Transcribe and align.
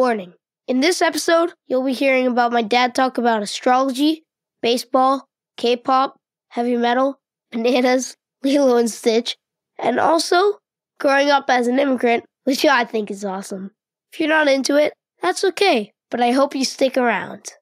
Warning. 0.00 0.32
In 0.66 0.80
this 0.80 1.02
episode, 1.02 1.52
you'll 1.66 1.84
be 1.84 1.92
hearing 1.92 2.26
about 2.26 2.52
my 2.52 2.62
dad 2.62 2.94
talk 2.94 3.18
about 3.18 3.42
astrology, 3.42 4.22
baseball, 4.62 5.26
K 5.58 5.76
pop, 5.76 6.16
heavy 6.48 6.78
metal, 6.78 7.20
bananas, 7.52 8.16
Lilo 8.42 8.78
and 8.78 8.90
Stitch, 8.90 9.36
and 9.78 10.00
also 10.00 10.56
growing 10.98 11.28
up 11.28 11.50
as 11.50 11.66
an 11.66 11.78
immigrant, 11.78 12.24
which 12.44 12.64
I 12.64 12.84
think 12.84 13.10
is 13.10 13.26
awesome. 13.26 13.72
If 14.10 14.20
you're 14.20 14.30
not 14.30 14.48
into 14.48 14.76
it, 14.76 14.94
that's 15.20 15.44
okay, 15.44 15.92
but 16.10 16.22
I 16.22 16.30
hope 16.30 16.54
you 16.54 16.64
stick 16.64 16.96
around. 16.96 17.52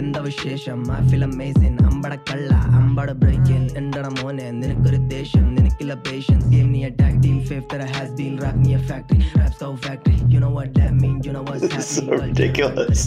എന്താ 0.00 0.20
വിശേഷം 0.28 0.78
I 0.98 1.00
feel 1.10 1.24
amazing 1.28 1.84
അമ്പട 1.90 2.14
കള്ള 2.30 2.50
അമ്പട 2.80 3.10
ബ്രേക്കിൻ 3.22 3.62
എണ്ടട 3.80 4.06
മോനെ 4.18 4.48
നിനക്കൊരു 4.60 5.00
ദേഷ്യം 5.14 5.46
നിനക്കില്ല 5.56 5.94
patience 6.08 6.48
game 6.54 6.68
നീ 6.74 6.82
attack 6.90 7.20
team 7.26 7.38
fifth 7.50 7.64
that 7.72 7.90
has 7.96 8.10
been 8.18 8.34
rap 8.42 8.56
me 8.64 8.70
a 8.74 8.82
factory 8.88 9.24
rap 9.38 9.54
so 9.60 9.68
factory 9.84 10.18
you 10.34 10.38
know 10.42 10.50
what 10.50 10.68
that 10.78 10.92
mean 11.02 11.16
you 11.26 11.32
know 11.32 11.42
what's 11.48 11.62
This 11.62 11.74
is 11.78 11.88
so 11.96 12.02
happening 12.02 12.28
ridiculous. 12.28 13.00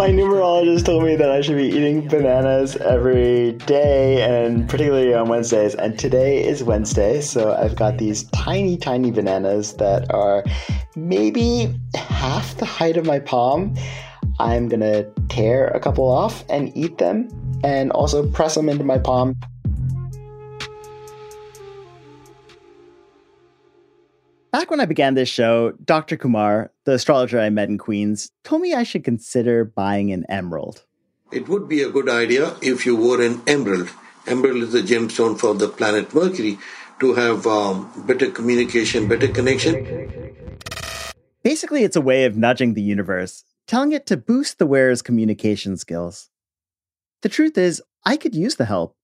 My 0.00 0.08
numerologist 0.10 0.84
told 0.84 1.02
me 1.04 1.14
that 1.16 1.30
I 1.30 1.40
should 1.40 1.56
be 1.56 1.68
eating 1.68 1.98
bananas 2.08 2.76
every 2.94 3.52
day 3.66 3.98
and 4.28 4.68
particularly 4.68 5.14
on 5.14 5.28
Wednesdays. 5.28 5.74
And 5.76 5.98
today 5.98 6.32
is 6.44 6.62
Wednesday, 6.62 7.20
so 7.22 7.54
I've 7.54 7.76
got 7.76 7.98
these 7.98 8.24
tiny, 8.24 8.76
tiny 8.78 9.10
bananas 9.10 9.74
that 9.76 10.10
are 10.12 10.38
maybe 10.96 11.48
half 11.94 12.56
the 12.56 12.64
height 12.66 12.96
of 12.96 13.06
my 13.06 13.18
palm. 13.32 13.60
I'm 14.39 14.67
gonna 14.67 15.05
tear 15.29 15.67
a 15.67 15.79
couple 15.79 16.09
off 16.09 16.43
and 16.49 16.75
eat 16.75 16.97
them 16.97 17.29
and 17.63 17.91
also 17.91 18.27
press 18.29 18.55
them 18.55 18.67
into 18.67 18.83
my 18.83 18.97
palm. 18.97 19.35
Back 24.51 24.71
when 24.71 24.79
I 24.79 24.85
began 24.85 25.15
this 25.15 25.29
show, 25.29 25.71
Dr. 25.83 26.17
Kumar, 26.17 26.71
the 26.85 26.93
astrologer 26.93 27.39
I 27.39 27.49
met 27.49 27.69
in 27.69 27.77
Queens, 27.77 28.31
told 28.43 28.61
me 28.61 28.73
I 28.73 28.83
should 28.83 29.03
consider 29.03 29.65
buying 29.65 30.11
an 30.11 30.25
emerald. 30.29 30.85
It 31.31 31.49
would 31.49 31.67
be 31.67 31.81
a 31.81 31.89
good 31.89 32.09
idea 32.09 32.55
if 32.61 32.85
you 32.85 32.95
wore 32.95 33.21
an 33.21 33.41
emerald. 33.47 33.89
Emerald 34.27 34.63
is 34.63 34.73
a 34.73 34.81
gemstone 34.81 35.37
for 35.37 35.53
the 35.53 35.67
planet 35.67 36.13
Mercury 36.13 36.57
to 36.99 37.13
have 37.13 37.45
um, 37.45 37.91
better 38.07 38.31
communication, 38.31 39.07
better 39.07 39.27
connection. 39.27 40.33
Basically, 41.43 41.83
it's 41.83 41.95
a 41.95 42.01
way 42.01 42.25
of 42.25 42.37
nudging 42.37 42.73
the 42.73 42.81
universe, 42.81 43.43
telling 43.67 43.91
it 43.91 44.05
to 44.07 44.17
boost 44.17 44.59
the 44.59 44.65
wearer's 44.65 45.01
communication 45.01 45.77
skills. 45.77 46.29
The 47.21 47.29
truth 47.29 47.57
is, 47.57 47.81
I 48.05 48.17
could 48.17 48.35
use 48.35 48.55
the 48.55 48.65
help. 48.65 48.95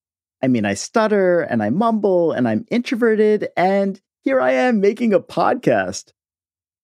I 0.44 0.48
mean, 0.48 0.66
I 0.66 0.74
stutter 0.74 1.42
and 1.42 1.62
I 1.62 1.70
mumble 1.70 2.32
and 2.32 2.48
I'm 2.48 2.66
introverted, 2.70 3.50
and 3.56 4.00
here 4.22 4.42
I 4.42 4.52
am 4.52 4.82
making 4.82 5.14
a 5.14 5.20
podcast. 5.20 6.12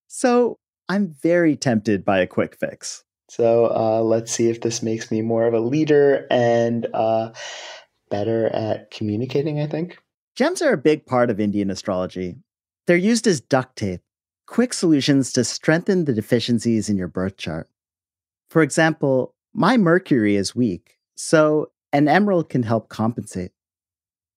So 0.08 0.58
I'm 0.90 1.14
very 1.22 1.56
tempted 1.56 2.06
by 2.06 2.20
a 2.20 2.28
quick 2.28 2.58
fix. 2.60 3.04
So 3.30 3.66
uh, 3.66 4.02
let's 4.02 4.32
see 4.32 4.50
if 4.50 4.62
this 4.62 4.82
makes 4.82 5.12
me 5.12 5.22
more 5.22 5.46
of 5.46 5.54
a 5.54 5.60
leader 5.60 6.26
and 6.32 6.88
uh, 6.94 7.34
better 8.10 8.48
at 8.48 8.90
communicating, 8.92 9.60
I 9.60 9.68
think. 9.68 9.98
Gems 10.36 10.62
are 10.62 10.74
a 10.74 10.78
big 10.78 11.06
part 11.06 11.30
of 11.30 11.40
Indian 11.40 11.70
astrology. 11.70 12.38
They're 12.86 12.96
used 12.96 13.28
as 13.28 13.42
duct 13.42 13.76
tape, 13.76 14.02
quick 14.48 14.74
solutions 14.74 15.32
to 15.34 15.44
strengthen 15.44 16.06
the 16.06 16.14
deficiencies 16.14 16.90
in 16.90 16.98
your 16.98 17.08
birth 17.08 17.38
chart. 17.38 17.70
For 18.50 18.62
example, 18.62 19.36
my 19.54 19.78
Mercury 19.78 20.36
is 20.36 20.56
weak, 20.56 20.98
so 21.16 21.72
an 21.94 22.08
emerald 22.08 22.50
can 22.50 22.64
help 22.64 22.90
compensate. 22.90 23.52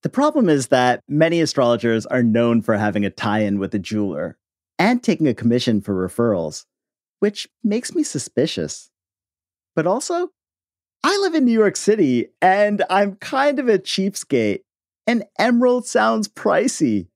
The 0.02 0.08
problem 0.08 0.48
is 0.48 0.68
that 0.68 1.02
many 1.08 1.40
astrologers 1.40 2.06
are 2.06 2.22
known 2.22 2.62
for 2.62 2.76
having 2.76 3.04
a 3.04 3.10
tie 3.10 3.40
in 3.40 3.58
with 3.58 3.74
a 3.74 3.78
jeweler 3.78 4.38
and 4.78 5.02
taking 5.02 5.28
a 5.28 5.34
commission 5.34 5.80
for 5.80 5.94
referrals, 5.94 6.64
which 7.18 7.48
makes 7.62 7.94
me 7.94 8.02
suspicious. 8.02 8.90
But 9.76 9.86
also, 9.86 10.30
I 11.04 11.16
live 11.18 11.34
in 11.34 11.44
New 11.44 11.52
York 11.52 11.76
City 11.76 12.28
and 12.40 12.82
I'm 12.88 13.16
kind 13.16 13.58
of 13.58 13.68
a 13.68 13.78
cheapskate. 13.78 14.60
An 15.06 15.24
emerald 15.38 15.86
sounds 15.86 16.28
pricey. 16.28 17.08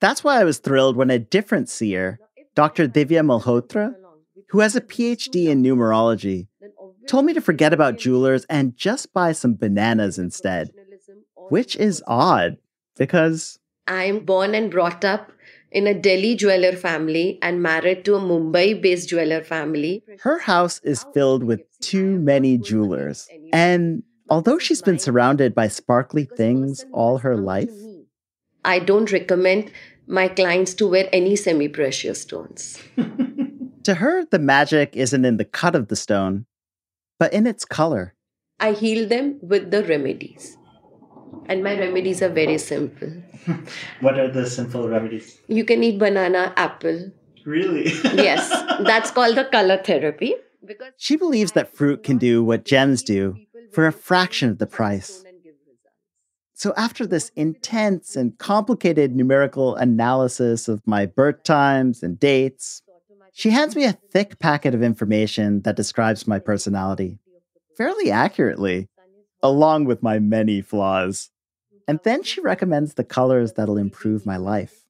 That's 0.00 0.22
why 0.22 0.40
I 0.40 0.44
was 0.44 0.58
thrilled 0.58 0.96
when 0.96 1.10
a 1.10 1.18
different 1.18 1.68
seer, 1.68 2.18
Dr. 2.54 2.86
Divya 2.88 3.24
Malhotra, 3.24 3.94
who 4.50 4.60
has 4.60 4.76
a 4.76 4.80
PhD 4.80 5.46
in 5.46 5.62
numerology, 5.62 6.48
told 7.06 7.24
me 7.24 7.32
to 7.32 7.40
forget 7.40 7.72
about 7.72 7.98
jewelers 7.98 8.44
and 8.50 8.76
just 8.76 9.12
buy 9.12 9.32
some 9.32 9.54
bananas 9.54 10.18
instead. 10.18 10.70
Which 11.48 11.76
is 11.76 12.02
odd 12.06 12.56
because 12.98 13.58
I'm 13.86 14.24
born 14.24 14.54
and 14.54 14.70
brought 14.70 15.04
up 15.04 15.30
in 15.70 15.86
a 15.86 15.94
Delhi 15.94 16.34
jeweler 16.34 16.72
family 16.72 17.38
and 17.40 17.62
married 17.62 18.04
to 18.04 18.16
a 18.16 18.20
Mumbai 18.20 18.80
based 18.80 19.08
jeweler 19.08 19.42
family. 19.42 20.02
her 20.20 20.38
house 20.40 20.80
is 20.82 21.06
filled 21.14 21.44
with 21.44 21.60
too 21.80 22.18
many 22.18 22.58
jewelers. 22.58 23.28
And 23.52 24.02
although 24.28 24.58
she's 24.58 24.82
been 24.82 24.98
surrounded 24.98 25.54
by 25.54 25.68
sparkly 25.68 26.24
things 26.24 26.84
all 26.92 27.18
her 27.18 27.36
life, 27.36 27.70
I 28.66 28.80
don't 28.80 29.10
recommend 29.12 29.70
my 30.08 30.26
clients 30.28 30.74
to 30.74 30.88
wear 30.88 31.08
any 31.12 31.36
semi 31.36 31.68
precious 31.68 32.22
stones. 32.22 32.82
to 33.84 33.94
her, 33.94 34.24
the 34.24 34.40
magic 34.40 34.96
isn't 34.96 35.24
in 35.24 35.36
the 35.36 35.44
cut 35.44 35.76
of 35.76 35.88
the 35.88 35.96
stone, 35.96 36.46
but 37.18 37.32
in 37.32 37.46
its 37.46 37.64
color. 37.64 38.14
I 38.58 38.72
heal 38.72 39.08
them 39.08 39.38
with 39.40 39.70
the 39.70 39.84
remedies. 39.84 40.58
And 41.46 41.62
my 41.62 41.78
remedies 41.78 42.22
are 42.22 42.28
very 42.28 42.58
simple. 42.58 43.12
What 44.00 44.18
are 44.18 44.28
the 44.28 44.46
simple 44.50 44.88
remedies? 44.88 45.38
You 45.46 45.64
can 45.64 45.84
eat 45.84 45.98
banana, 45.98 46.52
apple. 46.56 47.12
Really? 47.44 47.92
Yes, 48.26 48.50
that's 48.80 49.12
called 49.12 49.36
the 49.36 49.44
color 49.44 49.80
therapy. 49.82 50.34
Because 50.64 50.92
She 50.96 51.16
believes 51.16 51.52
that 51.52 51.76
fruit 51.76 52.02
can 52.02 52.18
do 52.18 52.42
what 52.42 52.64
gems 52.64 53.04
do 53.04 53.36
for 53.70 53.86
a 53.86 53.92
fraction 53.92 54.50
of 54.50 54.58
the 54.58 54.66
price. 54.66 55.22
So, 56.58 56.72
after 56.74 57.06
this 57.06 57.30
intense 57.36 58.16
and 58.16 58.36
complicated 58.38 59.14
numerical 59.14 59.76
analysis 59.76 60.68
of 60.68 60.80
my 60.86 61.04
birth 61.04 61.42
times 61.42 62.02
and 62.02 62.18
dates, 62.18 62.80
she 63.34 63.50
hands 63.50 63.76
me 63.76 63.84
a 63.84 63.92
thick 63.92 64.38
packet 64.38 64.74
of 64.74 64.82
information 64.82 65.60
that 65.62 65.76
describes 65.76 66.26
my 66.26 66.38
personality 66.38 67.18
fairly 67.76 68.10
accurately, 68.10 68.88
along 69.42 69.84
with 69.84 70.02
my 70.02 70.18
many 70.18 70.62
flaws. 70.62 71.30
And 71.86 72.00
then 72.04 72.22
she 72.22 72.40
recommends 72.40 72.94
the 72.94 73.04
colors 73.04 73.52
that'll 73.52 73.76
improve 73.76 74.24
my 74.24 74.38
life. 74.38 74.86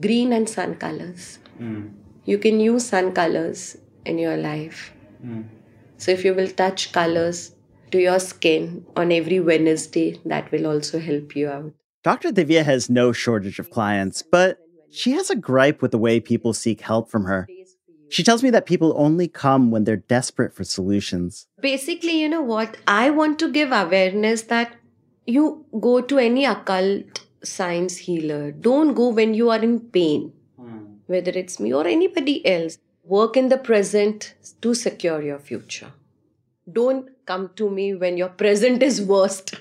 Green 0.00 0.32
and 0.32 0.48
sun 0.48 0.76
colors. 0.76 1.40
Mm. 1.60 1.94
You 2.26 2.38
can 2.38 2.60
use 2.60 2.86
sun 2.86 3.12
colors 3.12 3.76
in 4.04 4.18
your 4.18 4.36
life. 4.36 4.92
Mm. 5.24 5.48
So 5.96 6.12
if 6.12 6.24
you 6.24 6.32
will 6.32 6.48
touch 6.48 6.92
colors 6.92 7.56
to 7.90 7.98
your 7.98 8.18
skin 8.18 8.86
on 8.96 9.12
every 9.12 9.40
Wednesday, 9.40 10.20
that 10.24 10.50
will 10.52 10.66
also 10.66 10.98
help 10.98 11.34
you 11.36 11.48
out. 11.48 11.72
Dr. 12.02 12.30
Divya 12.30 12.64
has 12.64 12.88
no 12.88 13.12
shortage 13.12 13.58
of 13.58 13.70
clients, 13.70 14.22
but 14.22 14.58
she 14.90 15.12
has 15.12 15.30
a 15.30 15.36
gripe 15.36 15.82
with 15.82 15.90
the 15.90 15.98
way 15.98 16.20
people 16.20 16.52
seek 16.52 16.80
help 16.80 17.10
from 17.10 17.24
her. 17.24 17.48
She 18.10 18.22
tells 18.22 18.42
me 18.42 18.50
that 18.50 18.64
people 18.64 18.94
only 18.96 19.28
come 19.28 19.70
when 19.70 19.84
they're 19.84 19.96
desperate 19.96 20.54
for 20.54 20.64
solutions. 20.64 21.46
Basically, 21.60 22.20
you 22.20 22.28
know 22.28 22.40
what? 22.40 22.78
I 22.86 23.10
want 23.10 23.38
to 23.40 23.52
give 23.52 23.70
awareness 23.70 24.42
that 24.42 24.74
you 25.26 25.66
go 25.78 26.00
to 26.00 26.18
any 26.18 26.46
occult 26.46 27.20
science 27.44 27.98
healer. 27.98 28.50
Don't 28.50 28.94
go 28.94 29.08
when 29.08 29.34
you 29.34 29.50
are 29.50 29.62
in 29.62 29.80
pain, 29.80 30.32
hmm. 30.58 30.78
whether 31.06 31.30
it's 31.32 31.60
me 31.60 31.74
or 31.74 31.86
anybody 31.86 32.46
else. 32.46 32.78
Work 33.04 33.36
in 33.36 33.48
the 33.48 33.58
present 33.58 34.34
to 34.62 34.74
secure 34.74 35.22
your 35.22 35.38
future. 35.38 35.92
Don't 36.72 37.08
come 37.26 37.50
to 37.56 37.70
me 37.70 37.94
when 37.94 38.16
your 38.16 38.28
present 38.28 38.82
is 38.82 39.00
worst 39.00 39.54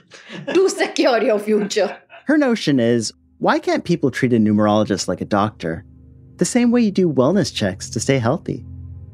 to 0.54 0.70
secure 0.70 1.22
your 1.24 1.40
future. 1.40 1.98
Her 2.26 2.38
notion 2.38 2.80
is 2.80 3.14
why 3.40 3.60
can't 3.60 3.86
people 3.86 4.12
treat 4.12 4.34
a 4.34 4.38
numerologist 4.38 5.08
like 5.08 5.22
a 5.22 5.26
doctor? 5.26 5.86
the 6.38 6.46
same 6.46 6.72
way 6.72 6.82
you 6.82 6.92
do 6.92 7.12
wellness 7.12 7.54
checks 7.54 7.90
to 7.90 8.00
stay 8.00 8.20
healthy. 8.20 8.66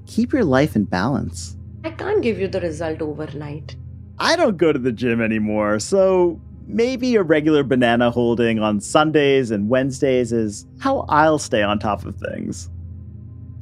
Keep 0.06 0.34
your 0.34 0.44
life 0.44 0.76
in 0.76 0.84
balance. 0.84 1.58
I 1.84 1.92
can't 1.92 2.22
give 2.22 2.40
you 2.40 2.48
the 2.48 2.62
result 2.62 3.02
overnight. 3.02 3.76
I 4.20 4.36
don't 4.36 4.58
go 4.58 4.72
to 4.72 4.80
the 4.80 4.92
gym 4.92 5.22
anymore, 5.22 5.80
so 5.80 6.40
maybe 6.68 7.16
a 7.16 7.24
regular 7.24 7.64
banana 7.64 8.12
holding 8.12 8.60
on 8.60 8.80
Sundays 8.80 9.52
and 9.52 9.70
Wednesdays 9.70 10.32
is 10.32 10.66
how 10.80 11.06
I'll 11.10 11.40
stay 11.40 11.64
on 11.64 11.80
top 11.80 12.06
of 12.06 12.16
things. 12.16 12.70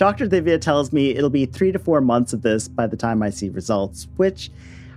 Dr. 0.01 0.25
Divya 0.25 0.59
tells 0.59 0.91
me 0.91 1.11
it'll 1.11 1.29
be 1.29 1.45
three 1.45 1.71
to 1.71 1.77
four 1.77 2.01
months 2.01 2.33
of 2.33 2.41
this 2.41 2.67
by 2.67 2.87
the 2.87 2.97
time 2.97 3.21
I 3.21 3.29
see 3.29 3.49
results, 3.49 4.07
which 4.15 4.49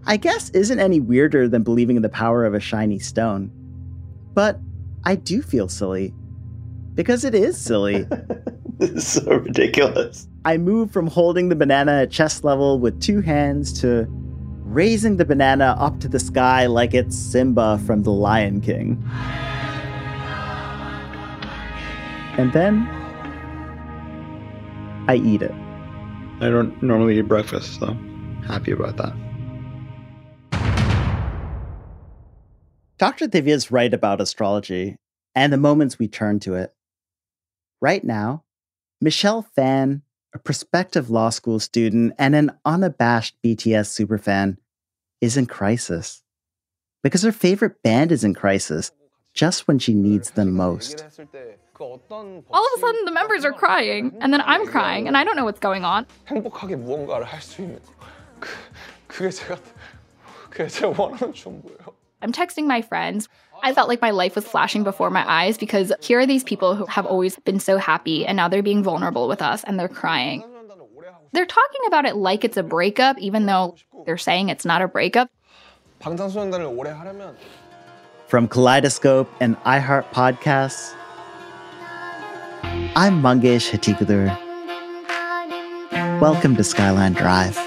I 0.07 0.17
guess 0.17 0.49
isn't 0.53 0.81
any 0.81 0.99
weirder 0.99 1.47
than 1.47 1.63
believing 1.63 1.97
in 1.97 2.03
the 2.03 2.09
power 2.09 2.47
of 2.47 2.55
a 2.55 2.59
shiny 2.59 2.99
stone. 2.99 3.51
But 4.33 4.59
I 5.05 5.17
do 5.17 5.43
feel 5.43 5.69
silly. 5.69 6.15
Because 6.95 7.23
it 7.23 7.35
is 7.35 7.61
silly. 7.61 8.07
this 8.79 8.91
is 8.93 9.07
so 9.07 9.27
ridiculous. 9.27 10.27
I 10.47 10.57
move 10.57 10.91
from 10.91 11.07
holding 11.07 11.51
the 11.51 11.55
banana 11.55 12.01
at 12.01 12.11
chest 12.11 12.43
level 12.43 12.79
with 12.79 12.99
two 13.03 13.21
hands 13.21 13.79
to 13.83 14.07
raising 14.61 15.19
the 15.19 15.27
banana 15.27 15.77
up 15.79 16.01
to 16.01 16.09
the 16.09 16.19
sky 16.19 16.65
like 16.65 16.95
it's 16.95 17.15
Simba 17.15 17.79
from 17.85 18.05
The 18.05 18.11
Lion 18.11 18.63
King. 18.63 19.07
And 22.39 22.51
then 22.55 23.04
I 25.07 25.17
eat 25.17 25.43
it. 25.43 25.53
I 26.41 26.51
don't 26.51 26.83
normally 26.83 27.19
eat 27.19 27.29
breakfast, 27.29 27.79
so 27.79 27.97
happy 28.47 28.73
about 28.73 28.97
that. 28.97 29.15
Dr. 32.99 33.27
Divya 33.27 33.49
is 33.49 33.71
right 33.71 33.93
about 33.93 34.21
astrology 34.21 34.97
and 35.35 35.53
the 35.53 35.57
moments 35.57 35.99
we 35.99 36.09
turn 36.09 36.41
to 36.41 36.55
it. 36.55 36.75
Right 37.81 38.05
now, 38.05 38.45
Michelle 39.01 39.43
Phan, 39.43 40.03
a 40.33 40.39
prospective 40.39 41.11
law 41.11 41.31
school 41.31 41.61
student 41.61 42.15
and 42.19 42.35
an 42.35 42.53
unabashed 42.65 43.37
BTS 43.45 44.07
superfan, 44.07 44.57
is 45.21 45.37
in 45.37 45.47
crisis 45.47 46.23
because 47.03 47.23
her 47.23 47.33
favorite 47.33 47.83
band 47.83 48.11
is 48.11 48.25
in 48.25 48.35
crisis 48.35 48.91
just 49.35 49.69
when 49.69 49.79
she 49.79 49.93
needs 49.93 50.31
them 50.31 50.53
most. 50.53 51.05
All 52.51 52.65
of 52.65 52.73
a 52.77 52.81
sudden, 52.81 53.05
the 53.05 53.13
members 53.13 53.45
are 53.45 53.53
crying, 53.53 54.17
and 54.21 54.33
then 54.33 54.41
I'm 54.41 54.67
crying, 54.67 55.07
and 55.09 55.17
I 55.17 55.25
don't 55.25 55.37
know 55.37 55.45
what's 55.45 55.61
going 55.61 55.85
on. 55.85 56.07
I'm 62.23 62.33
texting 62.33 62.67
my 62.67 62.81
friends. 62.81 63.29
I 63.63 63.75
felt 63.75 63.89
like 63.89 64.01
my 64.01 64.11
life 64.11 64.35
was 64.35 64.45
flashing 64.45 64.85
before 64.85 65.11
my 65.11 65.29
eyes 65.31 65.59
because 65.59 65.93
here 66.01 66.21
are 66.21 66.27
these 66.27 66.45
people 66.45 66.75
who 66.75 66.87
have 66.87 67.07
always 67.07 67.37
been 67.41 67.61
so 67.61 67.77
happy 67.79 68.27
and 68.27 68.37
now 68.37 68.49
they're 68.49 68.63
being 68.63 68.83
vulnerable 68.83 69.29
with 69.29 69.43
us 69.43 69.65
and 69.65 69.79
they're 69.79 69.89
crying. 69.89 70.45
They're 71.33 71.47
talking 71.47 71.81
about 71.87 72.05
it 72.05 72.17
like 72.17 72.45
it's 72.45 72.57
a 72.57 72.63
breakup, 72.63 73.19
even 73.19 73.47
though 73.47 73.77
they're 74.07 74.19
saying 74.19 74.49
it's 74.49 74.65
not 74.65 74.83
a 74.83 74.89
breakup. 74.89 75.31
From 78.27 78.49
Kaleidoscope 78.49 79.31
and 79.41 79.57
iHeart 79.65 80.05
Podcasts, 80.13 80.95
I'm 82.97 83.21
Mangesh 83.23 83.71
Hattikudur. 83.73 84.31
Welcome 86.21 86.55
to 86.55 86.63
Skyline 86.63 87.15
Drive. 87.15 87.59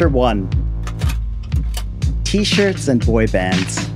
Chapter 0.00 0.16
1 0.16 0.48
T 2.24 2.42
shirts 2.42 2.88
and 2.88 3.04
boy 3.04 3.26
bands. 3.26 3.86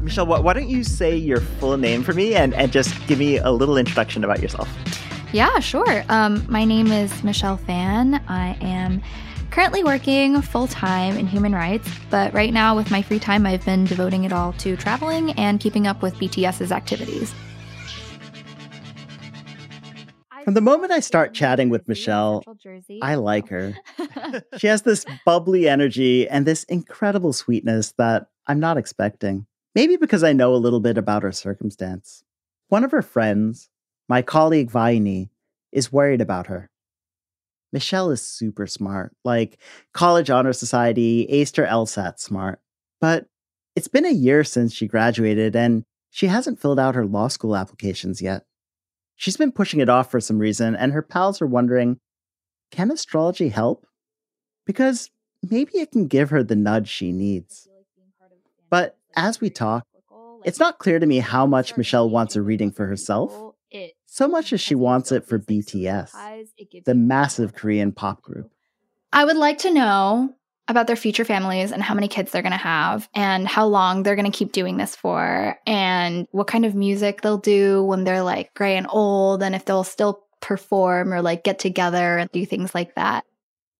Michelle, 0.00 0.26
why 0.26 0.52
don't 0.52 0.68
you 0.68 0.84
say 0.84 1.16
your 1.16 1.40
full 1.40 1.76
name 1.76 2.04
for 2.04 2.12
me 2.12 2.36
and, 2.36 2.54
and 2.54 2.70
just 2.70 2.94
give 3.08 3.18
me 3.18 3.38
a 3.38 3.50
little 3.50 3.76
introduction 3.76 4.22
about 4.22 4.40
yourself? 4.40 4.68
Yeah, 5.32 5.58
sure. 5.58 6.04
Um, 6.08 6.46
my 6.48 6.64
name 6.64 6.92
is 6.92 7.24
Michelle 7.24 7.56
Fan. 7.56 8.22
I 8.28 8.56
am 8.60 9.02
currently 9.50 9.82
working 9.82 10.40
full 10.40 10.68
time 10.68 11.16
in 11.16 11.26
human 11.26 11.52
rights, 11.52 11.88
but 12.10 12.32
right 12.32 12.52
now, 12.52 12.76
with 12.76 12.92
my 12.92 13.02
free 13.02 13.18
time, 13.18 13.44
I've 13.44 13.64
been 13.64 13.86
devoting 13.86 14.22
it 14.22 14.32
all 14.32 14.52
to 14.52 14.76
traveling 14.76 15.32
and 15.32 15.58
keeping 15.58 15.88
up 15.88 16.00
with 16.00 16.14
BTS's 16.14 16.70
activities. 16.70 17.34
From 20.44 20.54
the 20.54 20.60
moment 20.60 20.92
I 20.92 21.00
start 21.00 21.32
chatting 21.32 21.70
with 21.70 21.88
Michelle, 21.88 22.44
I 23.00 23.14
like 23.14 23.48
her. 23.48 23.74
she 24.58 24.66
has 24.66 24.82
this 24.82 25.06
bubbly 25.24 25.68
energy 25.68 26.28
and 26.28 26.46
this 26.46 26.64
incredible 26.64 27.32
sweetness 27.32 27.92
that 27.96 28.26
I'm 28.46 28.60
not 28.60 28.76
expecting. 28.76 29.46
Maybe 29.74 29.96
because 29.96 30.22
I 30.22 30.34
know 30.34 30.54
a 30.54 30.56
little 30.56 30.80
bit 30.80 30.98
about 30.98 31.22
her 31.22 31.32
circumstance. 31.32 32.22
One 32.68 32.84
of 32.84 32.90
her 32.90 33.02
friends, 33.02 33.70
my 34.08 34.20
colleague 34.20 34.70
Vaini, 34.70 35.30
is 35.72 35.92
worried 35.92 36.20
about 36.20 36.46
her. 36.48 36.70
Michelle 37.72 38.10
is 38.10 38.24
super 38.24 38.66
smart, 38.66 39.16
like 39.24 39.58
College 39.92 40.30
Honor 40.30 40.52
Society, 40.52 41.26
ASTER 41.40 41.66
LSAT 41.66 42.20
smart. 42.20 42.60
But 43.00 43.26
it's 43.74 43.88
been 43.88 44.06
a 44.06 44.12
year 44.12 44.44
since 44.44 44.72
she 44.72 44.86
graduated 44.86 45.56
and 45.56 45.84
she 46.10 46.26
hasn't 46.28 46.60
filled 46.60 46.78
out 46.78 46.94
her 46.94 47.06
law 47.06 47.28
school 47.28 47.56
applications 47.56 48.22
yet. 48.22 48.44
She's 49.16 49.36
been 49.36 49.52
pushing 49.52 49.80
it 49.80 49.88
off 49.88 50.10
for 50.10 50.20
some 50.20 50.38
reason, 50.38 50.74
and 50.74 50.92
her 50.92 51.02
pals 51.02 51.40
are 51.40 51.46
wondering 51.46 51.98
can 52.70 52.90
astrology 52.90 53.50
help? 53.50 53.86
Because 54.66 55.10
maybe 55.48 55.78
it 55.78 55.92
can 55.92 56.08
give 56.08 56.30
her 56.30 56.42
the 56.42 56.56
nudge 56.56 56.88
she 56.88 57.12
needs. 57.12 57.68
But 58.68 58.96
as 59.14 59.40
we 59.40 59.50
talk, 59.50 59.86
it's 60.44 60.58
not 60.58 60.78
clear 60.78 60.98
to 60.98 61.06
me 61.06 61.18
how 61.18 61.46
much 61.46 61.76
Michelle 61.76 62.10
wants 62.10 62.34
a 62.34 62.42
reading 62.42 62.72
for 62.72 62.86
herself 62.86 63.54
so 64.06 64.28
much 64.28 64.52
as 64.52 64.60
she 64.60 64.74
wants 64.74 65.10
it 65.10 65.26
for 65.26 65.38
BTS, 65.38 66.12
the 66.84 66.94
massive 66.94 67.54
Korean 67.54 67.90
pop 67.92 68.22
group. 68.22 68.52
I 69.12 69.24
would 69.24 69.36
like 69.36 69.58
to 69.58 69.72
know 69.72 70.34
about 70.68 70.86
their 70.86 70.96
future 70.96 71.24
families 71.24 71.72
and 71.72 71.82
how 71.82 71.94
many 71.94 72.08
kids 72.08 72.32
they're 72.32 72.42
going 72.42 72.52
to 72.52 72.58
have 72.58 73.08
and 73.14 73.46
how 73.46 73.66
long 73.66 74.02
they're 74.02 74.16
going 74.16 74.30
to 74.30 74.36
keep 74.36 74.52
doing 74.52 74.76
this 74.76 74.96
for 74.96 75.58
and 75.66 76.26
what 76.30 76.46
kind 76.46 76.64
of 76.64 76.74
music 76.74 77.20
they'll 77.20 77.36
do 77.38 77.84
when 77.84 78.04
they're 78.04 78.22
like 78.22 78.54
gray 78.54 78.76
and 78.76 78.86
old 78.88 79.42
and 79.42 79.54
if 79.54 79.64
they'll 79.66 79.84
still 79.84 80.24
perform 80.40 81.12
or 81.12 81.22
like 81.22 81.44
get 81.44 81.58
together 81.58 82.18
and 82.18 82.30
do 82.32 82.46
things 82.46 82.74
like 82.74 82.94
that. 82.94 83.24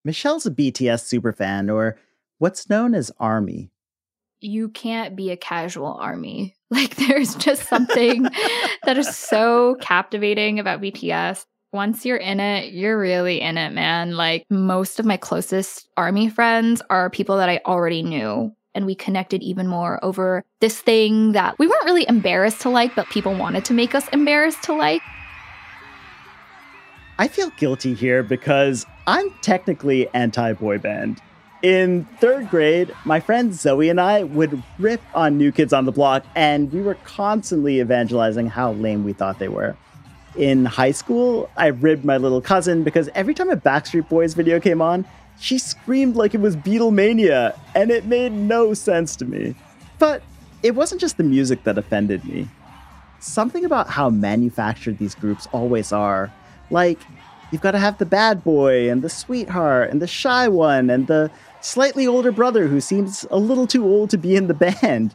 Michelle's 0.05 0.47
a 0.47 0.51
BTS 0.51 1.21
superfan 1.21 1.73
or 1.73 1.99
what's 2.39 2.69
known 2.69 2.95
as 2.95 3.11
ARMY. 3.19 3.71
You 4.41 4.69
can't 4.69 5.17
be 5.17 5.31
a 5.31 5.37
casual 5.37 5.95
ARMY. 5.95 6.55
Like 6.75 6.97
there's 6.97 7.37
just 7.37 7.69
something 7.69 8.27
that 8.83 8.99
is 8.99 9.17
so 9.17 9.77
captivating 9.81 10.59
about 10.59 10.81
BTS 10.81 11.45
once 11.75 12.07
you're 12.07 12.17
in 12.17 12.39
it, 12.39 12.73
you're 12.73 12.99
really 12.99 13.41
in 13.41 13.59
it, 13.59 13.73
man. 13.73 14.13
Like 14.13 14.47
most 14.49 15.01
of 15.01 15.05
my 15.05 15.17
closest 15.17 15.89
army 15.97 16.29
friends 16.29 16.81
are 16.89 17.11
people 17.11 17.37
that 17.39 17.49
I 17.49 17.61
already 17.67 18.03
knew. 18.03 18.55
And 18.77 18.87
we 18.87 18.95
connected 18.95 19.43
even 19.43 19.67
more 19.67 20.03
over 20.03 20.45
this 20.61 20.81
thing 20.81 21.33
that 21.33 21.59
we 21.59 21.67
weren't 21.67 21.85
really 21.85 22.09
embarrassed 22.09 22.61
to 22.63 22.71
like, 22.71 22.95
but 22.95 23.09
people 23.09 23.35
wanted 23.35 23.65
to 23.67 23.75
make 23.75 23.95
us 23.95 24.09
embarrassed 24.09 24.63
to 24.65 24.73
like. 24.73 25.03
I 27.19 27.29
feel 27.29 27.51
guilty 27.51 27.95
here 27.95 28.23
because 28.23 28.87
I'm 29.07 29.31
technically 29.43 30.09
anti 30.15 30.53
boy 30.55 30.79
band. 30.79 31.21
In 31.63 32.05
third 32.21 32.51
grade, 32.51 32.95
my 33.05 33.21
friend 33.21 33.55
Zoe 33.55 33.89
and 33.89 34.01
I 34.01 34.25
would 34.25 34.63
rip 34.79 35.01
on 35.15 35.39
New 35.39 35.51
Kids 35.51 35.73
on 35.73 35.87
the 35.87 35.93
Block, 35.93 36.25
and 36.35 36.71
we 36.73 36.83
were 36.83 36.97
constantly 37.05 37.81
evangelizing 37.81 38.49
how 38.49 38.73
lame 38.73 39.03
we 39.03 39.13
thought 39.13 39.39
they 39.39 39.49
were 39.49 39.77
in 40.37 40.65
high 40.65 40.91
school, 40.91 41.51
I 41.57 41.69
ribbed 41.69 42.05
my 42.05 42.17
little 42.17 42.41
cousin 42.41 42.83
because 42.83 43.09
every 43.15 43.35
time 43.35 43.51
a 43.51 43.57
Backstreet 43.57 44.09
Boys 44.09 44.35
video 44.35 44.61
came 44.61 44.83
on, 44.83 45.07
she 45.39 45.59
screamed 45.59 46.17
like 46.17 46.35
it 46.35 46.41
was 46.41 46.57
Beatlemania, 46.57 47.59
and 47.75 47.91
it 47.91 48.07
made 48.07 48.33
no 48.33 48.75
sense 48.75 49.17
to 49.17 49.25
me. 49.25 49.55
But 49.99 50.23
it 50.63 50.75
wasn't 50.75 51.01
just 51.01 51.17
the 51.17 51.25
music 51.25 51.65
that 51.65 51.79
offended 51.79 52.25
me. 52.25 52.49
Something 53.21 53.65
about 53.65 53.89
how 53.89 54.11
manufactured 54.11 54.99
these 54.99 55.15
groups 55.15 55.49
always 55.53 55.93
are. 55.93 56.33
Like, 56.71 56.99
you've 57.51 57.63
got 57.63 57.73
to 57.73 57.79
have 57.79 57.99
the 57.99 58.07
bad 58.07 58.45
boy, 58.45 58.91
and 58.91 59.03
the 59.03 59.09
sweetheart, 59.09 59.91
and 59.91 60.01
the 60.01 60.07
shy 60.07 60.49
one, 60.49 60.91
and 60.91 61.07
the 61.07 61.31
slightly 61.61 62.07
older 62.07 62.31
brother 62.31 62.69
who 62.69 62.81
seems 62.81 63.27
a 63.31 63.39
little 63.39 63.67
too 63.67 63.85
old 63.85 64.11
to 64.11 64.19
be 64.19 64.37
in 64.37 64.47
the 64.47 64.55
band. 64.83 65.15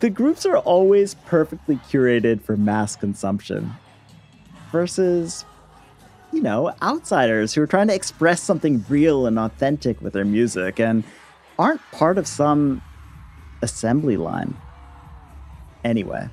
The 0.00 0.10
groups 0.10 0.46
are 0.46 0.58
always 0.58 1.14
perfectly 1.14 1.76
curated 1.76 2.40
for 2.42 2.56
mass 2.56 2.96
consumption, 2.96 3.72
versus, 4.70 5.44
you 6.32 6.42
know, 6.42 6.72
outsiders 6.82 7.54
who 7.54 7.62
are 7.62 7.66
trying 7.66 7.88
to 7.88 7.94
express 7.94 8.42
something 8.42 8.84
real 8.88 9.26
and 9.26 9.38
authentic 9.38 10.00
with 10.00 10.12
their 10.12 10.24
music 10.24 10.78
and 10.78 11.04
aren't 11.58 11.80
part 11.92 12.18
of 12.18 12.26
some 12.26 12.82
assembly 13.62 14.16
line. 14.16 14.56
Anyway, 15.84 16.28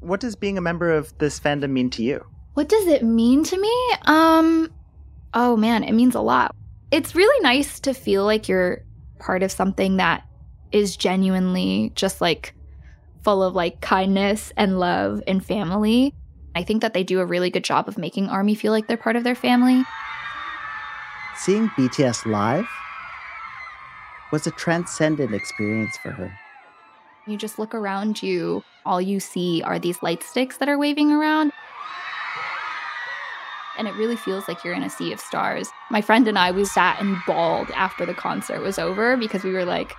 what 0.00 0.20
does 0.20 0.36
being 0.36 0.58
a 0.58 0.62
member 0.62 0.92
of 0.92 1.16
this 1.18 1.38
fandom 1.38 1.70
mean 1.70 1.90
to 1.90 2.02
you? 2.02 2.24
What 2.54 2.68
does 2.68 2.86
it 2.86 3.02
mean 3.02 3.44
to 3.44 3.60
me? 3.60 3.92
Um, 4.06 4.72
oh 5.34 5.56
man, 5.56 5.84
it 5.84 5.92
means 5.92 6.14
a 6.14 6.20
lot. 6.20 6.54
It's 6.90 7.14
really 7.14 7.42
nice 7.42 7.80
to 7.80 7.94
feel 7.94 8.24
like 8.24 8.48
you're 8.48 8.82
part 9.18 9.42
of 9.42 9.52
something 9.52 9.98
that 9.98 10.26
is 10.72 10.96
genuinely 10.96 11.92
just 11.94 12.20
like 12.20 12.54
full 13.22 13.42
of 13.42 13.54
like 13.54 13.80
kindness 13.80 14.52
and 14.56 14.80
love 14.80 15.22
and 15.26 15.44
family. 15.44 16.14
I 16.54 16.62
think 16.62 16.82
that 16.82 16.94
they 16.94 17.04
do 17.04 17.20
a 17.20 17.24
really 17.24 17.50
good 17.50 17.64
job 17.64 17.88
of 17.88 17.96
making 17.96 18.28
Army 18.28 18.54
feel 18.54 18.72
like 18.72 18.86
they're 18.86 18.96
part 18.96 19.16
of 19.16 19.24
their 19.24 19.34
family. 19.34 19.84
Seeing 21.36 21.68
BTS 21.70 22.26
live 22.26 22.68
was 24.32 24.46
a 24.46 24.50
transcendent 24.50 25.34
experience 25.34 25.96
for 26.02 26.10
her. 26.10 26.32
You 27.26 27.36
just 27.36 27.58
look 27.58 27.74
around 27.74 28.22
you, 28.22 28.62
all 28.84 29.00
you 29.00 29.20
see 29.20 29.62
are 29.62 29.78
these 29.78 30.02
light 30.02 30.22
sticks 30.22 30.56
that 30.58 30.68
are 30.68 30.78
waving 30.78 31.12
around. 31.12 31.52
And 33.78 33.86
it 33.88 33.94
really 33.94 34.16
feels 34.16 34.46
like 34.48 34.62
you're 34.64 34.74
in 34.74 34.82
a 34.82 34.90
sea 34.90 35.12
of 35.12 35.20
stars. 35.20 35.70
My 35.90 36.00
friend 36.00 36.28
and 36.28 36.38
I, 36.38 36.50
we 36.50 36.64
sat 36.64 37.00
and 37.00 37.16
bawled 37.26 37.70
after 37.70 38.04
the 38.04 38.14
concert 38.14 38.60
was 38.60 38.78
over 38.78 39.16
because 39.16 39.44
we 39.44 39.52
were 39.52 39.64
like, 39.64 39.94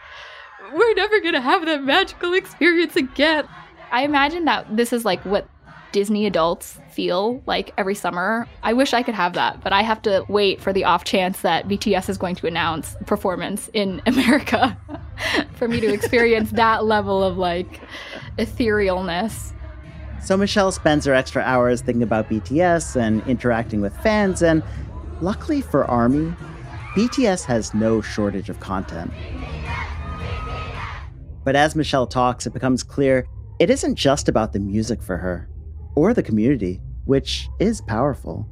we're 0.74 0.94
never 0.94 1.20
gonna 1.20 1.42
have 1.42 1.66
that 1.66 1.84
magical 1.84 2.34
experience 2.34 2.96
again. 2.96 3.48
I 3.92 4.04
imagine 4.04 4.46
that 4.46 4.78
this 4.78 4.94
is 4.94 5.04
like 5.04 5.24
what 5.26 5.48
Disney 5.92 6.26
adults 6.26 6.80
feel 6.90 7.42
like 7.46 7.74
every 7.78 7.96
summer. 7.96 8.48
I 8.64 8.74
wish 8.74 8.94
I 8.94 9.04
could 9.04 9.16
have 9.16 9.34
that, 9.34 9.62
but 9.64 9.74
I 9.74 9.82
have 9.82 10.02
to 10.04 10.26
wait 10.28 10.62
for 10.62 10.72
the 10.74 10.86
off 10.86 11.04
chance 11.04 11.42
that 11.42 11.68
BTS 11.68 12.10
is 12.10 12.18
going 12.18 12.36
to 12.36 12.48
announce 12.48 12.96
performance 13.06 13.70
in 13.74 14.02
America 14.06 14.78
for 15.54 15.68
me 15.68 15.80
to 15.80 15.94
experience 15.94 16.52
that 16.52 16.86
level 16.86 17.24
of 17.24 17.38
like 17.38 17.82
etherealness. 18.38 19.54
So 20.22 20.38
Michelle 20.38 20.72
spends 20.72 21.06
her 21.06 21.14
extra 21.14 21.42
hours 21.42 21.82
thinking 21.82 22.04
about 22.04 22.30
BTS 22.30 22.96
and 22.96 23.26
interacting 23.28 23.82
with 23.82 23.96
fans, 24.02 24.44
and 24.44 24.64
luckily 25.20 25.62
for 25.62 25.84
Army, 25.86 26.34
BTS 26.96 27.46
has 27.46 27.74
no 27.74 28.02
shortage 28.02 28.50
of 28.50 28.60
content. 28.60 29.12
But 31.44 31.56
as 31.56 31.76
Michelle 31.76 32.06
talks, 32.06 32.46
it 32.46 32.54
becomes 32.54 32.84
clear 32.84 33.26
it 33.60 33.70
isn't 33.70 33.96
just 33.96 34.30
about 34.30 34.54
the 34.54 34.60
music 34.60 35.02
for 35.02 35.18
her 35.18 35.48
or 35.96 36.14
the 36.14 36.24
community, 36.24 36.82
which 37.06 37.50
is 37.60 37.82
powerful. 37.82 38.48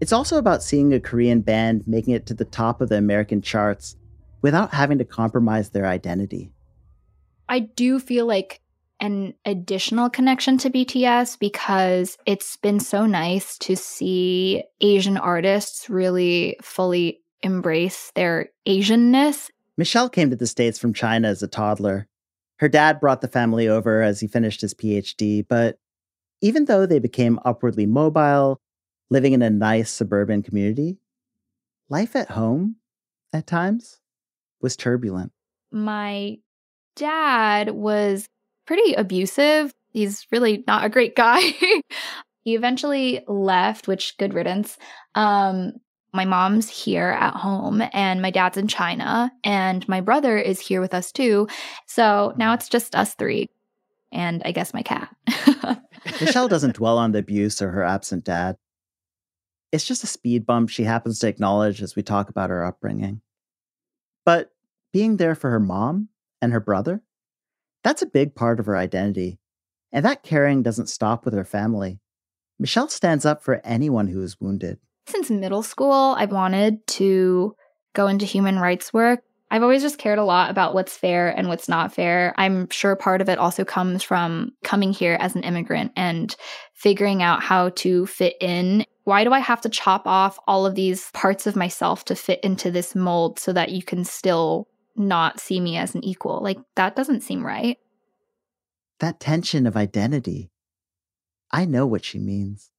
It's 0.00 0.12
also 0.12 0.38
about 0.38 0.62
seeing 0.62 0.94
a 0.94 1.00
Korean 1.00 1.40
band 1.40 1.84
making 1.86 2.14
it 2.14 2.26
to 2.26 2.34
the 2.34 2.44
top 2.44 2.80
of 2.80 2.88
the 2.88 2.96
American 2.96 3.42
charts 3.42 3.96
without 4.42 4.72
having 4.72 4.98
to 4.98 5.04
compromise 5.04 5.70
their 5.70 5.86
identity. 5.86 6.52
I 7.48 7.60
do 7.60 7.98
feel 7.98 8.26
like 8.26 8.60
an 9.00 9.34
additional 9.44 10.10
connection 10.10 10.58
to 10.58 10.70
BTS 10.70 11.38
because 11.38 12.16
it's 12.26 12.56
been 12.56 12.80
so 12.80 13.06
nice 13.06 13.58
to 13.58 13.76
see 13.76 14.62
Asian 14.80 15.16
artists 15.16 15.88
really 15.88 16.56
fully 16.62 17.20
embrace 17.42 18.12
their 18.14 18.50
Asianness. 18.66 19.50
Michelle 19.76 20.10
came 20.10 20.30
to 20.30 20.36
the 20.36 20.46
States 20.46 20.78
from 20.78 20.92
China 20.92 21.28
as 21.28 21.42
a 21.42 21.48
toddler. 21.48 22.06
Her 22.56 22.68
dad 22.68 23.00
brought 23.00 23.22
the 23.22 23.28
family 23.28 23.68
over 23.68 24.02
as 24.02 24.20
he 24.20 24.26
finished 24.26 24.60
his 24.60 24.74
PhD, 24.74 25.46
but 25.48 25.78
even 26.40 26.64
though 26.66 26.86
they 26.86 26.98
became 26.98 27.38
upwardly 27.44 27.86
mobile, 27.86 28.60
living 29.10 29.32
in 29.32 29.42
a 29.42 29.50
nice 29.50 29.90
suburban 29.90 30.42
community, 30.42 30.98
life 31.88 32.16
at 32.16 32.30
home, 32.30 32.76
at 33.32 33.46
times, 33.46 34.00
was 34.60 34.76
turbulent. 34.76 35.32
My 35.72 36.38
dad 36.96 37.70
was 37.70 38.28
pretty 38.66 38.94
abusive. 38.94 39.72
He's 39.92 40.26
really 40.30 40.64
not 40.66 40.84
a 40.84 40.88
great 40.90 41.16
guy. 41.16 41.40
he 42.44 42.54
eventually 42.54 43.24
left, 43.26 43.88
which 43.88 44.16
good 44.18 44.34
riddance. 44.34 44.78
Um, 45.14 45.72
my 46.12 46.24
mom's 46.24 46.68
here 46.68 47.08
at 47.08 47.34
home 47.34 47.82
and 47.92 48.20
my 48.20 48.30
dad's 48.30 48.56
in 48.56 48.66
China 48.68 49.30
and 49.44 49.86
my 49.88 50.00
brother 50.00 50.36
is 50.36 50.60
here 50.60 50.80
with 50.80 50.92
us 50.92 51.12
too. 51.12 51.48
So 51.86 52.34
now 52.36 52.52
it's 52.54 52.68
just 52.68 52.96
us 52.96 53.14
three 53.14 53.48
and 54.12 54.42
I 54.44 54.52
guess 54.52 54.74
my 54.74 54.82
cat. 54.82 55.14
Michelle 56.20 56.48
doesn't 56.48 56.76
dwell 56.76 56.98
on 56.98 57.12
the 57.12 57.18
abuse 57.18 57.60
or 57.60 57.70
her 57.70 57.84
absent 57.84 58.24
dad. 58.24 58.56
It's 59.72 59.86
just 59.86 60.04
a 60.04 60.08
speed 60.08 60.46
bump 60.46 60.68
she 60.68 60.84
happens 60.84 61.18
to 61.20 61.28
acknowledge 61.28 61.82
as 61.82 61.94
we 61.94 62.02
talk 62.02 62.28
about 62.28 62.50
her 62.50 62.64
upbringing. 62.64 63.20
But 64.24 64.50
being 64.92 65.16
there 65.16 65.34
for 65.34 65.50
her 65.50 65.60
mom 65.60 66.08
and 66.42 66.52
her 66.52 66.60
brother, 66.60 67.02
that's 67.84 68.02
a 68.02 68.06
big 68.06 68.34
part 68.34 68.60
of 68.60 68.66
her 68.66 68.76
identity. 68.76 69.38
And 69.92 70.04
that 70.04 70.22
caring 70.22 70.62
doesn't 70.62 70.88
stop 70.88 71.24
with 71.24 71.34
her 71.34 71.44
family. 71.44 72.00
Michelle 72.58 72.88
stands 72.88 73.24
up 73.24 73.42
for 73.42 73.60
anyone 73.64 74.08
who 74.08 74.22
is 74.22 74.40
wounded. 74.40 74.78
Since 75.06 75.30
middle 75.30 75.62
school, 75.62 76.14
I've 76.18 76.32
wanted 76.32 76.86
to 76.88 77.54
go 77.94 78.06
into 78.06 78.26
human 78.26 78.58
rights 78.58 78.92
work 78.92 79.22
I've 79.50 79.62
always 79.62 79.82
just 79.82 79.98
cared 79.98 80.18
a 80.18 80.24
lot 80.24 80.50
about 80.50 80.74
what's 80.74 80.96
fair 80.96 81.28
and 81.28 81.48
what's 81.48 81.68
not 81.68 81.92
fair. 81.92 82.32
I'm 82.36 82.68
sure 82.70 82.94
part 82.94 83.20
of 83.20 83.28
it 83.28 83.38
also 83.38 83.64
comes 83.64 84.02
from 84.02 84.52
coming 84.62 84.92
here 84.92 85.16
as 85.18 85.34
an 85.34 85.42
immigrant 85.42 85.92
and 85.96 86.34
figuring 86.74 87.22
out 87.22 87.42
how 87.42 87.70
to 87.70 88.06
fit 88.06 88.36
in. 88.40 88.84
Why 89.04 89.24
do 89.24 89.32
I 89.32 89.40
have 89.40 89.60
to 89.62 89.68
chop 89.68 90.06
off 90.06 90.38
all 90.46 90.66
of 90.66 90.76
these 90.76 91.10
parts 91.12 91.48
of 91.48 91.56
myself 91.56 92.04
to 92.06 92.14
fit 92.14 92.38
into 92.44 92.70
this 92.70 92.94
mold 92.94 93.40
so 93.40 93.52
that 93.52 93.70
you 93.70 93.82
can 93.82 94.04
still 94.04 94.68
not 94.94 95.40
see 95.40 95.58
me 95.58 95.76
as 95.76 95.96
an 95.96 96.04
equal? 96.04 96.40
Like, 96.42 96.58
that 96.76 96.94
doesn't 96.94 97.22
seem 97.22 97.44
right. 97.44 97.76
That 99.00 99.18
tension 99.18 99.66
of 99.66 99.76
identity. 99.76 100.52
I 101.50 101.64
know 101.64 101.86
what 101.86 102.04
she 102.04 102.20
means. 102.20 102.70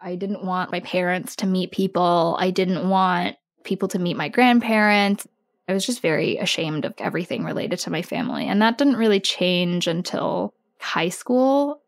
I 0.00 0.14
didn't 0.14 0.44
want 0.44 0.72
my 0.72 0.80
parents 0.80 1.36
to 1.36 1.46
meet 1.46 1.70
people. 1.70 2.36
I 2.38 2.50
didn't 2.50 2.88
want 2.88 3.36
people 3.64 3.88
to 3.88 3.98
meet 3.98 4.16
my 4.16 4.28
grandparents. 4.28 5.26
I 5.66 5.72
was 5.72 5.86
just 5.86 6.02
very 6.02 6.36
ashamed 6.36 6.84
of 6.84 6.94
everything 6.98 7.44
related 7.44 7.78
to 7.80 7.90
my 7.90 8.02
family. 8.02 8.46
And 8.46 8.60
that 8.60 8.78
didn't 8.78 8.96
really 8.96 9.20
change 9.20 9.86
until 9.86 10.54
high 10.78 11.08
school. 11.08 11.80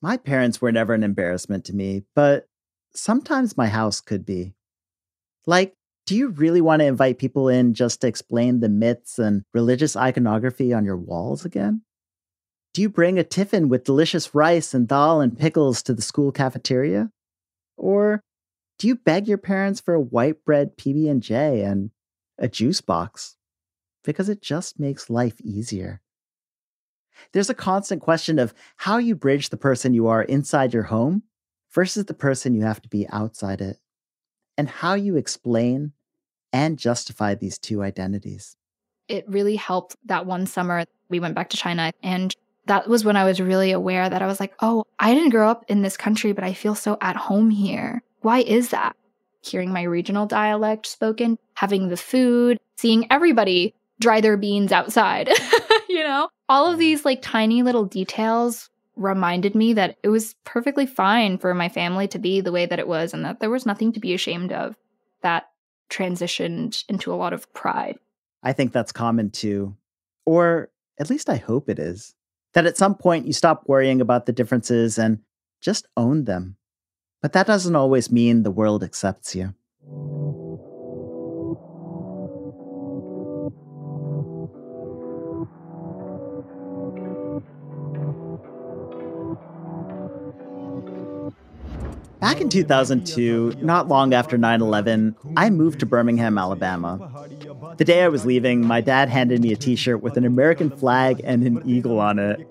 My 0.00 0.16
parents 0.16 0.60
were 0.60 0.70
never 0.70 0.94
an 0.94 1.02
embarrassment 1.02 1.64
to 1.66 1.74
me, 1.74 2.04
but 2.14 2.46
sometimes 2.94 3.56
my 3.56 3.66
house 3.66 4.00
could 4.00 4.24
be. 4.24 4.54
Like, 5.46 5.74
do 6.06 6.14
you 6.14 6.28
really 6.28 6.60
want 6.60 6.80
to 6.80 6.86
invite 6.86 7.18
people 7.18 7.48
in 7.48 7.74
just 7.74 8.02
to 8.02 8.06
explain 8.06 8.60
the 8.60 8.68
myths 8.68 9.18
and 9.18 9.42
religious 9.54 9.96
iconography 9.96 10.72
on 10.72 10.84
your 10.84 10.96
walls 10.96 11.44
again? 11.44 11.82
Do 12.74 12.82
you 12.82 12.88
bring 12.88 13.18
a 13.18 13.24
tiffin 13.24 13.68
with 13.68 13.84
delicious 13.84 14.34
rice 14.34 14.74
and 14.74 14.86
dal 14.86 15.20
and 15.20 15.38
pickles 15.38 15.82
to 15.84 15.94
the 15.94 16.02
school 16.02 16.30
cafeteria? 16.30 17.10
Or 17.76 18.20
do 18.78 18.86
you 18.86 18.96
beg 18.96 19.26
your 19.26 19.38
parents 19.38 19.80
for 19.80 19.94
a 19.94 20.00
white 20.00 20.44
bread 20.44 20.76
PB&J 20.76 21.62
and 21.62 21.90
a 22.38 22.48
juice 22.48 22.80
box? 22.80 23.36
Because 24.02 24.28
it 24.28 24.42
just 24.42 24.78
makes 24.78 25.10
life 25.10 25.40
easier. 25.40 26.00
There's 27.32 27.50
a 27.50 27.54
constant 27.54 28.02
question 28.02 28.38
of 28.38 28.54
how 28.76 28.98
you 28.98 29.14
bridge 29.14 29.48
the 29.48 29.56
person 29.56 29.94
you 29.94 30.08
are 30.08 30.22
inside 30.22 30.74
your 30.74 30.82
home 30.84 31.22
versus 31.72 32.06
the 32.06 32.14
person 32.14 32.54
you 32.54 32.62
have 32.62 32.82
to 32.82 32.88
be 32.88 33.08
outside 33.08 33.60
it, 33.60 33.78
and 34.56 34.68
how 34.68 34.94
you 34.94 35.16
explain 35.16 35.92
and 36.52 36.78
justify 36.78 37.34
these 37.34 37.58
two 37.58 37.82
identities. 37.82 38.56
It 39.08 39.28
really 39.28 39.56
helped 39.56 39.96
that 40.04 40.24
one 40.24 40.46
summer 40.46 40.84
we 41.08 41.20
went 41.20 41.34
back 41.34 41.50
to 41.50 41.56
China 41.56 41.92
and 42.02 42.34
that 42.66 42.88
was 42.88 43.04
when 43.04 43.16
I 43.16 43.24
was 43.24 43.40
really 43.40 43.72
aware 43.72 44.08
that 44.08 44.22
I 44.22 44.26
was 44.26 44.40
like, 44.40 44.54
oh, 44.60 44.84
I 44.98 45.12
didn't 45.12 45.30
grow 45.30 45.50
up 45.50 45.64
in 45.68 45.82
this 45.82 45.96
country, 45.96 46.32
but 46.32 46.44
I 46.44 46.54
feel 46.54 46.74
so 46.74 46.96
at 47.00 47.16
home 47.16 47.50
here. 47.50 48.02
Why 48.20 48.38
is 48.38 48.70
that? 48.70 48.96
Hearing 49.44 49.72
my 49.72 49.82
regional 49.82 50.26
dialect 50.26 50.86
spoken, 50.86 51.38
having 51.54 51.88
the 51.88 51.96
food, 51.96 52.58
seeing 52.76 53.06
everybody 53.10 53.74
dry 54.00 54.20
their 54.20 54.36
beans 54.36 54.72
outside, 54.72 55.28
you 55.88 56.02
know? 56.02 56.28
All 56.48 56.70
of 56.70 56.78
these 56.78 57.04
like 57.04 57.22
tiny 57.22 57.62
little 57.62 57.84
details 57.84 58.70
reminded 58.96 59.54
me 59.54 59.72
that 59.74 59.96
it 60.02 60.08
was 60.08 60.34
perfectly 60.44 60.86
fine 60.86 61.38
for 61.38 61.54
my 61.54 61.68
family 61.68 62.08
to 62.08 62.18
be 62.18 62.40
the 62.40 62.52
way 62.52 62.66
that 62.66 62.78
it 62.78 62.88
was 62.88 63.12
and 63.12 63.24
that 63.24 63.40
there 63.40 63.50
was 63.50 63.66
nothing 63.66 63.92
to 63.92 64.00
be 64.00 64.14
ashamed 64.14 64.52
of. 64.52 64.76
That 65.22 65.44
transitioned 65.90 66.84
into 66.88 67.12
a 67.12 67.16
lot 67.16 67.32
of 67.32 67.52
pride. 67.52 67.96
I 68.42 68.52
think 68.52 68.72
that's 68.72 68.92
common 68.92 69.30
too. 69.30 69.76
Or 70.26 70.70
at 70.98 71.10
least 71.10 71.28
I 71.28 71.36
hope 71.36 71.68
it 71.68 71.78
is. 71.78 72.14
That 72.52 72.66
at 72.66 72.76
some 72.76 72.94
point 72.94 73.26
you 73.26 73.32
stop 73.32 73.64
worrying 73.66 74.00
about 74.00 74.26
the 74.26 74.32
differences 74.32 74.98
and 74.98 75.20
just 75.60 75.86
own 75.96 76.24
them. 76.24 76.56
But 77.24 77.32
that 77.32 77.46
doesn't 77.46 77.74
always 77.74 78.12
mean 78.12 78.42
the 78.42 78.50
world 78.50 78.84
accepts 78.84 79.34
you. 79.34 79.54
Back 92.24 92.40
in 92.40 92.48
2002, 92.48 93.56
not 93.60 93.88
long 93.88 94.14
after 94.14 94.38
9 94.38 94.62
11, 94.62 95.14
I 95.36 95.50
moved 95.50 95.80
to 95.80 95.86
Birmingham, 95.86 96.38
Alabama. 96.38 97.28
The 97.76 97.84
day 97.84 98.02
I 98.02 98.08
was 98.08 98.24
leaving, 98.24 98.66
my 98.66 98.80
dad 98.80 99.10
handed 99.10 99.42
me 99.42 99.52
a 99.52 99.56
t 99.56 99.76
shirt 99.76 100.02
with 100.02 100.16
an 100.16 100.24
American 100.24 100.70
flag 100.70 101.20
and 101.22 101.46
an 101.46 101.60
eagle 101.66 102.00
on 102.00 102.18
it. 102.18 102.50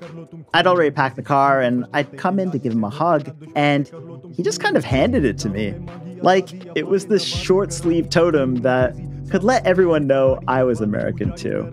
I'd 0.54 0.68
already 0.68 0.92
packed 0.92 1.16
the 1.16 1.24
car 1.24 1.60
and 1.60 1.88
I'd 1.92 2.20
come 2.20 2.38
in 2.38 2.52
to 2.52 2.60
give 2.60 2.74
him 2.74 2.84
a 2.84 2.92
hug, 2.92 3.36
and 3.56 3.90
he 4.36 4.44
just 4.44 4.60
kind 4.60 4.78
of 4.78 4.86
handed 4.86 5.26
it 5.26 5.40
to 5.40 5.50
me. 5.50 5.74
Like 6.22 6.54
it 6.78 6.86
was 6.86 7.08
this 7.08 7.26
short 7.26 7.74
sleeve 7.74 8.12
totem 8.12 8.58
that 8.58 8.94
could 9.32 9.44
let 9.44 9.66
everyone 9.66 10.06
know 10.06 10.40
I 10.48 10.62
was 10.62 10.82
American 10.82 11.36
too. 11.36 11.72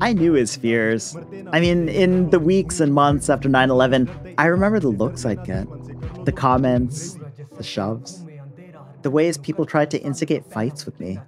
I 0.00 0.12
knew 0.12 0.34
his 0.34 0.54
fears. 0.54 1.16
I 1.52 1.58
mean, 1.58 1.88
in 1.88 2.30
the 2.30 2.38
weeks 2.38 2.78
and 2.78 2.94
months 2.94 3.28
after 3.28 3.48
9 3.48 3.70
11, 3.70 4.34
I 4.38 4.46
remember 4.46 4.78
the 4.78 4.88
looks 4.88 5.26
I'd 5.26 5.44
get, 5.44 5.66
the 6.24 6.32
comments, 6.32 7.18
the 7.56 7.62
shoves, 7.62 8.24
the 9.02 9.10
ways 9.10 9.38
people 9.38 9.66
tried 9.66 9.90
to 9.90 10.00
instigate 10.00 10.46
fights 10.46 10.86
with 10.86 10.98
me. 11.00 11.18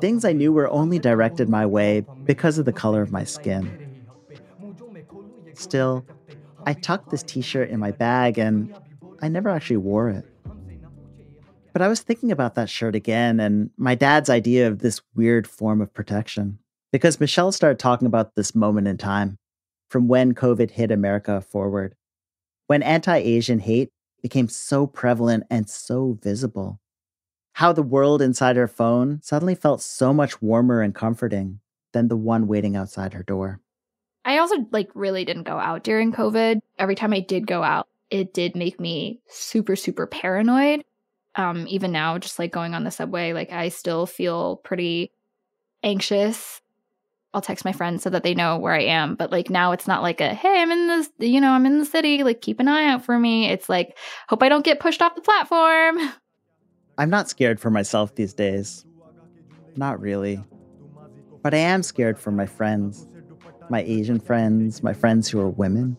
Things 0.00 0.24
I 0.24 0.32
knew 0.32 0.52
were 0.52 0.70
only 0.70 0.98
directed 0.98 1.48
my 1.48 1.66
way 1.66 2.04
because 2.24 2.58
of 2.58 2.64
the 2.64 2.72
color 2.72 3.02
of 3.02 3.10
my 3.10 3.24
skin. 3.24 4.04
Still, 5.54 6.04
I 6.66 6.74
tucked 6.74 7.10
this 7.10 7.22
t 7.22 7.40
shirt 7.40 7.70
in 7.70 7.80
my 7.80 7.92
bag 7.92 8.38
and 8.38 8.76
I 9.22 9.28
never 9.28 9.48
actually 9.48 9.78
wore 9.78 10.10
it. 10.10 10.24
But 11.72 11.82
I 11.82 11.88
was 11.88 12.00
thinking 12.00 12.30
about 12.30 12.54
that 12.54 12.70
shirt 12.70 12.94
again 12.94 13.40
and 13.40 13.70
my 13.76 13.94
dad's 13.94 14.30
idea 14.30 14.68
of 14.68 14.78
this 14.78 15.00
weird 15.14 15.46
form 15.46 15.80
of 15.80 15.92
protection. 15.92 16.58
Because 16.92 17.20
Michelle 17.20 17.52
started 17.52 17.78
talking 17.78 18.06
about 18.06 18.34
this 18.34 18.54
moment 18.54 18.88
in 18.88 18.96
time, 18.96 19.38
from 19.90 20.08
when 20.08 20.34
COVID 20.34 20.70
hit 20.70 20.90
America 20.90 21.40
forward, 21.40 21.94
when 22.66 22.82
anti 22.82 23.16
Asian 23.16 23.58
hate 23.58 23.90
became 24.26 24.48
so 24.48 24.88
prevalent 24.88 25.44
and 25.48 25.70
so 25.70 26.18
visible. 26.20 26.80
How 27.52 27.72
the 27.72 27.80
world 27.84 28.20
inside 28.20 28.56
her 28.56 28.66
phone 28.66 29.20
suddenly 29.22 29.54
felt 29.54 29.80
so 29.80 30.12
much 30.12 30.42
warmer 30.42 30.82
and 30.82 30.92
comforting 30.92 31.60
than 31.92 32.08
the 32.08 32.16
one 32.16 32.48
waiting 32.48 32.74
outside 32.74 33.14
her 33.14 33.22
door. 33.22 33.60
I 34.24 34.38
also 34.38 34.56
like 34.72 34.90
really 34.94 35.24
didn't 35.24 35.44
go 35.44 35.56
out 35.56 35.84
during 35.84 36.12
COVID. 36.12 36.58
Every 36.76 36.96
time 36.96 37.12
I 37.12 37.20
did 37.20 37.46
go 37.46 37.62
out, 37.62 37.86
it 38.10 38.34
did 38.34 38.56
make 38.56 38.80
me 38.80 39.20
super 39.28 39.76
super 39.76 40.08
paranoid. 40.08 40.82
Um 41.36 41.66
even 41.68 41.92
now 41.92 42.18
just 42.18 42.40
like 42.40 42.50
going 42.50 42.74
on 42.74 42.82
the 42.82 42.90
subway, 42.90 43.32
like 43.32 43.52
I 43.52 43.68
still 43.68 44.06
feel 44.06 44.56
pretty 44.56 45.12
anxious. 45.84 46.60
I'll 47.36 47.42
text 47.42 47.66
my 47.66 47.72
friends 47.72 48.02
so 48.02 48.08
that 48.08 48.22
they 48.22 48.32
know 48.32 48.56
where 48.56 48.72
I 48.72 48.84
am, 48.84 49.14
but 49.14 49.30
like 49.30 49.50
now 49.50 49.72
it's 49.72 49.86
not 49.86 50.00
like 50.00 50.22
a 50.22 50.32
hey, 50.32 50.62
I'm 50.62 50.70
in 50.70 50.86
this, 50.86 51.10
you 51.18 51.38
know, 51.38 51.50
I'm 51.50 51.66
in 51.66 51.78
the 51.78 51.84
city, 51.84 52.22
like 52.22 52.40
keep 52.40 52.60
an 52.60 52.66
eye 52.66 52.86
out 52.86 53.04
for 53.04 53.18
me. 53.18 53.50
It's 53.50 53.68
like 53.68 53.98
hope 54.30 54.42
I 54.42 54.48
don't 54.48 54.64
get 54.64 54.80
pushed 54.80 55.02
off 55.02 55.14
the 55.14 55.20
platform. 55.20 55.98
I'm 56.98 57.10
not 57.10 57.28
scared 57.28 57.60
for 57.60 57.68
myself 57.68 58.14
these 58.14 58.32
days. 58.32 58.86
Not 59.76 60.00
really. 60.00 60.42
But 61.42 61.52
I 61.52 61.58
am 61.58 61.82
scared 61.82 62.18
for 62.18 62.30
my 62.30 62.46
friends, 62.46 63.06
my 63.68 63.82
Asian 63.82 64.18
friends, 64.18 64.82
my 64.82 64.94
friends 64.94 65.28
who 65.28 65.38
are 65.38 65.50
women. 65.50 65.98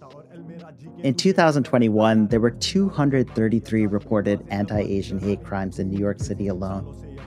In 1.04 1.14
2021, 1.14 2.30
there 2.30 2.40
were 2.40 2.50
233 2.50 3.86
reported 3.86 4.44
anti 4.50 4.80
Asian 4.80 5.20
hate 5.20 5.44
crimes 5.44 5.78
in 5.78 5.92
New 5.92 6.00
York 6.00 6.20
City 6.20 6.48
alone. 6.48 7.20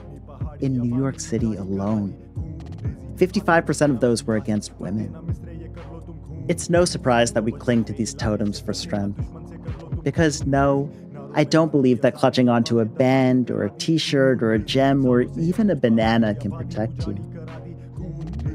In 0.59 0.77
New 0.77 0.97
York 0.97 1.21
City 1.21 1.55
alone. 1.55 2.20
55% 3.21 3.91
of 3.91 3.99
those 3.99 4.23
were 4.23 4.35
against 4.35 4.73
women. 4.79 5.15
It's 6.47 6.71
no 6.71 6.85
surprise 6.85 7.33
that 7.33 7.43
we 7.43 7.51
cling 7.51 7.83
to 7.85 7.93
these 7.93 8.15
totems 8.15 8.59
for 8.59 8.73
strength. 8.73 9.23
Because 10.01 10.47
no, 10.47 10.89
I 11.35 11.43
don't 11.43 11.71
believe 11.71 12.01
that 12.01 12.15
clutching 12.15 12.49
onto 12.49 12.79
a 12.79 12.85
band 12.85 13.51
or 13.51 13.63
a 13.63 13.69
t 13.77 13.99
shirt 13.99 14.41
or 14.41 14.53
a 14.53 14.59
gem 14.59 15.05
or 15.05 15.21
even 15.37 15.69
a 15.69 15.75
banana 15.75 16.33
can 16.33 16.51
protect 16.51 17.05
you. 17.05 17.13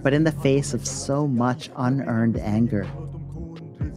But 0.03 0.13
in 0.13 0.25
the 0.25 0.33
face 0.33 0.75
of 0.75 0.85
so 0.85 1.29
much 1.29 1.71
unearned 1.77 2.37
anger, 2.37 2.89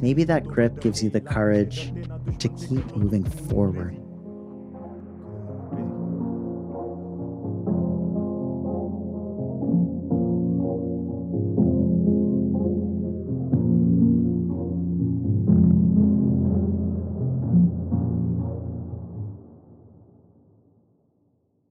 maybe 0.01 0.23
that 0.25 0.45
grip 0.45 0.81
gives 0.81 1.03
you 1.03 1.09
the 1.09 1.19
courage 1.19 1.91
to 2.37 2.47
keep 2.47 2.95
moving 2.95 3.23
forward. 3.23 3.98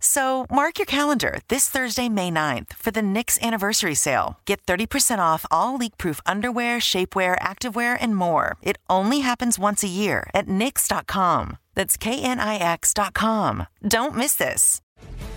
So 0.00 0.46
mark 0.50 0.78
your 0.78 0.86
calendar 0.86 1.40
this 1.48 1.68
Thursday, 1.68 2.08
May 2.08 2.30
9th 2.30 2.72
for 2.74 2.90
the 2.90 3.00
Knix 3.00 3.40
anniversary 3.40 3.94
sale. 3.94 4.40
Get 4.44 4.64
30% 4.66 5.18
off 5.18 5.46
all 5.50 5.76
leak-proof 5.76 6.20
underwear, 6.26 6.78
shapewear, 6.78 7.38
activewear, 7.40 7.96
and 8.00 8.16
more. 8.16 8.56
It 8.62 8.78
only 8.90 9.20
happens 9.20 9.58
once 9.58 9.84
a 9.84 9.88
year 9.88 10.30
at 10.34 10.46
Knix.com. 10.46 11.58
That's 11.74 11.96
K-N-I-X.com. 11.96 13.66
Don't 13.86 14.16
miss 14.16 14.34
this. 14.34 14.80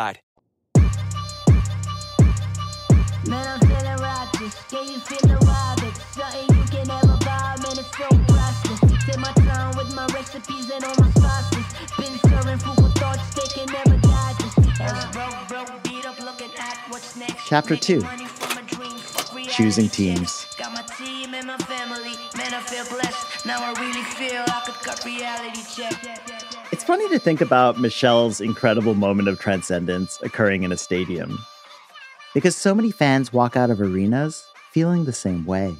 Man, 0.00 0.16
I'm 3.28 3.60
feeling 3.60 4.00
righteous. 4.00 4.56
Yeah, 4.72 4.80
you 4.80 4.98
feeling 5.00 5.36
wild. 5.42 5.78
Something 6.16 6.56
you 6.56 6.64
can 6.72 6.88
never 6.88 7.18
buy, 7.18 7.56
man, 7.60 7.76
it's 7.76 7.92
so 7.98 8.08
priceless. 8.08 8.80
Take 9.04 9.18
my 9.18 9.30
time 9.44 9.76
with 9.76 9.94
my 9.94 10.06
recipes 10.06 10.70
and 10.70 10.84
all 10.84 10.94
my 10.96 11.10
spices. 11.10 11.66
Been 11.98 12.18
serving 12.30 12.58
fruitful 12.60 12.88
thoughts, 12.96 13.34
they 13.34 13.46
can 13.52 13.66
never 13.70 13.98
digest. 14.00 14.56
Broke, 15.12 15.48
broke, 15.48 15.82
beat 15.84 16.06
up, 16.06 16.18
looking 16.18 16.50
at 16.58 16.78
what's 16.88 17.16
next. 17.16 17.46
Chapter 17.46 17.76
2 17.76 18.02
Choosing 19.50 19.90
Teams. 19.90 20.46
Got 20.56 20.72
my 20.72 20.82
team 20.96 21.34
and 21.34 21.46
my 21.46 21.58
family. 21.58 22.14
Man, 22.38 22.54
I 22.54 22.60
feel 22.60 22.86
blessed. 22.88 23.44
Now 23.44 23.62
I 23.62 23.78
really 23.78 24.02
feel 24.16 24.44
I 24.46 24.62
could 24.64 24.76
cut 24.76 25.04
reality 25.04 25.60
check. 25.76 26.29
It's 26.80 26.86
funny 26.86 27.10
to 27.10 27.18
think 27.18 27.42
about 27.42 27.78
Michelle's 27.78 28.40
incredible 28.40 28.94
moment 28.94 29.28
of 29.28 29.38
transcendence 29.38 30.18
occurring 30.22 30.62
in 30.62 30.72
a 30.72 30.78
stadium 30.78 31.38
because 32.32 32.56
so 32.56 32.74
many 32.74 32.90
fans 32.90 33.34
walk 33.34 33.54
out 33.54 33.68
of 33.68 33.82
arenas 33.82 34.46
feeling 34.72 35.04
the 35.04 35.12
same 35.12 35.44
way. 35.44 35.74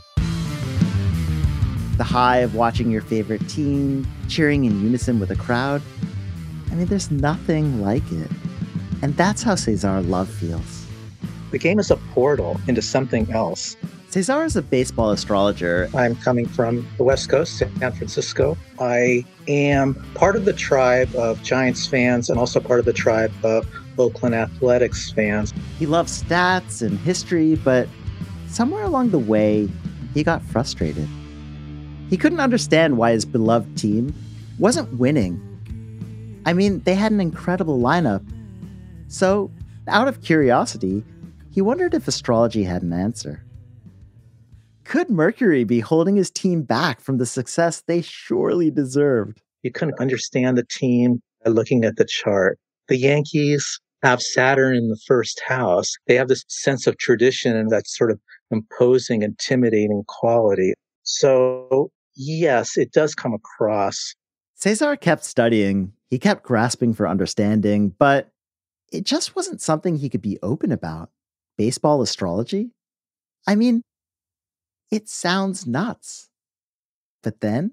The 1.97 2.05
high 2.05 2.41
of 2.41 2.55
watching 2.55 2.91
your 2.91 3.01
favorite 3.01 3.49
team, 3.49 4.07
cheering 4.29 4.67
in 4.67 4.83
unison 4.83 5.19
with 5.19 5.31
a 5.31 5.37
crowd. 5.37 5.81
I 6.71 6.75
mean, 6.75 6.85
there's 6.85 7.11
nothing 7.11 7.81
like 7.81 8.05
it. 8.13 8.31
And 9.01 9.17
that's 9.17 9.43
how 9.43 9.55
Cesar 9.55 10.03
Love 10.03 10.29
feels. 10.29 10.87
The 11.51 11.59
game 11.59 11.79
is 11.79 11.91
a 11.91 11.97
portal 12.13 12.61
into 12.69 12.83
something 12.83 13.33
else. 13.33 13.75
Cesar 14.11 14.43
is 14.43 14.57
a 14.57 14.63
baseball 14.63 15.13
astrologer. 15.13 15.89
I'm 15.95 16.17
coming 16.17 16.45
from 16.45 16.85
the 16.97 17.05
West 17.05 17.29
Coast, 17.29 17.57
San 17.59 17.93
Francisco. 17.93 18.59
I 18.81 19.25
am 19.47 19.95
part 20.17 20.35
of 20.35 20.45
the 20.45 20.53
tribe 20.53 21.15
of 21.15 21.41
Giants 21.45 21.87
fans 21.87 22.29
and 22.29 22.37
also 22.37 22.59
part 22.59 22.81
of 22.81 22.87
the 22.87 22.93
tribe 22.93 23.33
of 23.45 23.69
Oakland 23.97 24.35
Athletics 24.35 25.13
fans. 25.13 25.55
He 25.79 25.87
loves 25.87 26.25
stats 26.25 26.83
and 26.83 26.99
history, 26.99 27.55
but 27.55 27.89
somewhere 28.49 28.83
along 28.83 29.11
the 29.11 29.19
way, 29.21 29.69
he 30.13 30.25
got 30.25 30.43
frustrated. 30.43 31.09
He 32.09 32.17
couldn't 32.17 32.41
understand 32.41 32.99
why 32.99 33.13
his 33.13 33.25
beloved 33.25 33.79
team 33.79 34.13
wasn't 34.59 34.93
winning. 34.99 35.41
I 36.47 36.53
mean, 36.53 36.81
they 36.81 36.97
had 36.97 37.13
an 37.13 37.21
incredible 37.21 37.79
lineup. 37.79 38.27
So, 39.07 39.53
out 39.87 40.09
of 40.09 40.21
curiosity, 40.21 41.05
he 41.53 41.61
wondered 41.63 41.95
if 41.95 42.09
astrology 42.09 42.65
had 42.65 42.83
an 42.83 42.93
answer. 42.93 43.45
Could 44.91 45.09
Mercury 45.09 45.63
be 45.63 45.79
holding 45.79 46.17
his 46.17 46.33
team 46.33 46.63
back 46.63 47.01
from 47.01 47.19
the 47.19 47.25
success 47.25 47.81
they 47.81 48.03
surely 48.03 48.73
deserved? 48.73 49.41
You 49.63 49.71
couldn't 49.71 50.01
understand 50.01 50.59
the 50.59 50.67
team 50.69 51.23
by 51.45 51.53
looking 51.53 51.85
at 51.85 51.95
the 51.95 52.05
chart. 52.05 52.59
The 52.89 52.97
Yankees 52.97 53.79
have 54.03 54.21
Saturn 54.21 54.75
in 54.75 54.89
the 54.89 54.99
first 55.07 55.41
house. 55.47 55.93
They 56.09 56.17
have 56.17 56.27
this 56.27 56.45
sense 56.49 56.89
of 56.89 56.99
tradition 56.99 57.57
and 57.57 57.71
that 57.71 57.87
sort 57.87 58.11
of 58.11 58.19
imposing, 58.51 59.23
intimidating 59.23 60.03
quality. 60.09 60.75
So, 61.05 61.93
yes, 62.17 62.77
it 62.77 62.91
does 62.91 63.15
come 63.15 63.33
across. 63.33 64.17
Cesar 64.57 64.97
kept 64.97 65.23
studying, 65.23 65.93
he 66.09 66.19
kept 66.19 66.43
grasping 66.43 66.95
for 66.95 67.07
understanding, 67.07 67.95
but 67.97 68.33
it 68.91 69.05
just 69.05 69.37
wasn't 69.37 69.63
something 69.63 69.95
he 69.95 70.09
could 70.09 70.21
be 70.21 70.41
open 70.43 70.73
about. 70.73 71.11
Baseball 71.57 72.03
astrology? 72.03 72.71
I 73.47 73.55
mean, 73.55 73.83
it 74.91 75.09
sounds 75.09 75.67
nuts. 75.67 76.29
But 77.23 77.41
then 77.41 77.73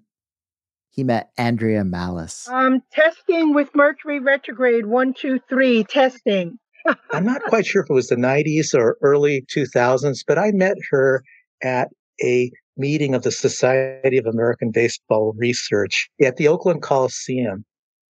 he 0.90 1.04
met 1.04 1.30
Andrea 1.38 1.84
Mallis. 1.84 2.48
Um, 2.50 2.82
testing 2.92 3.54
with 3.54 3.70
Mercury 3.76 4.20
retrograde, 4.20 4.88
one, 4.88 5.14
two, 5.14 5.40
three, 5.48 5.84
testing. 5.84 6.58
I'm 7.12 7.26
not 7.26 7.44
quite 7.44 7.66
sure 7.66 7.84
if 7.84 7.90
it 7.90 7.94
was 7.94 8.08
the 8.08 8.16
90s 8.16 8.74
or 8.74 8.98
early 9.02 9.46
2000s, 9.56 10.20
but 10.28 10.38
I 10.38 10.52
met 10.52 10.78
her 10.90 11.24
at 11.62 11.90
a 12.24 12.52
meeting 12.78 13.14
of 13.14 13.24
the 13.24 13.32
Society 13.32 14.18
of 14.18 14.26
American 14.26 14.72
Baseball 14.72 15.34
Research 15.38 16.10
at 16.24 16.38
the 16.38 16.48
Oakland 16.48 16.82
Coliseum. 16.82 17.66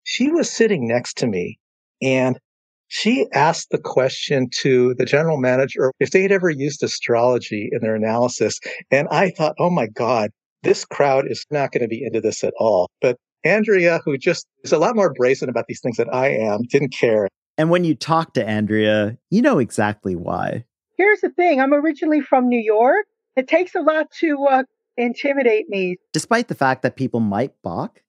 She 0.05 0.31
was 0.31 0.51
sitting 0.51 0.87
next 0.87 1.19
to 1.19 1.27
me 1.27 1.59
and 2.03 2.39
she 2.91 3.27
asked 3.33 3.71
the 3.71 3.79
question 3.79 4.49
to 4.51 4.95
the 4.95 5.05
general 5.05 5.39
manager 5.39 5.93
if 6.01 6.11
they 6.11 6.23
had 6.23 6.33
ever 6.33 6.51
used 6.51 6.83
astrology 6.83 7.69
in 7.71 7.81
their 7.81 7.95
analysis. 7.95 8.59
And 8.91 9.07
I 9.13 9.31
thought, 9.31 9.55
oh 9.61 9.71
my 9.71 9.87
God, 9.87 10.31
this 10.65 10.85
crowd 10.85 11.31
is 11.31 11.47
not 11.53 11.71
going 11.71 11.83
to 11.83 11.89
be 11.89 12.03
into 12.05 12.21
this 12.21 12.43
at 12.43 12.53
all. 12.59 12.91
But 13.01 13.17
Andrea, 13.45 14.01
who 14.05 14.19
just 14.19 14.45
is 14.65 14.73
a 14.73 14.79
lot 14.79 14.97
more 14.97 15.15
brazen 15.15 15.49
about 15.49 15.67
these 15.69 15.81
things 15.81 15.99
than 15.99 16.11
I 16.11 16.31
am, 16.31 16.63
didn't 16.69 16.93
care. 16.93 17.29
And 17.57 17.71
when 17.71 17.85
you 17.85 17.95
talk 17.95 18.35
to 18.35 18.47
Andrea, 18.47 19.17
you 19.31 19.41
know 19.41 19.61
exactly 19.61 20.17
why. 20.17 20.65
Here's 20.97 21.21
the 21.21 21.31
thing 21.31 21.61
I'm 21.61 21.73
originally 21.73 22.21
from 22.21 22.49
New 22.49 22.61
York. 22.61 23.07
It 23.37 23.47
takes 23.47 23.77
a 23.77 23.81
lot 23.81 24.11
to 24.19 24.47
uh, 24.51 24.63
intimidate 24.97 25.69
me. 25.69 25.97
Despite 26.13 26.49
the 26.49 26.57
fact 26.57 26.83
that 26.83 26.97
people 26.97 27.21
might 27.21 27.53
balk, 27.63 28.03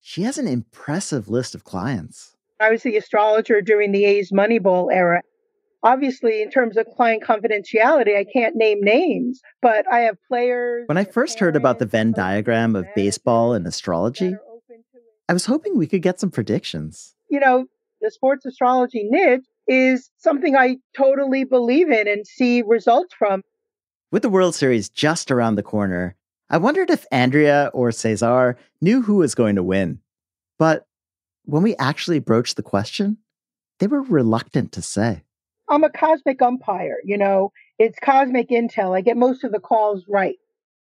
she 0.00 0.22
has 0.22 0.38
an 0.38 0.48
impressive 0.48 1.28
list 1.28 1.54
of 1.54 1.64
clients. 1.64 2.33
I 2.60 2.70
was 2.70 2.82
the 2.82 2.96
astrologer 2.96 3.60
during 3.60 3.92
the 3.92 4.04
A's 4.04 4.30
Moneyball 4.30 4.92
era. 4.92 5.22
Obviously, 5.82 6.40
in 6.40 6.50
terms 6.50 6.76
of 6.76 6.86
client 6.96 7.22
confidentiality, 7.22 8.16
I 8.16 8.24
can't 8.24 8.56
name 8.56 8.80
names, 8.80 9.40
but 9.60 9.84
I 9.92 10.00
have 10.00 10.16
players. 10.28 10.84
When 10.86 10.96
I 10.96 11.04
first 11.04 11.38
heard 11.38 11.56
about 11.56 11.78
the 11.78 11.84
Venn 11.84 12.12
diagram 12.12 12.74
of 12.74 12.86
baseball 12.94 13.52
and 13.52 13.66
astrology, 13.66 14.34
I 15.28 15.32
was 15.32 15.44
hoping 15.44 15.76
we 15.76 15.86
could 15.86 16.00
get 16.00 16.20
some 16.20 16.30
predictions. 16.30 17.14
You 17.28 17.40
know, 17.40 17.66
the 18.00 18.10
sports 18.10 18.46
astrology 18.46 19.02
niche 19.04 19.44
is 19.66 20.10
something 20.16 20.56
I 20.56 20.76
totally 20.96 21.44
believe 21.44 21.90
in 21.90 22.08
and 22.08 22.26
see 22.26 22.62
results 22.62 23.14
from. 23.18 23.42
With 24.10 24.22
the 24.22 24.28
World 24.30 24.54
Series 24.54 24.88
just 24.88 25.30
around 25.30 25.56
the 25.56 25.62
corner, 25.62 26.16
I 26.48 26.58
wondered 26.58 26.88
if 26.88 27.04
Andrea 27.10 27.70
or 27.74 27.90
Cesar 27.90 28.56
knew 28.80 29.02
who 29.02 29.16
was 29.16 29.34
going 29.34 29.56
to 29.56 29.62
win. 29.62 29.98
But 30.58 30.86
when 31.44 31.62
we 31.62 31.76
actually 31.76 32.18
broached 32.18 32.56
the 32.56 32.62
question, 32.62 33.18
they 33.78 33.86
were 33.86 34.02
reluctant 34.02 34.72
to 34.72 34.82
say. 34.82 35.24
I'm 35.68 35.84
a 35.84 35.90
cosmic 35.90 36.42
umpire, 36.42 36.96
you 37.04 37.16
know, 37.16 37.50
it's 37.78 37.98
cosmic 38.02 38.50
intel. 38.50 38.96
I 38.96 39.00
get 39.00 39.16
most 39.16 39.44
of 39.44 39.52
the 39.52 39.60
calls 39.60 40.04
right. 40.08 40.36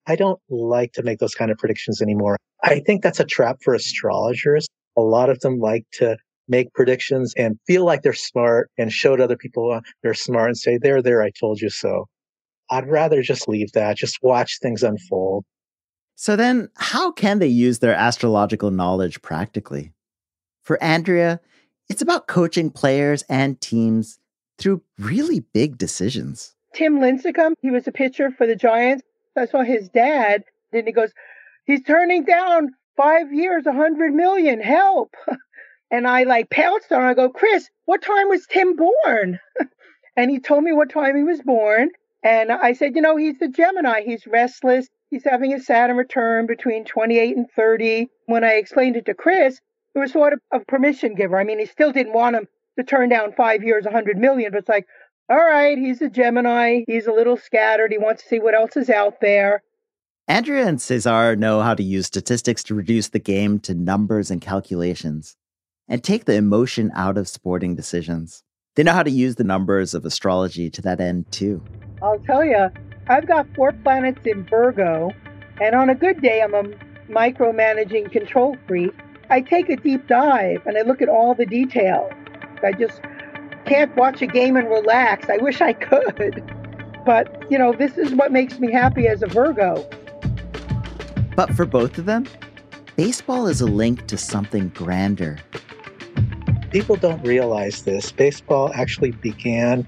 I 0.06 0.16
don't 0.16 0.40
like 0.48 0.92
to 0.94 1.02
make 1.02 1.18
those 1.18 1.34
kind 1.34 1.50
of 1.50 1.58
predictions 1.58 2.00
anymore. 2.00 2.36
I 2.62 2.80
think 2.80 3.02
that's 3.02 3.20
a 3.20 3.24
trap 3.24 3.58
for 3.62 3.74
astrologers. 3.74 4.66
A 4.96 5.02
lot 5.02 5.30
of 5.30 5.40
them 5.40 5.58
like 5.58 5.84
to 5.94 6.16
make 6.48 6.72
predictions 6.72 7.32
and 7.36 7.58
feel 7.66 7.84
like 7.84 8.02
they're 8.02 8.12
smart 8.12 8.70
and 8.76 8.92
show 8.92 9.16
to 9.16 9.22
other 9.22 9.36
people 9.36 9.70
uh, 9.70 9.80
they're 10.02 10.14
smart 10.14 10.48
and 10.48 10.58
say, 10.58 10.78
there, 10.78 11.00
there, 11.00 11.22
I 11.22 11.30
told 11.30 11.60
you 11.60 11.70
so. 11.70 12.06
I'd 12.70 12.88
rather 12.88 13.22
just 13.22 13.48
leave 13.48 13.72
that, 13.72 13.96
just 13.96 14.18
watch 14.22 14.58
things 14.60 14.82
unfold. 14.82 15.44
So 16.16 16.36
then, 16.36 16.68
how 16.76 17.12
can 17.12 17.38
they 17.38 17.46
use 17.46 17.78
their 17.78 17.94
astrological 17.94 18.70
knowledge 18.70 19.22
practically? 19.22 19.92
For 20.62 20.82
Andrea, 20.82 21.40
it's 21.88 22.02
about 22.02 22.28
coaching 22.28 22.70
players 22.70 23.24
and 23.28 23.60
teams 23.60 24.18
through 24.58 24.82
really 24.98 25.40
big 25.40 25.78
decisions. 25.78 26.54
Tim 26.74 27.00
Lincecum, 27.00 27.54
he 27.60 27.70
was 27.70 27.88
a 27.88 27.92
pitcher 27.92 28.30
for 28.30 28.46
the 28.46 28.54
Giants. 28.54 29.02
I 29.36 29.46
saw 29.46 29.62
his 29.62 29.88
dad, 29.88 30.44
and 30.72 30.86
he 30.86 30.92
goes, 30.92 31.12
he's 31.64 31.82
turning 31.82 32.24
down 32.24 32.70
five 32.96 33.32
years, 33.32 33.66
a 33.66 33.72
hundred 33.72 34.12
million, 34.14 34.60
help. 34.60 35.14
And 35.90 36.06
I 36.06 36.22
like 36.22 36.50
pounced 36.50 36.92
on 36.92 37.00
him. 37.00 37.08
I 37.08 37.14
go, 37.14 37.28
Chris, 37.28 37.68
what 37.84 38.02
time 38.02 38.28
was 38.28 38.46
Tim 38.46 38.76
born? 38.76 39.40
and 40.16 40.30
he 40.30 40.38
told 40.38 40.62
me 40.62 40.72
what 40.72 40.90
time 40.90 41.16
he 41.16 41.24
was 41.24 41.42
born. 41.42 41.90
And 42.22 42.52
I 42.52 42.74
said, 42.74 42.94
you 42.94 43.02
know, 43.02 43.16
he's 43.16 43.38
the 43.38 43.48
Gemini. 43.48 44.02
He's 44.02 44.26
restless. 44.26 44.86
He's 45.10 45.24
having 45.24 45.52
a 45.52 45.60
Saturn 45.60 45.96
return 45.96 46.46
between 46.46 46.84
28 46.84 47.36
and 47.36 47.50
30. 47.56 48.08
When 48.26 48.44
I 48.44 48.52
explained 48.52 48.96
it 48.96 49.06
to 49.06 49.14
Chris, 49.14 49.60
it 49.94 49.98
was 49.98 50.12
sort 50.12 50.32
of 50.32 50.40
a 50.52 50.60
permission 50.60 51.14
giver. 51.14 51.38
I 51.38 51.44
mean, 51.44 51.58
he 51.58 51.66
still 51.66 51.92
didn't 51.92 52.12
want 52.12 52.36
him 52.36 52.46
to 52.78 52.84
turn 52.84 53.08
down 53.08 53.32
five 53.32 53.62
years, 53.62 53.84
a 53.84 53.88
100 53.88 54.18
million, 54.18 54.52
but 54.52 54.58
it's 54.58 54.68
like, 54.68 54.86
all 55.28 55.38
right, 55.38 55.78
he's 55.78 56.02
a 56.02 56.10
Gemini. 56.10 56.82
He's 56.86 57.06
a 57.06 57.12
little 57.12 57.36
scattered. 57.36 57.92
He 57.92 57.98
wants 57.98 58.22
to 58.22 58.28
see 58.28 58.38
what 58.40 58.54
else 58.54 58.76
is 58.76 58.90
out 58.90 59.20
there. 59.20 59.62
Andrea 60.26 60.66
and 60.66 60.80
Cesar 60.80 61.34
know 61.36 61.60
how 61.60 61.74
to 61.74 61.82
use 61.82 62.06
statistics 62.06 62.62
to 62.64 62.74
reduce 62.74 63.08
the 63.08 63.18
game 63.18 63.58
to 63.60 63.74
numbers 63.74 64.30
and 64.30 64.40
calculations 64.40 65.36
and 65.88 66.04
take 66.04 66.24
the 66.24 66.34
emotion 66.34 66.90
out 66.94 67.18
of 67.18 67.28
sporting 67.28 67.74
decisions. 67.74 68.44
They 68.76 68.84
know 68.84 68.92
how 68.92 69.02
to 69.02 69.10
use 69.10 69.34
the 69.34 69.44
numbers 69.44 69.92
of 69.92 70.04
astrology 70.04 70.70
to 70.70 70.82
that 70.82 71.00
end, 71.00 71.30
too. 71.32 71.60
I'll 72.00 72.20
tell 72.20 72.44
you, 72.44 72.68
I've 73.08 73.26
got 73.26 73.46
four 73.56 73.72
planets 73.72 74.20
in 74.24 74.46
Virgo, 74.46 75.10
and 75.60 75.74
on 75.74 75.90
a 75.90 75.94
good 75.96 76.22
day, 76.22 76.42
I'm 76.42 76.54
a 76.54 76.62
micromanaging 77.08 78.12
control 78.12 78.56
freak. 78.68 78.94
I 79.30 79.40
take 79.40 79.68
a 79.68 79.76
deep 79.76 80.08
dive 80.08 80.66
and 80.66 80.76
I 80.76 80.82
look 80.82 81.00
at 81.00 81.08
all 81.08 81.34
the 81.34 81.46
details. 81.46 82.12
I 82.64 82.72
just 82.72 83.00
can't 83.64 83.94
watch 83.96 84.20
a 84.22 84.26
game 84.26 84.56
and 84.56 84.68
relax. 84.68 85.30
I 85.30 85.36
wish 85.36 85.60
I 85.60 85.72
could. 85.72 86.42
But, 87.06 87.44
you 87.48 87.56
know, 87.56 87.72
this 87.72 87.96
is 87.96 88.12
what 88.12 88.32
makes 88.32 88.58
me 88.58 88.72
happy 88.72 89.06
as 89.06 89.22
a 89.22 89.28
Virgo. 89.28 89.88
But 91.36 91.54
for 91.54 91.64
both 91.64 91.96
of 91.96 92.06
them, 92.06 92.26
baseball 92.96 93.46
is 93.46 93.60
a 93.60 93.66
link 93.66 94.08
to 94.08 94.18
something 94.18 94.68
grander. 94.70 95.38
People 96.70 96.96
don't 96.96 97.24
realize 97.24 97.84
this. 97.84 98.10
Baseball 98.10 98.72
actually 98.74 99.12
began 99.12 99.86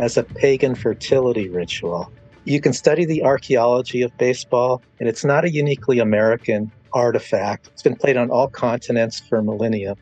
as 0.00 0.16
a 0.16 0.24
pagan 0.24 0.74
fertility 0.74 1.48
ritual. 1.48 2.12
You 2.44 2.60
can 2.60 2.72
study 2.72 3.04
the 3.04 3.22
archaeology 3.22 4.02
of 4.02 4.16
baseball, 4.18 4.82
and 4.98 5.08
it's 5.08 5.24
not 5.24 5.44
a 5.44 5.50
uniquely 5.50 6.00
American 6.00 6.72
artifact. 6.92 7.68
It's 7.68 7.82
been 7.82 7.96
played 7.96 8.16
on 8.16 8.30
all 8.30 8.48
continents 8.48 9.20
for 9.20 9.42
millennia. 9.42 9.96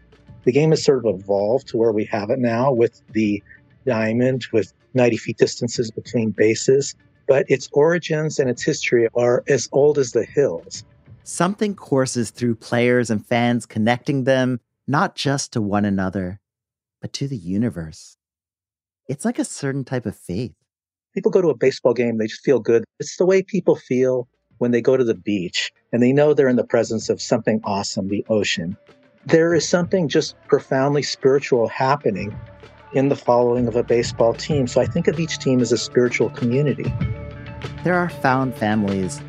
The 0.45 0.53
game 0.53 0.71
has 0.71 0.83
sort 0.83 1.05
of 1.05 1.15
evolved 1.15 1.69
to 1.69 1.77
where 1.77 1.93
we 1.93 2.05
have 2.07 2.31
it 2.31 2.39
now 2.39 2.73
with 2.73 3.03
the 3.13 3.43
diamond, 3.87 4.47
with 4.53 4.73
90 4.95 5.17
feet 5.17 5.39
distances 5.39 5.91
between 5.91 6.31
bases. 6.31 6.95
But 7.27 7.45
its 7.49 7.69
origins 7.73 8.39
and 8.39 8.49
its 8.49 8.63
history 8.63 9.09
are 9.15 9.45
as 9.49 9.69
old 9.73 9.99
as 9.99 10.13
the 10.13 10.25
hills. 10.25 10.85
Something 11.25 11.75
courses 11.75 12.31
through 12.31 12.55
players 12.55 13.11
and 13.11 13.25
fans, 13.27 13.67
connecting 13.67 14.25
them 14.25 14.61
not 14.87 15.15
just 15.15 15.53
to 15.53 15.61
one 15.61 15.85
another, 15.85 16.41
but 17.03 17.13
to 17.13 17.29
the 17.29 17.37
universe. 17.37 18.17
It's 19.09 19.25
like 19.25 19.39
a 19.39 19.45
certain 19.45 19.85
type 19.85 20.07
of 20.07 20.17
faith. 20.17 20.55
People 21.15 21.31
go 21.31 21.43
to 21.43 21.51
a 21.51 21.57
baseball 21.57 21.93
game, 21.93 22.19
they 22.19 22.27
just 22.27 22.45
feel 22.45 22.61
good. 22.61 22.85
It's 22.99 23.17
the 23.17 23.27
way 23.27 23.43
people 23.43 23.77
feel 23.77 24.29
when 24.59 24.71
they 24.71 24.81
go 24.81 24.97
to 24.97 25.05
the 25.05 25.15
beach 25.15 25.73
and 25.93 26.03
they 26.03 26.13
know 26.13 26.35
they're 26.35 26.49
in 26.49 26.57
the 26.57 26.65
presence 26.65 27.09
of 27.09 27.23
something 27.23 27.61
awesome, 27.65 28.09
the 28.09 28.25
ocean. 28.29 28.77
There 29.27 29.55
is 29.55 29.69
something 29.69 30.09
just 30.09 30.37
profoundly 30.47 31.03
spiritual 31.03 31.69
happening 31.69 32.37
in 32.93 33.09
the 33.09 33.17
following 33.17 33.69
of 33.69 33.77
a 33.77 33.83
baseball 33.83 34.35
team. 34.35 34.67
So 34.67 34.81
I 34.81 34.87
think 34.87 35.09
of 35.09 35.21
each 35.21 35.39
team 35.39 35.61
as 35.61 35.73
a 35.73 35.79
spiritual 35.79 36.31
community. 36.31 36.93
There 37.85 37.95
are 37.95 38.09
found 38.09 38.55
families, 38.55 39.21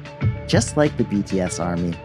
just 0.47 0.77
like 0.77 0.95
the 0.97 1.03
BTS 1.03 1.63
Army. 1.63 1.95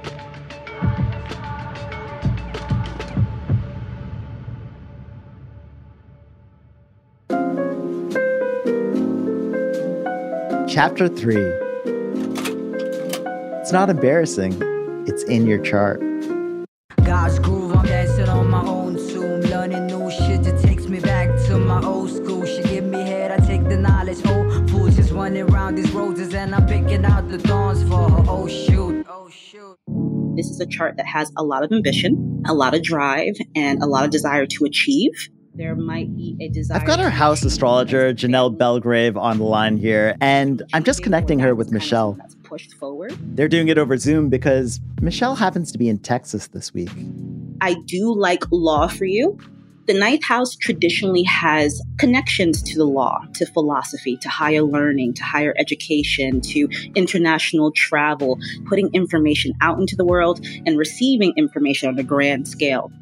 Chapter 10.68 11.06
3 11.06 11.63
It's 13.64 13.72
not 13.72 13.88
embarrassing, 13.88 14.52
it's 15.06 15.22
in 15.22 15.46
your 15.46 15.58
chart. 15.58 15.98
God's 17.02 17.38
groove, 17.38 17.74
I'm 17.74 17.86
dancing 17.86 18.28
on 18.28 18.50
my 18.50 18.62
own 18.62 18.96
tune. 18.96 19.40
Learning 19.40 19.86
new 19.86 20.10
shit, 20.10 20.46
it 20.46 20.60
takes 20.60 20.86
me 20.86 21.00
back 21.00 21.30
to 21.46 21.56
my 21.56 21.82
old 21.82 22.10
school. 22.10 22.44
She 22.44 22.62
give 22.64 22.84
me 22.84 22.98
head, 22.98 23.30
I 23.30 23.38
take 23.46 23.66
the 23.70 23.78
knowledge. 23.78 24.18
Oh, 24.26 24.66
fools 24.68 24.96
just 24.96 25.12
running 25.12 25.48
around 25.48 25.76
these 25.76 25.90
roses, 25.92 26.34
and 26.34 26.54
I'm 26.54 26.66
picking 26.66 27.06
out 27.06 27.30
the 27.30 27.38
thorns 27.38 27.82
for 27.84 28.10
her. 28.10 28.24
Oh, 28.28 28.46
shoot. 28.46 29.06
Oh, 29.08 29.30
shoot. 29.30 29.78
This 30.36 30.50
is 30.50 30.60
a 30.60 30.66
chart 30.66 30.98
that 30.98 31.06
has 31.06 31.32
a 31.38 31.42
lot 31.42 31.64
of 31.64 31.72
ambition, 31.72 32.42
a 32.46 32.52
lot 32.52 32.74
of 32.74 32.82
drive, 32.82 33.32
and 33.56 33.82
a 33.82 33.86
lot 33.86 34.04
of 34.04 34.10
desire 34.10 34.44
to 34.44 34.66
achieve 34.66 35.30
there 35.54 35.76
might 35.76 36.14
be 36.16 36.36
a 36.40 36.48
desire. 36.48 36.80
I've 36.80 36.86
got 36.86 37.00
our 37.00 37.10
house 37.10 37.44
astrologer, 37.44 38.12
Janelle 38.12 38.56
Belgrave, 38.56 39.16
on 39.16 39.38
the 39.38 39.44
line 39.44 39.76
here, 39.76 40.16
and 40.20 40.62
I'm 40.72 40.82
just 40.82 41.02
connecting 41.02 41.38
her 41.38 41.54
with 41.54 41.70
Michelle. 41.70 42.18
Pushed 42.54 42.74
forward. 42.74 43.18
They're 43.34 43.48
doing 43.48 43.66
it 43.66 43.78
over 43.78 43.96
Zoom 43.96 44.28
because 44.28 44.78
Michelle 45.00 45.34
happens 45.34 45.72
to 45.72 45.78
be 45.78 45.88
in 45.88 45.98
Texas 45.98 46.46
this 46.46 46.72
week. 46.72 46.88
I 47.60 47.74
do 47.86 48.14
like 48.14 48.44
law 48.52 48.86
for 48.86 49.06
you. 49.06 49.36
The 49.88 49.94
ninth 49.94 50.22
house 50.22 50.54
traditionally 50.54 51.24
has 51.24 51.82
connections 51.98 52.62
to 52.62 52.78
the 52.78 52.84
law, 52.84 53.22
to 53.34 53.46
philosophy, 53.46 54.16
to 54.18 54.28
higher 54.28 54.62
learning, 54.62 55.14
to 55.14 55.24
higher 55.24 55.52
education, 55.58 56.40
to 56.42 56.68
international 56.94 57.72
travel, 57.72 58.38
putting 58.68 58.88
information 58.94 59.52
out 59.60 59.80
into 59.80 59.96
the 59.96 60.04
world 60.04 60.46
and 60.64 60.78
receiving 60.78 61.32
information 61.36 61.88
on 61.88 61.98
a 61.98 62.04
grand 62.04 62.46
scale. 62.46 62.92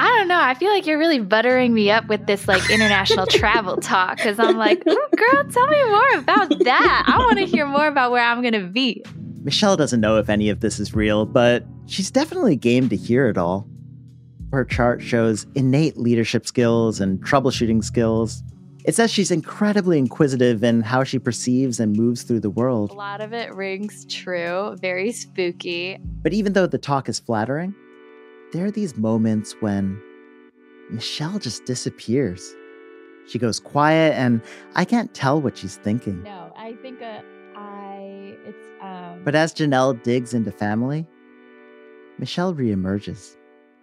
I 0.00 0.16
don't 0.16 0.28
know. 0.28 0.40
I 0.40 0.54
feel 0.54 0.70
like 0.70 0.86
you're 0.86 0.96
really 0.96 1.18
buttering 1.18 1.74
me 1.74 1.90
up 1.90 2.06
with 2.06 2.24
this 2.28 2.46
like 2.46 2.70
international 2.70 3.26
travel 3.26 3.78
talk 3.78 4.18
because 4.18 4.38
I'm 4.38 4.56
like, 4.56 4.80
oh, 4.86 5.08
girl, 5.16 5.44
tell 5.50 5.66
me 5.66 5.84
more 5.86 6.18
about 6.20 6.50
that. 6.64 7.04
I 7.08 7.18
want 7.18 7.38
to 7.38 7.44
hear 7.46 7.66
more 7.66 7.88
about 7.88 8.12
where 8.12 8.22
I'm 8.22 8.40
going 8.40 8.52
to 8.52 8.68
be. 8.68 9.02
Michelle 9.42 9.76
doesn't 9.76 10.00
know 10.00 10.16
if 10.16 10.28
any 10.28 10.50
of 10.50 10.60
this 10.60 10.78
is 10.78 10.94
real, 10.94 11.26
but 11.26 11.64
she's 11.86 12.12
definitely 12.12 12.54
game 12.54 12.88
to 12.90 12.96
hear 12.96 13.26
it 13.26 13.36
all. 13.36 13.68
Her 14.52 14.64
chart 14.64 15.02
shows 15.02 15.48
innate 15.56 15.96
leadership 15.96 16.46
skills 16.46 17.00
and 17.00 17.18
troubleshooting 17.24 17.82
skills. 17.82 18.44
It 18.84 18.94
says 18.94 19.10
she's 19.10 19.32
incredibly 19.32 19.98
inquisitive 19.98 20.62
in 20.62 20.80
how 20.82 21.02
she 21.02 21.18
perceives 21.18 21.80
and 21.80 21.96
moves 21.96 22.22
through 22.22 22.40
the 22.40 22.50
world. 22.50 22.92
A 22.92 22.94
lot 22.94 23.20
of 23.20 23.32
it 23.32 23.52
rings 23.52 24.06
true, 24.06 24.76
very 24.80 25.10
spooky. 25.10 25.98
But 26.22 26.34
even 26.34 26.52
though 26.52 26.68
the 26.68 26.78
talk 26.78 27.08
is 27.08 27.18
flattering, 27.18 27.74
there 28.52 28.64
are 28.64 28.70
these 28.70 28.96
moments 28.96 29.54
when 29.60 30.00
Michelle 30.90 31.38
just 31.38 31.64
disappears. 31.64 32.54
She 33.26 33.38
goes 33.38 33.60
quiet, 33.60 34.14
and 34.14 34.40
I 34.74 34.84
can't 34.84 35.12
tell 35.12 35.40
what 35.40 35.58
she's 35.58 35.76
thinking. 35.76 36.22
No, 36.22 36.52
I 36.56 36.74
think 36.80 37.02
uh, 37.02 37.20
I 37.56 38.34
it's 38.46 38.66
um. 38.80 39.22
But 39.24 39.34
as 39.34 39.52
Janelle 39.52 40.02
digs 40.02 40.32
into 40.32 40.50
family, 40.50 41.06
Michelle 42.18 42.54
reemerges. 42.54 43.36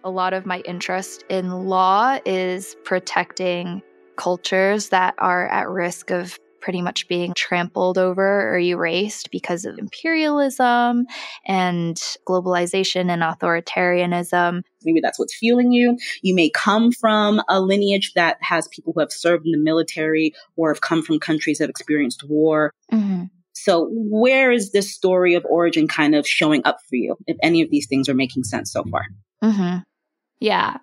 A 0.04 0.10
lot 0.10 0.32
of 0.32 0.46
my 0.46 0.60
interest 0.60 1.24
in 1.28 1.50
law 1.50 2.18
is 2.24 2.76
protecting 2.84 3.82
cultures 4.16 4.88
that 4.88 5.14
are 5.18 5.48
at 5.48 5.68
risk 5.68 6.10
of 6.10 6.38
pretty 6.60 6.82
much 6.82 7.08
being 7.08 7.32
trampled 7.34 7.98
over 7.98 8.54
or 8.54 8.58
erased 8.58 9.30
because 9.30 9.64
of 9.64 9.78
imperialism 9.78 11.06
and 11.46 11.96
globalization 12.26 13.10
and 13.10 13.22
authoritarianism. 13.22 14.62
Maybe 14.84 15.00
that's 15.00 15.18
what's 15.18 15.36
fueling 15.36 15.72
you. 15.72 15.98
You 16.22 16.34
may 16.34 16.50
come 16.50 16.92
from 16.92 17.42
a 17.48 17.60
lineage 17.60 18.12
that 18.14 18.38
has 18.40 18.68
people 18.68 18.92
who 18.92 19.00
have 19.00 19.12
served 19.12 19.46
in 19.46 19.52
the 19.52 19.58
military 19.58 20.34
or 20.56 20.72
have 20.72 20.80
come 20.80 21.02
from 21.02 21.18
countries 21.18 21.58
that 21.58 21.64
have 21.64 21.70
experienced 21.70 22.24
war. 22.28 22.72
Mm-hmm. 22.92 23.24
So, 23.54 23.88
where 23.90 24.52
is 24.52 24.72
this 24.72 24.94
story 24.94 25.34
of 25.34 25.44
origin 25.46 25.88
kind 25.88 26.14
of 26.14 26.28
showing 26.28 26.62
up 26.64 26.78
for 26.88 26.96
you, 26.96 27.16
if 27.26 27.36
any 27.42 27.62
of 27.62 27.70
these 27.70 27.86
things 27.86 28.08
are 28.08 28.14
making 28.14 28.44
sense 28.44 28.70
so 28.70 28.84
far? 28.84 29.06
Mm-hmm. 29.42 29.78
Yeah. 30.40 30.76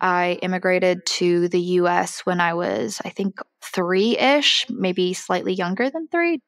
I 0.00 0.38
immigrated 0.42 1.06
to 1.06 1.48
the 1.48 1.60
US 1.60 2.20
when 2.20 2.40
I 2.40 2.54
was, 2.54 3.00
I 3.04 3.10
think, 3.10 3.38
three 3.62 4.18
ish, 4.18 4.66
maybe 4.68 5.14
slightly 5.14 5.54
younger 5.54 5.90
than 5.90 6.08
three. 6.08 6.40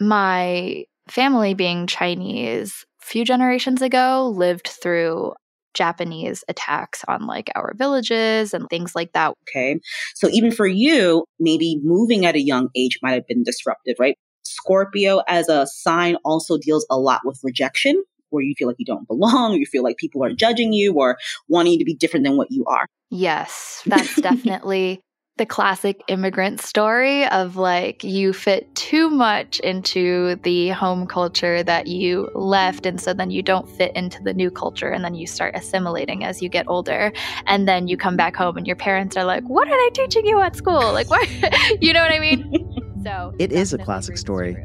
My 0.00 0.84
family, 1.08 1.54
being 1.54 1.86
Chinese, 1.86 2.84
a 3.02 3.06
few 3.06 3.24
generations 3.24 3.82
ago, 3.82 4.32
lived 4.34 4.68
through 4.68 5.32
Japanese 5.74 6.44
attacks 6.48 7.04
on 7.06 7.26
like 7.26 7.50
our 7.54 7.72
villages 7.76 8.52
and 8.52 8.68
things 8.68 8.94
like 8.94 9.12
that. 9.12 9.34
Okay. 9.48 9.78
So 10.14 10.28
even 10.30 10.50
for 10.50 10.66
you, 10.66 11.24
maybe 11.38 11.80
moving 11.82 12.26
at 12.26 12.34
a 12.34 12.42
young 12.42 12.68
age 12.74 12.98
might 13.02 13.12
have 13.12 13.26
been 13.26 13.44
disruptive, 13.44 13.96
right? 13.98 14.16
Scorpio 14.42 15.22
as 15.28 15.48
a 15.48 15.66
sign 15.66 16.16
also 16.24 16.58
deals 16.58 16.86
a 16.90 16.98
lot 16.98 17.20
with 17.24 17.38
rejection, 17.44 18.02
where 18.30 18.42
you 18.42 18.54
feel 18.56 18.68
like 18.68 18.76
you 18.78 18.84
don't 18.84 19.06
belong, 19.06 19.54
or 19.54 19.56
you 19.56 19.66
feel 19.66 19.82
like 19.82 19.96
people 19.96 20.24
are 20.24 20.32
judging 20.32 20.72
you 20.72 20.94
or 20.94 21.18
wanting 21.48 21.72
you 21.74 21.78
to 21.78 21.84
be 21.84 21.94
different 21.94 22.24
than 22.24 22.36
what 22.36 22.50
you 22.50 22.64
are. 22.66 22.86
Yes, 23.10 23.82
that's 23.86 24.16
definitely 24.16 25.00
the 25.36 25.46
classic 25.46 26.02
immigrant 26.08 26.60
story 26.60 27.24
of 27.28 27.54
like 27.54 28.02
you 28.02 28.32
fit 28.32 28.74
too 28.74 29.08
much 29.08 29.60
into 29.60 30.34
the 30.42 30.70
home 30.70 31.06
culture 31.06 31.62
that 31.62 31.86
you 31.86 32.28
left 32.34 32.84
and 32.86 33.00
so 33.00 33.14
then 33.14 33.30
you 33.30 33.40
don't 33.40 33.70
fit 33.70 33.94
into 33.94 34.20
the 34.24 34.34
new 34.34 34.50
culture 34.50 34.88
and 34.88 35.04
then 35.04 35.14
you 35.14 35.28
start 35.28 35.54
assimilating 35.54 36.24
as 36.24 36.42
you 36.42 36.48
get 36.48 36.66
older 36.66 37.12
and 37.46 37.68
then 37.68 37.86
you 37.86 37.96
come 37.96 38.16
back 38.16 38.34
home 38.34 38.56
and 38.56 38.66
your 38.66 38.74
parents 38.74 39.16
are 39.16 39.22
like 39.22 39.44
what 39.44 39.68
are 39.68 39.78
they 39.84 39.90
teaching 39.90 40.26
you 40.26 40.40
at 40.40 40.56
school 40.56 40.92
like 40.92 41.08
what 41.08 41.24
you 41.80 41.92
know 41.92 42.02
what 42.02 42.10
i 42.10 42.18
mean 42.18 42.68
so 43.04 43.32
It 43.38 43.52
is 43.52 43.72
a 43.72 43.78
classic 43.78 44.18
story. 44.18 44.56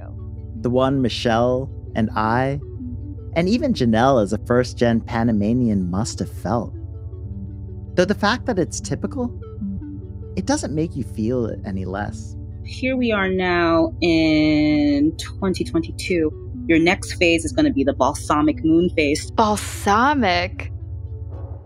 The 0.61 0.69
one 0.69 1.01
Michelle 1.01 1.69
and 1.95 2.09
I, 2.15 2.59
and 3.35 3.49
even 3.49 3.73
Janelle 3.73 4.21
as 4.21 4.33
a 4.33 4.37
first 4.45 4.77
gen 4.77 5.01
Panamanian 5.01 5.89
must 5.89 6.19
have 6.19 6.31
felt. 6.31 6.73
Though 7.95 8.05
the 8.05 8.15
fact 8.15 8.45
that 8.45 8.59
it's 8.59 8.79
typical, 8.79 9.39
it 10.35 10.45
doesn't 10.45 10.73
make 10.73 10.95
you 10.95 11.03
feel 11.03 11.45
it 11.45 11.59
any 11.65 11.85
less. 11.85 12.35
Here 12.65 12.95
we 12.95 13.11
are 13.11 13.29
now 13.29 13.93
in 14.01 15.15
2022. 15.17 16.65
Your 16.67 16.79
next 16.79 17.13
phase 17.13 17.43
is 17.43 17.51
going 17.51 17.65
to 17.65 17.73
be 17.73 17.83
the 17.83 17.93
balsamic 17.93 18.63
moon 18.63 18.89
phase. 18.89 19.29
Balsamic? 19.31 20.71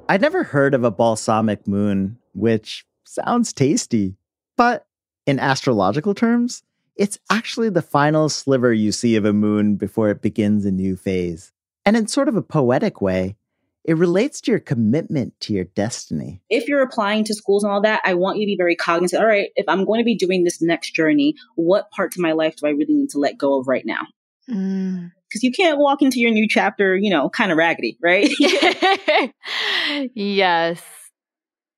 I'd 0.10 0.22
never 0.22 0.44
heard 0.44 0.74
of 0.74 0.84
a 0.84 0.92
balsamic 0.92 1.68
moon, 1.68 2.18
which 2.34 2.86
sounds 3.04 3.54
tasty. 3.54 4.16
But 4.56 4.88
in 5.26 5.40
astrological 5.40 6.16
terms, 6.16 6.64
it's 6.96 7.20
actually 7.30 7.70
the 7.70 7.82
final 7.82 8.28
sliver 8.28 8.74
you 8.74 8.92
see 8.92 9.16
of 9.16 9.26
a 9.26 9.34
moon 9.34 9.76
before 9.76 10.10
it 10.10 10.22
begins 10.22 10.66
a 10.66 10.72
new 10.72 10.96
phase. 10.96 11.54
And 11.88 11.96
in 11.96 12.08
sort 12.08 12.28
of 12.28 12.36
a 12.36 12.42
poetic 12.42 13.00
way, 13.00 13.38
it 13.86 13.96
relates 13.96 14.42
to 14.42 14.52
your 14.52 14.60
commitment 14.60 15.40
to 15.40 15.54
your 15.54 15.64
destiny. 15.64 16.42
If 16.50 16.68
you're 16.68 16.82
applying 16.82 17.24
to 17.24 17.34
schools 17.34 17.64
and 17.64 17.72
all 17.72 17.82
that, 17.84 18.02
I 18.04 18.14
want 18.16 18.40
you 18.40 18.46
to 18.46 18.50
be 18.50 18.58
very 18.58 18.76
cognizant. 18.76 19.22
All 19.22 19.28
right, 19.30 19.52
if 19.56 19.64
I'm 19.70 19.86
going 19.86 20.02
to 20.02 20.04
be 20.04 20.18
doing 20.18 20.44
this 20.44 20.62
next 20.62 20.92
journey, 20.92 21.36
what 21.56 21.90
parts 21.92 22.18
of 22.18 22.22
my 22.22 22.34
life 22.34 22.58
do 22.58 22.68
I 22.68 22.72
really 22.72 22.94
need 22.94 23.12
to 23.12 23.20
let 23.20 23.38
go 23.38 23.58
of 23.58 23.70
right 23.70 23.86
now? 23.86 24.02
Mm. 24.50 25.14
Because 25.30 25.44
you 25.44 25.54
can't 25.54 25.80
walk 25.80 26.02
into 26.02 26.20
your 26.20 26.32
new 26.32 26.46
chapter, 26.50 26.98
you 26.98 27.10
know, 27.10 27.30
kind 27.30 27.54
of 27.54 27.58
raggedy, 27.58 27.98
right? 28.04 28.30
yes. 30.14 30.84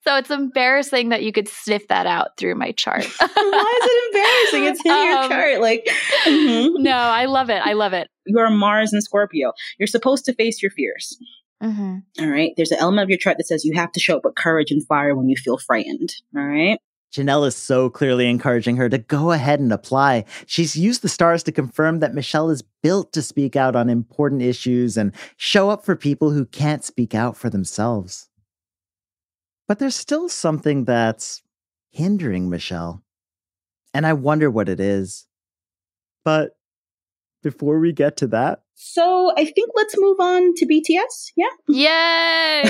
So 0.05 0.15
it's 0.15 0.31
embarrassing 0.31 1.09
that 1.09 1.23
you 1.23 1.31
could 1.31 1.47
sniff 1.47 1.87
that 1.89 2.05
out 2.07 2.37
through 2.37 2.55
my 2.55 2.71
chart. 2.71 3.03
Why 3.19 3.79
is 3.81 3.89
it 3.91 4.15
embarrassing? 4.15 4.63
It's 4.71 4.85
in 4.85 4.91
your 5.07 5.17
Um, 5.23 5.29
chart. 5.29 5.59
Like, 5.61 5.87
mhm. 6.25 6.79
No, 6.79 6.91
I 6.95 7.25
love 7.25 7.49
it. 7.49 7.61
I 7.65 7.73
love 7.73 7.93
it. 7.93 8.07
you're 8.25 8.49
Mars 8.49 8.93
and 8.93 9.03
Scorpio. 9.03 9.51
You're 9.77 9.87
supposed 9.87 10.25
to 10.25 10.33
face 10.33 10.61
your 10.61 10.71
fears. 10.71 11.17
Mm-hmm. 11.61 11.97
All 12.21 12.29
right. 12.29 12.53
There's 12.55 12.71
an 12.71 12.79
element 12.79 13.03
of 13.03 13.09
your 13.09 13.17
chart 13.17 13.37
that 13.37 13.47
says 13.47 13.65
you 13.65 13.73
have 13.75 13.91
to 13.91 13.99
show 13.99 14.15
up 14.17 14.23
with 14.23 14.35
courage 14.35 14.71
and 14.71 14.85
fire 14.87 15.15
when 15.15 15.27
you 15.27 15.35
feel 15.35 15.57
frightened. 15.57 16.13
All 16.35 16.43
right. 16.43 16.79
Janelle 17.13 17.45
is 17.47 17.55
so 17.55 17.89
clearly 17.89 18.29
encouraging 18.29 18.77
her 18.77 18.87
to 18.87 18.99
go 18.99 19.31
ahead 19.31 19.59
and 19.59 19.73
apply. 19.73 20.25
She's 20.45 20.75
used 20.75 21.01
the 21.01 21.09
stars 21.09 21.41
to 21.43 21.51
confirm 21.51 21.99
that 21.99 22.13
Michelle 22.13 22.49
is 22.51 22.61
built 22.83 23.11
to 23.13 23.21
speak 23.23 23.55
out 23.55 23.75
on 23.75 23.89
important 23.89 24.43
issues 24.43 24.95
and 24.95 25.11
show 25.35 25.69
up 25.71 25.83
for 25.83 25.95
people 25.95 26.29
who 26.31 26.45
can't 26.45 26.83
speak 26.85 27.13
out 27.15 27.35
for 27.35 27.49
themselves. 27.49 28.29
But 29.69 29.77
there's 29.77 29.95
still 29.95 30.27
something 30.29 30.85
that's 30.85 31.43
hindering 31.91 32.49
Michelle. 32.49 33.03
And 33.93 34.03
I 34.07 34.13
wonder 34.13 34.49
what 34.49 34.67
it 34.67 34.79
is. 34.79 35.27
But 36.25 36.57
before 37.43 37.77
we 37.79 37.93
get 37.93 38.17
to 38.17 38.27
that, 38.27 38.63
So 38.73 39.31
I 39.37 39.45
think 39.45 39.69
let's 39.75 39.93
move 39.95 40.19
on 40.19 40.55
to 40.55 40.65
BTS. 40.65 41.33
Yeah. 41.35 41.49
Yay! 41.67 42.63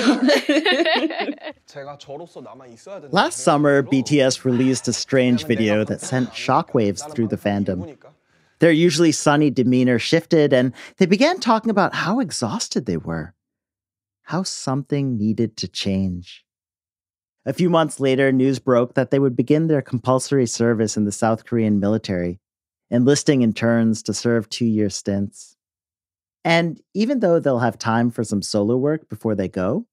last 3.11 3.39
summer, 3.39 3.81
BTS 3.81 4.43
released 4.43 4.89
a 4.89 4.93
strange 4.93 5.45
video 5.45 5.85
that 5.85 6.01
sent 6.01 6.31
shockwaves 6.31 7.09
through 7.15 7.29
the 7.29 7.37
fandom. 7.37 7.95
Their 8.59 8.73
usually 8.73 9.13
sunny 9.13 9.49
demeanor 9.49 9.99
shifted, 9.99 10.51
and 10.51 10.73
they 10.97 11.05
began 11.05 11.39
talking 11.39 11.71
about 11.71 11.95
how 11.95 12.19
exhausted 12.19 12.85
they 12.85 12.97
were, 12.97 13.35
how 14.23 14.43
something 14.43 15.17
needed 15.17 15.55
to 15.57 15.69
change. 15.69 16.43
A 17.49 17.53
few 17.53 17.71
months 17.71 17.99
later, 17.99 18.31
news 18.31 18.59
broke 18.59 18.93
that 18.93 19.09
they 19.09 19.17
would 19.17 19.35
begin 19.35 19.65
their 19.65 19.81
compulsory 19.81 20.45
service 20.45 20.95
in 20.95 21.05
the 21.05 21.11
South 21.11 21.45
Korean 21.45 21.79
military, 21.79 22.39
enlisting 22.91 23.41
in 23.41 23.53
turns 23.53 24.03
to 24.03 24.13
serve 24.13 24.47
two 24.49 24.67
year 24.67 24.87
stints. 24.91 25.55
And 26.45 26.79
even 26.93 27.21
though 27.21 27.39
they'll 27.39 27.57
have 27.57 27.79
time 27.79 28.11
for 28.11 28.23
some 28.23 28.43
solo 28.43 28.77
work 28.77 29.09
before 29.09 29.33
they 29.33 29.47
go, 29.47 29.87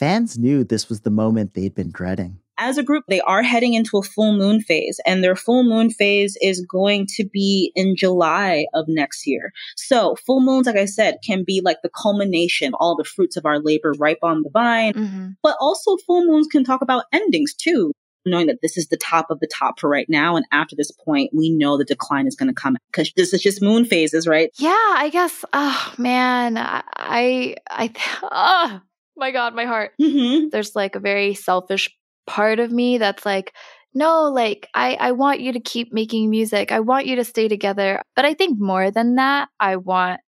fans 0.00 0.36
knew 0.36 0.64
this 0.64 0.88
was 0.88 1.02
the 1.02 1.10
moment 1.10 1.54
they'd 1.54 1.76
been 1.76 1.92
dreading. 1.92 2.40
As 2.58 2.78
a 2.78 2.82
group, 2.82 3.04
they 3.08 3.20
are 3.20 3.42
heading 3.42 3.74
into 3.74 3.98
a 3.98 4.02
full 4.02 4.36
moon 4.36 4.60
phase, 4.60 4.98
and 5.04 5.22
their 5.22 5.36
full 5.36 5.62
moon 5.62 5.90
phase 5.90 6.36
is 6.40 6.64
going 6.64 7.06
to 7.16 7.24
be 7.24 7.72
in 7.74 7.96
July 7.96 8.66
of 8.72 8.86
next 8.88 9.26
year. 9.26 9.52
So, 9.76 10.16
full 10.26 10.40
moons, 10.40 10.66
like 10.66 10.76
I 10.76 10.86
said, 10.86 11.18
can 11.24 11.44
be 11.44 11.60
like 11.62 11.78
the 11.82 11.90
culmination, 11.90 12.72
all 12.74 12.96
the 12.96 13.04
fruits 13.04 13.36
of 13.36 13.44
our 13.44 13.58
labor 13.58 13.92
ripe 13.98 14.20
on 14.22 14.42
the 14.42 14.50
vine. 14.50 14.94
Mm-hmm. 14.94 15.28
But 15.42 15.56
also, 15.60 15.96
full 16.06 16.24
moons 16.24 16.46
can 16.46 16.64
talk 16.64 16.80
about 16.80 17.04
endings 17.12 17.52
too, 17.52 17.92
knowing 18.24 18.46
that 18.46 18.60
this 18.62 18.76
is 18.76 18.88
the 18.88 18.96
top 18.96 19.30
of 19.30 19.40
the 19.40 19.46
top 19.46 19.78
for 19.78 19.90
right 19.90 20.08
now. 20.08 20.36
And 20.36 20.46
after 20.50 20.74
this 20.76 20.90
point, 20.90 21.30
we 21.34 21.50
know 21.50 21.76
the 21.76 21.84
decline 21.84 22.26
is 22.26 22.36
going 22.36 22.48
to 22.48 22.60
come 22.60 22.76
because 22.90 23.12
this 23.16 23.34
is 23.34 23.42
just 23.42 23.62
moon 23.62 23.84
phases, 23.84 24.26
right? 24.26 24.50
Yeah, 24.58 24.70
I 24.70 25.10
guess. 25.12 25.44
Oh 25.52 25.94
man, 25.98 26.56
I, 26.56 27.56
I, 27.68 27.92
oh 28.22 28.80
my 29.16 29.30
god, 29.30 29.54
my 29.54 29.64
heart. 29.64 29.92
Mm-hmm. 30.00 30.48
There's 30.50 30.74
like 30.74 30.96
a 30.96 31.00
very 31.00 31.34
selfish 31.34 31.90
part 32.26 32.58
of 32.58 32.70
me 32.70 32.98
that's 32.98 33.24
like, 33.24 33.54
no, 33.94 34.24
like 34.24 34.68
I, 34.74 34.94
I 34.94 35.12
want 35.12 35.40
you 35.40 35.52
to 35.52 35.60
keep 35.60 35.92
making 35.92 36.28
music. 36.30 36.70
I 36.72 36.80
want 36.80 37.06
you 37.06 37.16
to 37.16 37.24
stay 37.24 37.48
together. 37.48 38.02
But 38.14 38.24
I 38.24 38.34
think 38.34 38.58
more 38.60 38.90
than 38.90 39.14
that, 39.14 39.48
I 39.58 39.76
want 39.76 40.20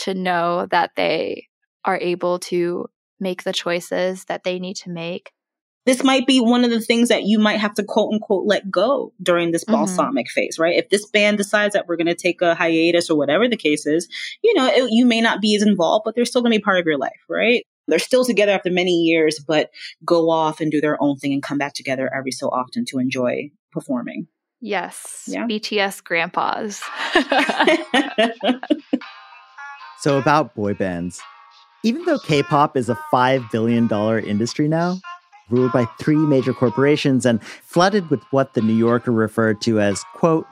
to 0.00 0.14
know 0.14 0.66
that 0.70 0.92
they 0.96 1.48
are 1.84 1.98
able 1.98 2.38
to 2.38 2.86
make 3.18 3.42
the 3.42 3.52
choices 3.52 4.24
that 4.26 4.44
they 4.44 4.58
need 4.58 4.76
to 4.76 4.90
make. 4.90 5.30
This 5.86 6.04
might 6.04 6.26
be 6.26 6.40
one 6.40 6.64
of 6.64 6.70
the 6.70 6.80
things 6.80 7.08
that 7.08 7.24
you 7.24 7.38
might 7.38 7.58
have 7.58 7.74
to 7.74 7.82
quote 7.84 8.12
unquote 8.12 8.46
let 8.46 8.70
go 8.70 9.12
during 9.22 9.50
this 9.50 9.64
Mhm. 9.64 9.72
balsamic 9.72 10.30
phase, 10.30 10.58
right? 10.58 10.76
If 10.76 10.90
this 10.90 11.06
band 11.06 11.38
decides 11.38 11.72
that 11.74 11.86
we're 11.88 11.96
going 11.96 12.06
to 12.06 12.14
take 12.14 12.42
a 12.42 12.54
hiatus 12.54 13.10
or 13.10 13.16
whatever 13.16 13.48
the 13.48 13.56
case 13.56 13.86
is, 13.86 14.08
you 14.42 14.54
know, 14.54 14.66
it, 14.66 14.90
you 14.92 15.06
may 15.06 15.20
not 15.20 15.40
be 15.40 15.56
as 15.56 15.62
involved, 15.62 16.04
but 16.04 16.14
they're 16.14 16.26
still 16.26 16.42
going 16.42 16.52
to 16.52 16.58
be 16.58 16.62
part 16.62 16.78
of 16.78 16.86
your 16.86 16.98
life, 16.98 17.20
right? 17.28 17.66
They're 17.88 17.98
still 17.98 18.24
together 18.24 18.52
after 18.52 18.70
many 18.70 18.92
years, 18.92 19.38
but 19.38 19.70
go 20.04 20.30
off 20.30 20.60
and 20.60 20.70
do 20.70 20.80
their 20.80 21.02
own 21.02 21.16
thing 21.16 21.32
and 21.32 21.42
come 21.42 21.58
back 21.58 21.74
together 21.74 22.10
every 22.14 22.32
so 22.32 22.48
often 22.48 22.84
to 22.86 22.98
enjoy 22.98 23.50
performing. 23.72 24.28
Yes. 24.60 25.24
Yeah. 25.26 25.46
BTS 25.46 26.04
grandpas. 26.04 26.82
So, 30.00 30.16
about 30.16 30.54
boy 30.54 30.72
bands. 30.72 31.20
Even 31.82 32.06
though 32.06 32.18
K 32.18 32.42
pop 32.42 32.74
is 32.74 32.88
a 32.88 32.98
$5 33.12 33.50
billion 33.50 33.86
industry 34.24 34.66
now, 34.66 34.98
ruled 35.50 35.72
by 35.72 35.84
three 36.00 36.16
major 36.16 36.54
corporations 36.54 37.26
and 37.26 37.42
flooded 37.44 38.08
with 38.08 38.22
what 38.30 38.54
the 38.54 38.62
New 38.62 38.74
Yorker 38.74 39.12
referred 39.12 39.60
to 39.62 39.78
as, 39.78 40.02
quote, 40.14 40.46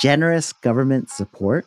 generous 0.00 0.52
government 0.52 1.10
support, 1.10 1.66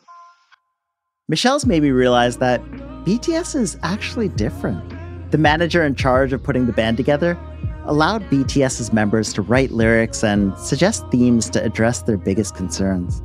Michelle's 1.28 1.66
made 1.66 1.82
me 1.82 1.90
realize 1.90 2.38
that 2.38 2.64
BTS 3.04 3.54
is 3.54 3.76
actually 3.82 4.30
different. 4.30 4.95
The 5.36 5.42
manager 5.42 5.84
in 5.84 5.94
charge 5.94 6.32
of 6.32 6.42
putting 6.42 6.64
the 6.64 6.72
band 6.72 6.96
together 6.96 7.38
allowed 7.84 8.22
BTS's 8.30 8.90
members 8.90 9.34
to 9.34 9.42
write 9.42 9.70
lyrics 9.70 10.24
and 10.24 10.56
suggest 10.58 11.04
themes 11.10 11.50
to 11.50 11.62
address 11.62 12.00
their 12.00 12.16
biggest 12.16 12.54
concerns. 12.54 13.20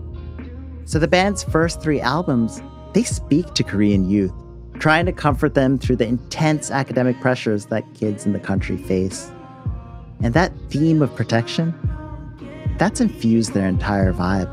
So 0.84 1.00
the 1.00 1.08
band's 1.08 1.42
first 1.42 1.82
three 1.82 2.02
albums, 2.02 2.62
they 2.92 3.04
speak 3.04 3.54
to 3.54 3.64
Korean 3.64 4.10
youth, 4.10 4.34
trying 4.78 5.06
to 5.06 5.14
comfort 5.14 5.54
them 5.54 5.80
through 5.80 5.96
the 5.96 6.06
intense 6.06 6.70
academic 6.70 7.18
pressures 7.22 7.68
that 7.68 7.86
kids 7.94 8.26
in 8.26 8.34
the 8.34 8.40
country 8.40 8.76
face. 8.76 9.32
And 10.22 10.34
that 10.34 10.52
theme 10.68 11.02
of 11.02 11.16
protection, 11.16 11.74
that's 12.78 13.00
infused 13.00 13.54
their 13.54 13.70
entire 13.70 14.12
vibe. 14.12 14.50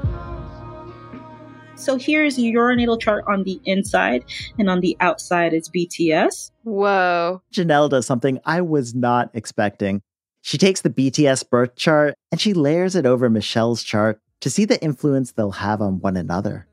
So 1.78 1.96
here's 1.96 2.36
your 2.38 2.74
natal 2.74 2.98
chart 2.98 3.24
on 3.28 3.44
the 3.44 3.60
inside, 3.64 4.24
and 4.58 4.68
on 4.68 4.80
the 4.80 4.96
outside 4.98 5.54
is 5.54 5.70
BTS. 5.70 6.50
Whoa. 6.64 7.40
Janelle 7.54 7.88
does 7.88 8.04
something 8.04 8.40
I 8.44 8.60
was 8.62 8.96
not 8.96 9.30
expecting. 9.32 10.02
She 10.42 10.58
takes 10.58 10.80
the 10.80 10.90
BTS 10.90 11.48
birth 11.48 11.76
chart 11.76 12.14
and 12.32 12.40
she 12.40 12.52
layers 12.52 12.96
it 12.96 13.06
over 13.06 13.30
Michelle's 13.30 13.82
chart 13.82 14.20
to 14.40 14.50
see 14.50 14.64
the 14.64 14.82
influence 14.82 15.32
they'll 15.32 15.52
have 15.52 15.80
on 15.80 16.00
one 16.00 16.16
another. 16.16 16.66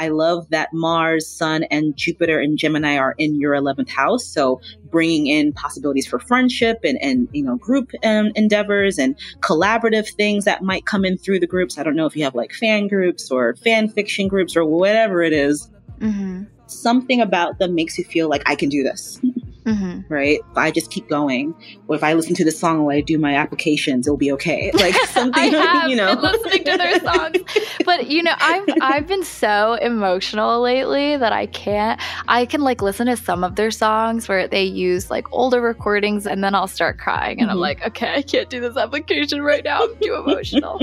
I 0.00 0.08
love 0.08 0.48
that 0.48 0.72
Mars, 0.72 1.28
Sun, 1.28 1.64
and 1.64 1.94
Jupiter 1.94 2.40
and 2.40 2.56
Gemini 2.56 2.96
are 2.96 3.14
in 3.18 3.38
your 3.38 3.52
11th 3.52 3.90
house. 3.90 4.24
So 4.24 4.62
bringing 4.90 5.26
in 5.26 5.52
possibilities 5.52 6.06
for 6.06 6.18
friendship 6.18 6.78
and, 6.84 6.96
and 7.02 7.28
you 7.32 7.44
know, 7.44 7.56
group 7.56 7.90
um, 8.02 8.32
endeavors 8.34 8.98
and 8.98 9.14
collaborative 9.40 10.08
things 10.14 10.46
that 10.46 10.62
might 10.62 10.86
come 10.86 11.04
in 11.04 11.18
through 11.18 11.40
the 11.40 11.46
groups. 11.46 11.76
I 11.76 11.82
don't 11.82 11.96
know 11.96 12.06
if 12.06 12.16
you 12.16 12.24
have 12.24 12.34
like 12.34 12.54
fan 12.54 12.88
groups 12.88 13.30
or 13.30 13.54
fan 13.56 13.90
fiction 13.90 14.26
groups 14.26 14.56
or 14.56 14.64
whatever 14.64 15.20
it 15.20 15.34
is. 15.34 15.70
Mm-hmm. 15.98 16.44
Something 16.66 17.20
about 17.20 17.58
them 17.58 17.74
makes 17.74 17.98
you 17.98 18.04
feel 18.04 18.30
like 18.30 18.42
I 18.46 18.54
can 18.54 18.70
do 18.70 18.82
this. 18.82 19.20
Mm-hmm. 19.66 20.12
Right? 20.12 20.40
If 20.50 20.56
I 20.56 20.70
just 20.70 20.90
keep 20.90 21.08
going, 21.08 21.54
or 21.86 21.94
if 21.96 22.02
I 22.02 22.14
listen 22.14 22.34
to 22.36 22.44
the 22.44 22.50
song 22.50 22.82
while 22.84 22.96
I 22.96 23.00
do 23.00 23.18
my 23.18 23.34
applications, 23.36 24.06
it'll 24.06 24.16
be 24.16 24.32
okay. 24.32 24.70
Like 24.80 24.94
something, 25.10 25.52
you 25.88 25.96
know. 25.96 26.12
listening 26.12 26.64
to 26.64 26.76
their 26.78 26.98
songs, 27.00 27.36
but 27.84 28.08
you 28.10 28.22
know, 28.22 28.34
I've 28.40 28.68
I've 28.80 29.06
been 29.06 29.24
so 29.24 29.74
emotional 29.74 30.60
lately 30.62 31.16
that 31.16 31.32
I 31.32 31.46
can't. 31.46 32.00
I 32.28 32.46
can 32.46 32.62
like 32.62 32.80
listen 32.82 33.06
to 33.06 33.16
some 33.16 33.44
of 33.44 33.56
their 33.56 33.70
songs 33.70 34.28
where 34.28 34.48
they 34.48 34.64
use 34.64 35.10
like 35.10 35.30
older 35.32 35.60
recordings, 35.60 36.26
and 36.26 36.42
then 36.42 36.54
I'll 36.54 36.66
start 36.68 36.98
crying, 36.98 37.40
and 37.40 37.50
I'm 37.50 37.58
Mhm. 37.58 37.60
like, 37.60 37.86
okay, 37.86 38.14
I 38.14 38.22
can't 38.22 38.48
do 38.48 38.60
this 38.60 38.76
application 38.76 39.42
right 39.42 39.62
now. 39.64 39.82
I'm 39.82 39.96
too 40.00 40.14
emotional. 40.14 40.80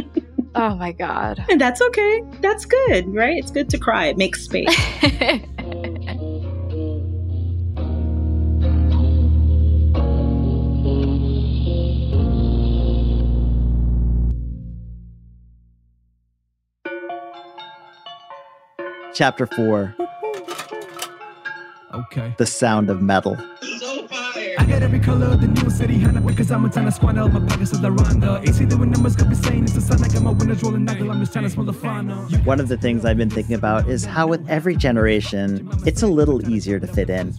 oh 0.55 0.75
my 0.75 0.91
god. 0.91 1.43
And 1.49 1.59
that's 1.59 1.81
okay. 1.81 2.21
That's 2.41 2.65
good, 2.65 3.13
right? 3.13 3.37
It's 3.37 3.51
good 3.51 3.69
to 3.71 3.77
cry. 3.79 4.05
It 4.07 4.17
makes 4.17 4.41
space. 4.43 4.67
Chapter 19.17 19.47
4 19.47 19.95
Okay. 21.95 22.35
The 22.37 22.45
Sound 22.45 22.91
of 22.91 23.01
Metal. 23.01 23.35
I 23.63 24.65
got 24.69 24.83
every 24.83 24.99
color 24.99 25.25
of 25.25 25.41
the 25.41 25.47
new 25.47 25.71
city, 25.71 25.97
Hannah, 25.97 26.21
because 26.21 26.51
I'm 26.51 26.63
a 26.65 26.69
ton 26.69 26.85
of 26.85 26.93
squander. 26.93 27.27
My 27.27 27.39
pockets 27.39 27.73
are 27.73 27.77
the 27.77 27.91
ronda. 27.91 28.39
AC 28.47 28.65
doing 28.65 28.91
numbers, 28.91 29.15
got 29.15 29.29
me 29.29 29.33
saying 29.33 29.63
it's 29.63 29.73
the 29.73 29.81
sun. 29.81 30.03
I 30.03 30.07
got 30.07 30.21
my 30.21 30.29
windows 30.29 30.61
rolling 30.61 30.85
knuckle. 30.85 31.09
I'm 31.09 31.19
just 31.19 31.33
trying 31.33 31.45
to 31.45 31.49
smell 31.49 31.65
the 31.65 31.73
fauna. 31.73 32.27
One 32.43 32.59
of 32.59 32.67
the 32.67 32.77
things 32.77 33.05
I've 33.05 33.17
been 33.17 33.31
thinking 33.31 33.55
about 33.55 33.89
is 33.89 34.05
how, 34.05 34.27
with 34.27 34.47
every 34.47 34.75
generation, 34.75 35.67
it's 35.87 36.03
a 36.03 36.07
little 36.07 36.47
easier 36.47 36.79
to 36.79 36.85
fit 36.85 37.09
in. 37.09 37.33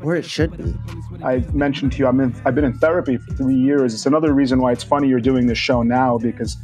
Or 0.00 0.14
it 0.14 0.24
should 0.24 0.56
be. 0.56 0.76
I 1.24 1.38
mentioned 1.52 1.90
to 1.92 1.98
you, 1.98 2.06
I'm 2.06 2.20
in, 2.20 2.40
I've 2.44 2.54
been 2.54 2.64
in 2.64 2.78
therapy 2.78 3.16
for 3.16 3.34
three 3.34 3.56
years. 3.56 3.94
It's 3.94 4.06
another 4.06 4.32
reason 4.32 4.60
why 4.60 4.70
it's 4.70 4.84
funny 4.84 5.08
you're 5.08 5.18
doing 5.18 5.48
this 5.48 5.58
show 5.58 5.82
now 5.82 6.18
because 6.18 6.56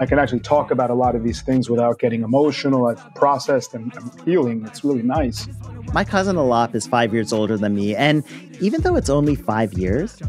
I 0.00 0.06
can 0.06 0.18
actually 0.18 0.40
talk 0.40 0.70
about 0.70 0.90
a 0.90 0.94
lot 0.94 1.14
of 1.14 1.22
these 1.22 1.42
things 1.42 1.70
without 1.70 1.98
getting 1.98 2.22
emotional. 2.22 2.86
I've 2.86 3.14
processed 3.14 3.74
and 3.74 3.92
I'm 3.96 4.10
healing. 4.24 4.64
It's 4.66 4.84
really 4.84 5.02
nice. 5.02 5.46
My 5.92 6.04
cousin 6.04 6.36
Alap 6.36 6.74
is 6.74 6.86
five 6.86 7.12
years 7.12 7.32
older 7.32 7.56
than 7.56 7.74
me, 7.74 7.94
and 7.94 8.24
even 8.60 8.80
though 8.82 8.96
it's 8.96 9.10
only 9.10 9.36
five 9.36 9.74
years, 9.74 10.20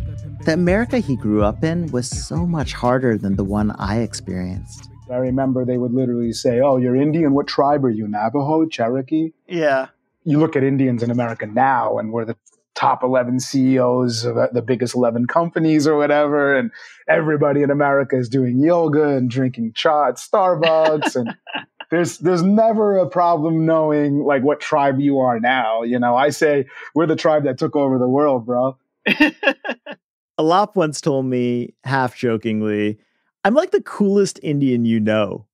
the 0.45 0.53
America 0.53 0.99
he 0.99 1.15
grew 1.15 1.43
up 1.43 1.63
in 1.63 1.91
was 1.91 2.07
so 2.07 2.45
much 2.45 2.73
harder 2.73 3.17
than 3.17 3.35
the 3.35 3.43
one 3.43 3.71
I 3.71 4.01
experienced. 4.01 4.89
I 5.09 5.17
remember 5.17 5.65
they 5.65 5.77
would 5.77 5.93
literally 5.93 6.33
say, 6.33 6.59
Oh, 6.59 6.77
you're 6.77 6.95
Indian. 6.95 7.33
What 7.33 7.47
tribe 7.47 7.85
are 7.85 7.89
you? 7.89 8.07
Navajo? 8.07 8.65
Cherokee? 8.65 9.31
Yeah. 9.47 9.87
You 10.23 10.39
look 10.39 10.55
at 10.55 10.63
Indians 10.63 11.03
in 11.03 11.11
America 11.11 11.45
now, 11.45 11.97
and 11.99 12.11
we're 12.11 12.25
the 12.25 12.35
top 12.75 13.03
11 13.03 13.39
CEOs 13.39 14.25
of 14.25 14.37
uh, 14.37 14.47
the 14.51 14.61
biggest 14.61 14.95
11 14.95 15.27
companies 15.27 15.87
or 15.87 15.97
whatever. 15.97 16.55
And 16.55 16.71
everybody 17.07 17.61
in 17.61 17.71
America 17.71 18.17
is 18.17 18.29
doing 18.29 18.59
yoga 18.59 19.09
and 19.09 19.29
drinking 19.29 19.73
cha 19.73 20.09
at 20.09 20.15
Starbucks. 20.15 21.15
and 21.15 21.35
there's, 21.89 22.19
there's 22.19 22.43
never 22.43 22.97
a 22.97 23.09
problem 23.09 23.65
knowing 23.65 24.23
like 24.23 24.43
what 24.43 24.59
tribe 24.59 24.99
you 24.99 25.19
are 25.19 25.39
now. 25.39 25.83
You 25.83 25.99
know, 25.99 26.15
I 26.15 26.29
say 26.29 26.65
we're 26.93 27.07
the 27.07 27.15
tribe 27.15 27.45
that 27.45 27.57
took 27.57 27.75
over 27.75 27.97
the 27.97 28.09
world, 28.09 28.45
bro. 28.45 28.77
Alap 30.39 30.75
once 30.75 30.99
told 30.99 31.25
me, 31.25 31.73
half 31.85 32.15
jokingly, 32.17 32.99
I'm 33.45 33.53
like 33.53 33.71
the 33.71 33.81
coolest 33.81 34.39
Indian 34.43 34.83
you 34.83 34.99
know. 34.99 35.45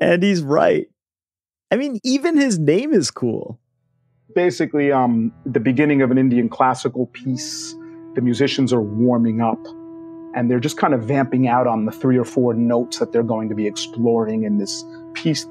And 0.00 0.22
he's 0.22 0.42
right. 0.42 0.86
I 1.70 1.76
mean, 1.76 2.00
even 2.02 2.36
his 2.36 2.58
name 2.58 2.92
is 2.92 3.10
cool. 3.10 3.58
Basically 4.34 4.92
um, 4.92 5.32
the 5.46 5.60
beginning 5.60 6.02
of 6.02 6.10
an 6.10 6.18
Indian 6.18 6.48
classical 6.48 7.06
piece. 7.06 7.74
The 8.14 8.20
musicians 8.20 8.72
are 8.72 8.82
warming 8.82 9.40
up 9.40 9.58
and 10.34 10.50
they're 10.50 10.60
just 10.60 10.76
kind 10.76 10.94
of 10.94 11.02
vamping 11.02 11.48
out 11.48 11.66
on 11.66 11.84
the 11.84 11.92
three 11.92 12.18
or 12.18 12.24
four 12.24 12.54
notes 12.54 12.98
that 12.98 13.12
they're 13.12 13.22
going 13.22 13.48
to 13.48 13.54
be 13.54 13.66
exploring 13.66 14.44
in 14.44 14.58
this 14.58 14.84
piece. 15.14 15.46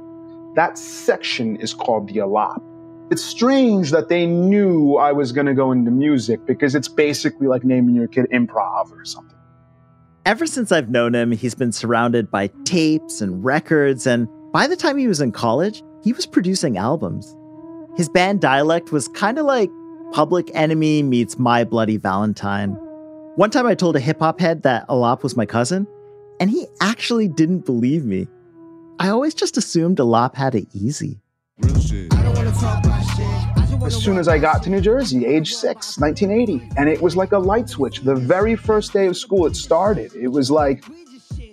That 0.55 0.77
section 0.77 1.55
is 1.57 1.73
called 1.73 2.07
the 2.07 2.17
alap. 2.17 2.61
It's 3.11 3.23
strange 3.23 3.91
that 3.91 4.09
they 4.09 4.25
knew 4.25 4.95
I 4.95 5.11
was 5.11 5.31
going 5.31 5.47
to 5.47 5.53
go 5.53 5.71
into 5.71 5.91
music 5.91 6.45
because 6.45 6.75
it's 6.75 6.87
basically 6.87 7.47
like 7.47 7.63
naming 7.63 7.95
your 7.95 8.07
kid 8.07 8.27
improv 8.31 8.91
or 8.91 9.05
something. 9.05 9.37
Ever 10.25 10.45
since 10.45 10.71
I've 10.71 10.89
known 10.89 11.15
him, 11.15 11.31
he's 11.31 11.55
been 11.55 11.71
surrounded 11.71 12.29
by 12.29 12.47
tapes 12.63 13.21
and 13.21 13.43
records, 13.43 14.05
and 14.05 14.27
by 14.51 14.67
the 14.67 14.75
time 14.75 14.97
he 14.97 15.07
was 15.07 15.19
in 15.19 15.31
college, 15.31 15.83
he 16.03 16.13
was 16.13 16.25
producing 16.25 16.77
albums. 16.77 17.35
His 17.97 18.07
band 18.07 18.39
Dälek 18.39 18.91
was 18.91 19.09
kind 19.09 19.37
of 19.37 19.45
like 19.45 19.69
Public 20.13 20.49
Enemy 20.53 21.03
meets 21.03 21.37
My 21.37 21.65
Bloody 21.65 21.97
Valentine. 21.97 22.71
One 23.35 23.49
time 23.49 23.65
I 23.65 23.75
told 23.75 23.97
a 23.97 23.99
hip 23.99 24.19
hop 24.19 24.39
head 24.39 24.63
that 24.63 24.87
Alap 24.87 25.23
was 25.23 25.35
my 25.35 25.45
cousin, 25.45 25.85
and 26.39 26.49
he 26.49 26.67
actually 26.79 27.27
didn't 27.27 27.65
believe 27.65 28.05
me. 28.05 28.27
I 28.99 29.09
always 29.09 29.33
just 29.33 29.57
assumed 29.57 29.97
Alap 29.97 30.35
had 30.35 30.55
it 30.55 30.67
easy. 30.73 31.19
As 33.83 34.01
soon 34.01 34.17
as 34.17 34.29
I 34.29 34.37
got 34.37 34.63
to 34.63 34.69
New 34.69 34.79
Jersey, 34.79 35.25
age 35.25 35.53
six, 35.53 35.97
1980, 35.97 36.69
and 36.77 36.87
it 36.87 37.01
was 37.01 37.17
like 37.17 37.33
a 37.33 37.39
light 37.39 37.67
switch. 37.67 38.01
The 38.01 38.15
very 38.15 38.55
first 38.55 38.93
day 38.93 39.07
of 39.07 39.17
school, 39.17 39.45
it 39.47 39.55
started. 39.57 40.13
It 40.15 40.29
was 40.29 40.49
like, 40.49 40.85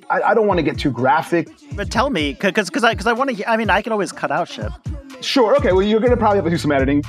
I, 0.09 0.23
I 0.23 0.35
don't 0.35 0.47
want 0.47 0.59
to 0.59 0.65
get 0.65 0.79
too 0.79 0.93
graphic. 0.93 1.49
But 1.75 1.91
tell 1.91 2.11
me, 2.11 2.33
because 2.33 2.69
because 2.69 2.85
I 2.85 2.93
because 2.93 3.09
I 3.09 3.13
want 3.13 3.37
to. 3.37 3.51
I 3.51 3.57
mean, 3.57 3.71
I 3.71 3.83
can 3.83 3.93
always 3.93 4.13
cut 4.13 4.31
out 4.31 4.49
shit. 4.49 4.71
Sure, 5.21 5.57
okay, 5.57 5.73
well, 5.73 5.83
you're 5.83 6.01
going 6.01 6.13
to 6.13 6.17
probably 6.17 6.37
have 6.37 6.45
to 6.45 6.51
do 6.51 6.59
some 6.59 6.73
editing. 6.73 7.03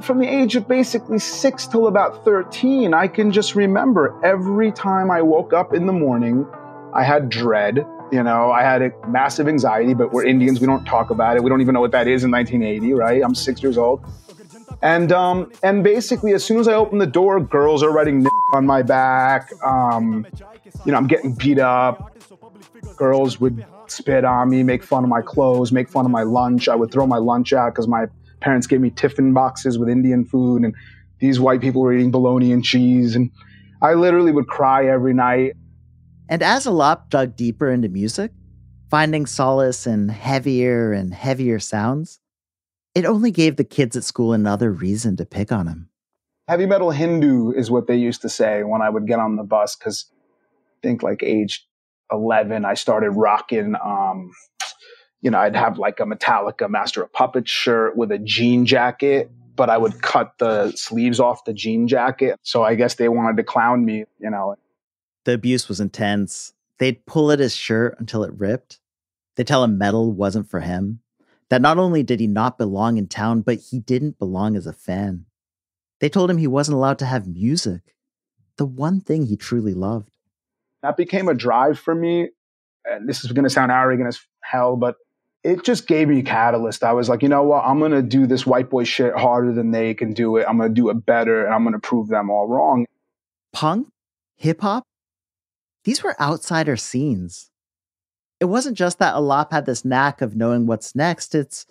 From 0.00 0.20
the 0.20 0.26
age 0.26 0.54
of 0.54 0.68
basically 0.68 1.18
six 1.18 1.66
till 1.66 1.88
about 1.88 2.24
13, 2.24 2.94
I 2.94 3.08
can 3.08 3.32
just 3.32 3.54
remember 3.54 4.18
every 4.24 4.70
time 4.70 5.10
I 5.10 5.20
woke 5.20 5.52
up 5.52 5.74
in 5.74 5.86
the 5.86 5.92
morning, 5.92 6.46
I 6.94 7.02
had 7.02 7.28
dread. 7.28 7.84
You 8.10 8.22
know, 8.22 8.50
I 8.50 8.62
had 8.62 8.80
a 8.80 8.90
massive 9.08 9.48
anxiety, 9.48 9.92
but 9.92 10.12
we're 10.12 10.24
Indians. 10.24 10.60
We 10.60 10.66
don't 10.66 10.86
talk 10.86 11.10
about 11.10 11.36
it. 11.36 11.42
We 11.42 11.50
don't 11.50 11.60
even 11.60 11.74
know 11.74 11.80
what 11.80 11.90
that 11.90 12.08
is 12.08 12.24
in 12.24 12.30
1980, 12.30 12.94
right? 12.94 13.22
I'm 13.22 13.34
six 13.34 13.62
years 13.62 13.76
old. 13.76 14.02
And 14.80 15.10
um, 15.12 15.50
and 15.62 15.82
basically, 15.82 16.32
as 16.32 16.44
soon 16.44 16.58
as 16.58 16.68
I 16.68 16.74
open 16.74 16.98
the 16.98 17.06
door, 17.06 17.40
girls 17.40 17.82
are 17.82 17.90
writing 17.90 18.24
on 18.54 18.64
my 18.64 18.82
back. 18.82 19.50
Um, 19.64 20.26
you 20.86 20.92
know, 20.92 20.98
I'm 20.98 21.08
getting 21.08 21.34
beat 21.34 21.58
up. 21.58 22.14
Girls 22.96 23.40
would 23.40 23.64
spit 23.86 24.24
on 24.24 24.50
me, 24.50 24.62
make 24.62 24.82
fun 24.82 25.04
of 25.04 25.10
my 25.10 25.22
clothes, 25.22 25.72
make 25.72 25.88
fun 25.88 26.04
of 26.04 26.10
my 26.10 26.22
lunch. 26.22 26.68
I 26.68 26.74
would 26.74 26.90
throw 26.90 27.06
my 27.06 27.18
lunch 27.18 27.52
out 27.52 27.74
because 27.74 27.88
my 27.88 28.06
parents 28.40 28.66
gave 28.66 28.80
me 28.80 28.90
tiffin 28.90 29.32
boxes 29.32 29.78
with 29.78 29.88
Indian 29.88 30.24
food, 30.24 30.62
and 30.62 30.74
these 31.18 31.40
white 31.40 31.60
people 31.60 31.82
were 31.82 31.92
eating 31.92 32.10
bologna 32.10 32.52
and 32.52 32.64
cheese. 32.64 33.16
And 33.16 33.30
I 33.82 33.94
literally 33.94 34.32
would 34.32 34.48
cry 34.48 34.86
every 34.86 35.14
night. 35.14 35.54
And 36.28 36.42
as 36.42 36.66
Alap 36.66 37.08
dug 37.10 37.36
deeper 37.36 37.70
into 37.70 37.88
music, 37.88 38.32
finding 38.90 39.26
solace 39.26 39.86
in 39.86 40.08
heavier 40.08 40.92
and 40.92 41.14
heavier 41.14 41.58
sounds, 41.58 42.20
it 42.94 43.04
only 43.04 43.30
gave 43.30 43.56
the 43.56 43.64
kids 43.64 43.96
at 43.96 44.04
school 44.04 44.32
another 44.32 44.72
reason 44.72 45.16
to 45.16 45.24
pick 45.24 45.52
on 45.52 45.66
him. 45.68 45.90
Heavy 46.48 46.66
metal 46.66 46.90
Hindu 46.90 47.52
is 47.52 47.70
what 47.70 47.86
they 47.86 47.96
used 47.96 48.22
to 48.22 48.28
say 48.28 48.62
when 48.62 48.80
I 48.80 48.88
would 48.88 49.06
get 49.06 49.18
on 49.18 49.36
the 49.36 49.42
bus 49.42 49.76
because 49.76 50.06
I 50.18 50.76
think 50.82 51.02
like 51.02 51.22
age 51.22 51.67
11, 52.12 52.64
I 52.64 52.74
started 52.74 53.10
rocking, 53.10 53.74
um, 53.84 54.32
you 55.20 55.30
know, 55.30 55.38
I'd 55.38 55.56
have 55.56 55.78
like 55.78 56.00
a 56.00 56.04
Metallica 56.04 56.68
Master 56.68 57.02
of 57.02 57.12
Puppets 57.12 57.50
shirt 57.50 57.96
with 57.96 58.12
a 58.12 58.18
jean 58.18 58.66
jacket, 58.66 59.30
but 59.56 59.68
I 59.68 59.76
would 59.76 60.00
cut 60.00 60.34
the 60.38 60.72
sleeves 60.72 61.20
off 61.20 61.44
the 61.44 61.52
jean 61.52 61.88
jacket. 61.88 62.38
So 62.42 62.62
I 62.62 62.74
guess 62.74 62.94
they 62.94 63.08
wanted 63.08 63.36
to 63.38 63.44
clown 63.44 63.84
me, 63.84 64.04
you 64.18 64.30
know. 64.30 64.56
The 65.24 65.34
abuse 65.34 65.68
was 65.68 65.80
intense. 65.80 66.52
They'd 66.78 67.04
pull 67.06 67.32
at 67.32 67.40
his 67.40 67.54
shirt 67.56 67.96
until 67.98 68.22
it 68.22 68.32
ripped. 68.32 68.78
They'd 69.36 69.46
tell 69.46 69.64
him 69.64 69.78
metal 69.78 70.12
wasn't 70.12 70.48
for 70.48 70.60
him. 70.60 71.00
That 71.50 71.62
not 71.62 71.78
only 71.78 72.02
did 72.02 72.20
he 72.20 72.26
not 72.26 72.58
belong 72.58 72.98
in 72.98 73.08
town, 73.08 73.40
but 73.40 73.58
he 73.58 73.80
didn't 73.80 74.18
belong 74.18 74.56
as 74.56 74.66
a 74.66 74.72
fan. 74.72 75.26
They 76.00 76.08
told 76.08 76.30
him 76.30 76.38
he 76.38 76.46
wasn't 76.46 76.76
allowed 76.76 76.98
to 77.00 77.06
have 77.06 77.26
music, 77.26 77.96
the 78.56 78.66
one 78.66 79.00
thing 79.00 79.26
he 79.26 79.36
truly 79.36 79.74
loved. 79.74 80.17
That 80.82 80.96
became 80.96 81.28
a 81.28 81.34
drive 81.34 81.78
for 81.78 81.94
me. 81.94 82.28
And 82.84 83.08
this 83.08 83.24
is 83.24 83.32
going 83.32 83.44
to 83.44 83.50
sound 83.50 83.72
arrogant 83.72 84.08
as 84.08 84.20
hell, 84.42 84.76
but 84.76 84.96
it 85.44 85.64
just 85.64 85.86
gave 85.86 86.08
me 86.08 86.20
a 86.20 86.22
catalyst. 86.22 86.82
I 86.82 86.92
was 86.92 87.08
like, 87.08 87.22
you 87.22 87.28
know 87.28 87.42
what? 87.42 87.64
I'm 87.64 87.78
going 87.78 87.92
to 87.92 88.02
do 88.02 88.26
this 88.26 88.46
white 88.46 88.70
boy 88.70 88.84
shit 88.84 89.14
harder 89.14 89.52
than 89.52 89.70
they 89.70 89.94
can 89.94 90.12
do 90.12 90.36
it. 90.36 90.46
I'm 90.48 90.56
going 90.56 90.70
to 90.70 90.74
do 90.74 90.90
it 90.90 91.06
better 91.06 91.44
and 91.44 91.54
I'm 91.54 91.62
going 91.62 91.74
to 91.74 91.78
prove 91.78 92.08
them 92.08 92.30
all 92.30 92.48
wrong. 92.48 92.86
Punk, 93.52 93.88
hip 94.36 94.60
hop, 94.60 94.84
these 95.84 96.02
were 96.02 96.20
outsider 96.20 96.76
scenes. 96.76 97.50
It 98.40 98.46
wasn't 98.46 98.76
just 98.76 98.98
that 98.98 99.14
Alap 99.14 99.52
had 99.52 99.66
this 99.66 99.84
knack 99.84 100.20
of 100.20 100.36
knowing 100.36 100.66
what's 100.66 100.94
next, 100.94 101.34
it's 101.34 101.66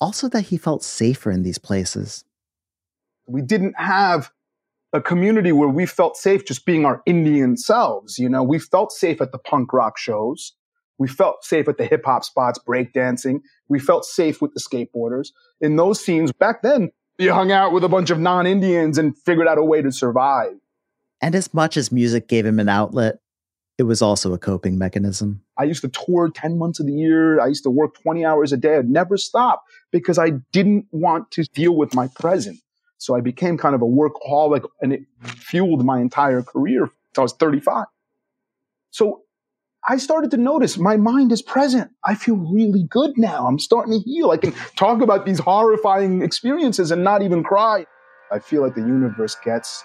also 0.00 0.28
that 0.28 0.42
he 0.42 0.56
felt 0.56 0.82
safer 0.82 1.30
in 1.30 1.42
these 1.42 1.58
places. 1.58 2.24
We 3.26 3.42
didn't 3.42 3.78
have 3.78 4.30
a 4.92 5.00
community 5.00 5.52
where 5.52 5.68
we 5.68 5.86
felt 5.86 6.16
safe 6.16 6.44
just 6.46 6.64
being 6.64 6.84
our 6.84 7.02
Indian 7.06 7.56
selves. 7.56 8.18
You 8.18 8.28
know, 8.28 8.42
we 8.42 8.58
felt 8.58 8.92
safe 8.92 9.20
at 9.20 9.32
the 9.32 9.38
punk 9.38 9.72
rock 9.72 9.98
shows. 9.98 10.54
We 10.98 11.08
felt 11.08 11.44
safe 11.44 11.68
at 11.68 11.78
the 11.78 11.86
hip 11.86 12.02
hop 12.04 12.24
spots, 12.24 12.58
breakdancing. 12.66 13.40
We 13.68 13.78
felt 13.78 14.04
safe 14.04 14.42
with 14.42 14.52
the 14.54 14.60
skateboarders. 14.60 15.28
In 15.60 15.76
those 15.76 16.02
scenes 16.02 16.32
back 16.32 16.62
then, 16.62 16.90
you 17.18 17.32
hung 17.32 17.52
out 17.52 17.72
with 17.72 17.84
a 17.84 17.88
bunch 17.88 18.10
of 18.10 18.18
non 18.18 18.46
Indians 18.46 18.98
and 18.98 19.16
figured 19.16 19.46
out 19.46 19.58
a 19.58 19.64
way 19.64 19.82
to 19.82 19.92
survive. 19.92 20.54
And 21.20 21.34
as 21.34 21.52
much 21.52 21.76
as 21.76 21.92
music 21.92 22.28
gave 22.28 22.46
him 22.46 22.60
an 22.60 22.68
outlet, 22.68 23.16
it 23.76 23.84
was 23.84 24.02
also 24.02 24.32
a 24.32 24.38
coping 24.38 24.78
mechanism. 24.78 25.42
I 25.56 25.64
used 25.64 25.82
to 25.82 25.88
tour 25.88 26.30
10 26.30 26.58
months 26.58 26.80
of 26.80 26.86
the 26.86 26.92
year. 26.92 27.40
I 27.40 27.46
used 27.46 27.62
to 27.64 27.70
work 27.70 28.00
20 28.02 28.24
hours 28.24 28.52
a 28.52 28.56
day. 28.56 28.76
I'd 28.76 28.88
never 28.88 29.16
stop 29.16 29.62
because 29.92 30.18
I 30.18 30.30
didn't 30.52 30.86
want 30.90 31.30
to 31.32 31.44
deal 31.54 31.76
with 31.76 31.94
my 31.94 32.08
present. 32.08 32.58
So 32.98 33.16
I 33.16 33.20
became 33.20 33.56
kind 33.56 33.74
of 33.74 33.82
a 33.82 33.86
workaholic 33.86 34.64
and 34.80 34.92
it 34.92 35.02
fueled 35.22 35.84
my 35.84 36.00
entire 36.00 36.42
career 36.42 36.82
until 36.82 37.20
I 37.20 37.22
was 37.22 37.32
35. 37.34 37.86
So 38.90 39.22
I 39.88 39.96
started 39.96 40.30
to 40.32 40.36
notice 40.36 40.76
my 40.76 40.96
mind 40.96 41.32
is 41.32 41.40
present. 41.40 41.90
I 42.04 42.14
feel 42.14 42.36
really 42.36 42.84
good 42.90 43.16
now. 43.16 43.46
I'm 43.46 43.58
starting 43.58 43.92
to 43.92 44.00
heal. 44.00 44.30
I 44.30 44.36
can 44.36 44.52
talk 44.76 45.00
about 45.00 45.24
these 45.24 45.38
horrifying 45.38 46.22
experiences 46.22 46.90
and 46.90 47.04
not 47.04 47.22
even 47.22 47.42
cry. 47.44 47.86
I 48.30 48.40
feel 48.40 48.62
like 48.62 48.74
the 48.74 48.82
universe 48.82 49.36
gets 49.42 49.84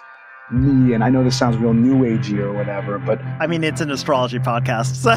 me, 0.52 0.92
and 0.92 1.02
I 1.02 1.08
know 1.08 1.24
this 1.24 1.38
sounds 1.38 1.56
real 1.56 1.72
new 1.72 2.00
agey 2.00 2.38
or 2.38 2.52
whatever, 2.52 2.98
but 2.98 3.18
I 3.40 3.46
mean, 3.46 3.64
it's 3.64 3.80
an 3.80 3.90
astrology 3.90 4.38
podcast, 4.38 4.94
so. 4.96 5.16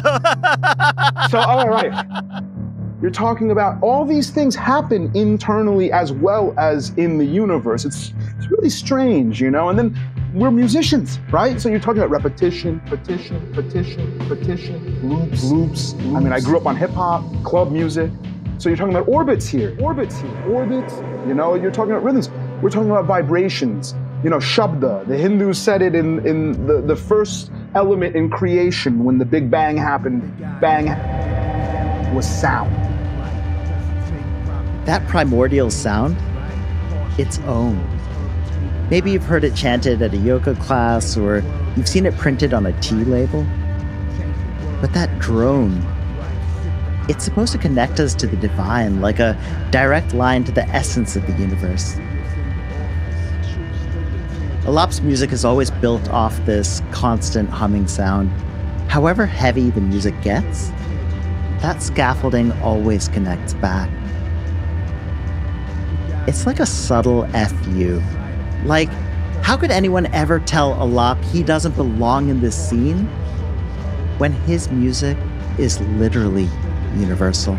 so, 1.30 1.38
all 1.38 1.68
right. 1.68 2.46
You're 3.00 3.12
talking 3.12 3.52
about 3.52 3.80
all 3.80 4.04
these 4.04 4.30
things 4.30 4.56
happen 4.56 5.12
internally 5.14 5.92
as 5.92 6.10
well 6.10 6.52
as 6.58 6.90
in 6.96 7.16
the 7.16 7.24
universe. 7.24 7.84
It's, 7.84 8.12
it's 8.36 8.50
really 8.50 8.70
strange, 8.70 9.40
you 9.40 9.52
know? 9.52 9.68
And 9.68 9.78
then 9.78 9.96
we're 10.34 10.50
musicians, 10.50 11.20
right? 11.30 11.60
So 11.60 11.68
you're 11.68 11.78
talking 11.78 12.02
about 12.02 12.10
repetition, 12.10 12.80
petition, 12.86 13.52
petition, 13.52 14.18
petition, 14.26 15.08
loops, 15.08 15.44
loops. 15.44 15.94
I 15.94 16.18
mean, 16.18 16.32
I 16.32 16.40
grew 16.40 16.56
up 16.56 16.66
on 16.66 16.74
hip 16.74 16.90
hop, 16.90 17.22
club 17.44 17.70
music. 17.70 18.10
So 18.58 18.68
you're 18.68 18.76
talking 18.76 18.96
about 18.96 19.06
orbits 19.06 19.46
here, 19.46 19.76
orbits 19.80 20.18
here, 20.18 20.52
orbits. 20.52 20.94
You 21.28 21.34
know, 21.34 21.54
you're 21.54 21.70
talking 21.70 21.92
about 21.92 22.02
rhythms. 22.02 22.30
We're 22.60 22.70
talking 22.70 22.90
about 22.90 23.04
vibrations. 23.04 23.94
You 24.24 24.30
know, 24.30 24.38
Shabda. 24.38 25.06
The 25.06 25.16
Hindus 25.16 25.56
said 25.56 25.82
it 25.82 25.94
in, 25.94 26.26
in 26.26 26.66
the, 26.66 26.80
the 26.80 26.96
first 26.96 27.52
element 27.76 28.16
in 28.16 28.28
creation 28.28 29.04
when 29.04 29.18
the 29.18 29.24
Big 29.24 29.48
Bang 29.48 29.76
happened. 29.76 30.36
Bang 30.60 30.86
was 32.12 32.28
sound. 32.28 32.87
That 34.88 35.06
primordial 35.06 35.70
sound, 35.70 36.16
its 37.18 37.38
Om. 37.40 37.76
Maybe 38.88 39.10
you've 39.10 39.22
heard 39.22 39.44
it 39.44 39.54
chanted 39.54 40.00
at 40.00 40.14
a 40.14 40.16
yoga 40.16 40.54
class 40.54 41.14
or 41.14 41.44
you've 41.76 41.86
seen 41.86 42.06
it 42.06 42.16
printed 42.16 42.54
on 42.54 42.64
a 42.64 42.72
tea 42.80 43.04
label. 43.04 43.46
But 44.80 44.94
that 44.94 45.18
drone, 45.18 45.84
it's 47.06 47.22
supposed 47.22 47.52
to 47.52 47.58
connect 47.58 48.00
us 48.00 48.14
to 48.14 48.26
the 48.26 48.36
divine 48.36 49.02
like 49.02 49.18
a 49.18 49.36
direct 49.70 50.14
line 50.14 50.44
to 50.44 50.52
the 50.52 50.66
essence 50.68 51.16
of 51.16 51.26
the 51.26 51.34
universe. 51.34 51.98
Alap's 54.64 55.02
music 55.02 55.32
is 55.32 55.44
always 55.44 55.70
built 55.70 56.08
off 56.08 56.34
this 56.46 56.80
constant 56.92 57.50
humming 57.50 57.88
sound. 57.88 58.30
However 58.90 59.26
heavy 59.26 59.68
the 59.68 59.82
music 59.82 60.18
gets, 60.22 60.70
that 61.60 61.82
scaffolding 61.82 62.52
always 62.62 63.08
connects 63.08 63.52
back. 63.52 63.90
It's 66.26 66.46
like 66.46 66.60
a 66.60 66.66
subtle 66.66 67.26
FU. 67.28 68.02
Like, 68.64 68.90
how 69.42 69.56
could 69.56 69.70
anyone 69.70 70.06
ever 70.06 70.40
tell 70.40 70.74
Alap 70.74 71.22
he 71.24 71.42
doesn't 71.42 71.76
belong 71.76 72.28
in 72.28 72.40
this 72.40 72.68
scene 72.68 73.06
when 74.18 74.32
his 74.32 74.70
music 74.70 75.16
is 75.58 75.80
literally 75.80 76.48
universal? 76.96 77.58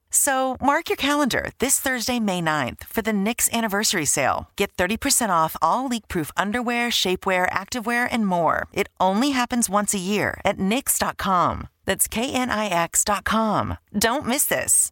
So 0.11 0.57
mark 0.61 0.89
your 0.89 0.97
calendar 0.97 1.51
this 1.59 1.79
Thursday, 1.79 2.19
May 2.19 2.41
9th 2.41 2.83
for 2.83 3.01
the 3.01 3.13
Knix 3.13 3.51
anniversary 3.51 4.05
sale. 4.05 4.49
Get 4.55 4.75
30% 4.77 5.29
off 5.29 5.57
all 5.61 5.87
leak-proof 5.87 6.31
underwear, 6.37 6.89
shapewear, 6.89 7.49
activewear, 7.49 8.07
and 8.11 8.27
more. 8.27 8.67
It 8.73 8.89
only 8.99 9.31
happens 9.31 9.69
once 9.69 9.93
a 9.93 9.99
year 9.99 10.39
at 10.45 10.57
Knix.com. 10.57 11.69
That's 11.85 12.07
K-N-I-X.com. 12.07 13.77
Don't 13.97 14.27
miss 14.27 14.45
this. 14.45 14.91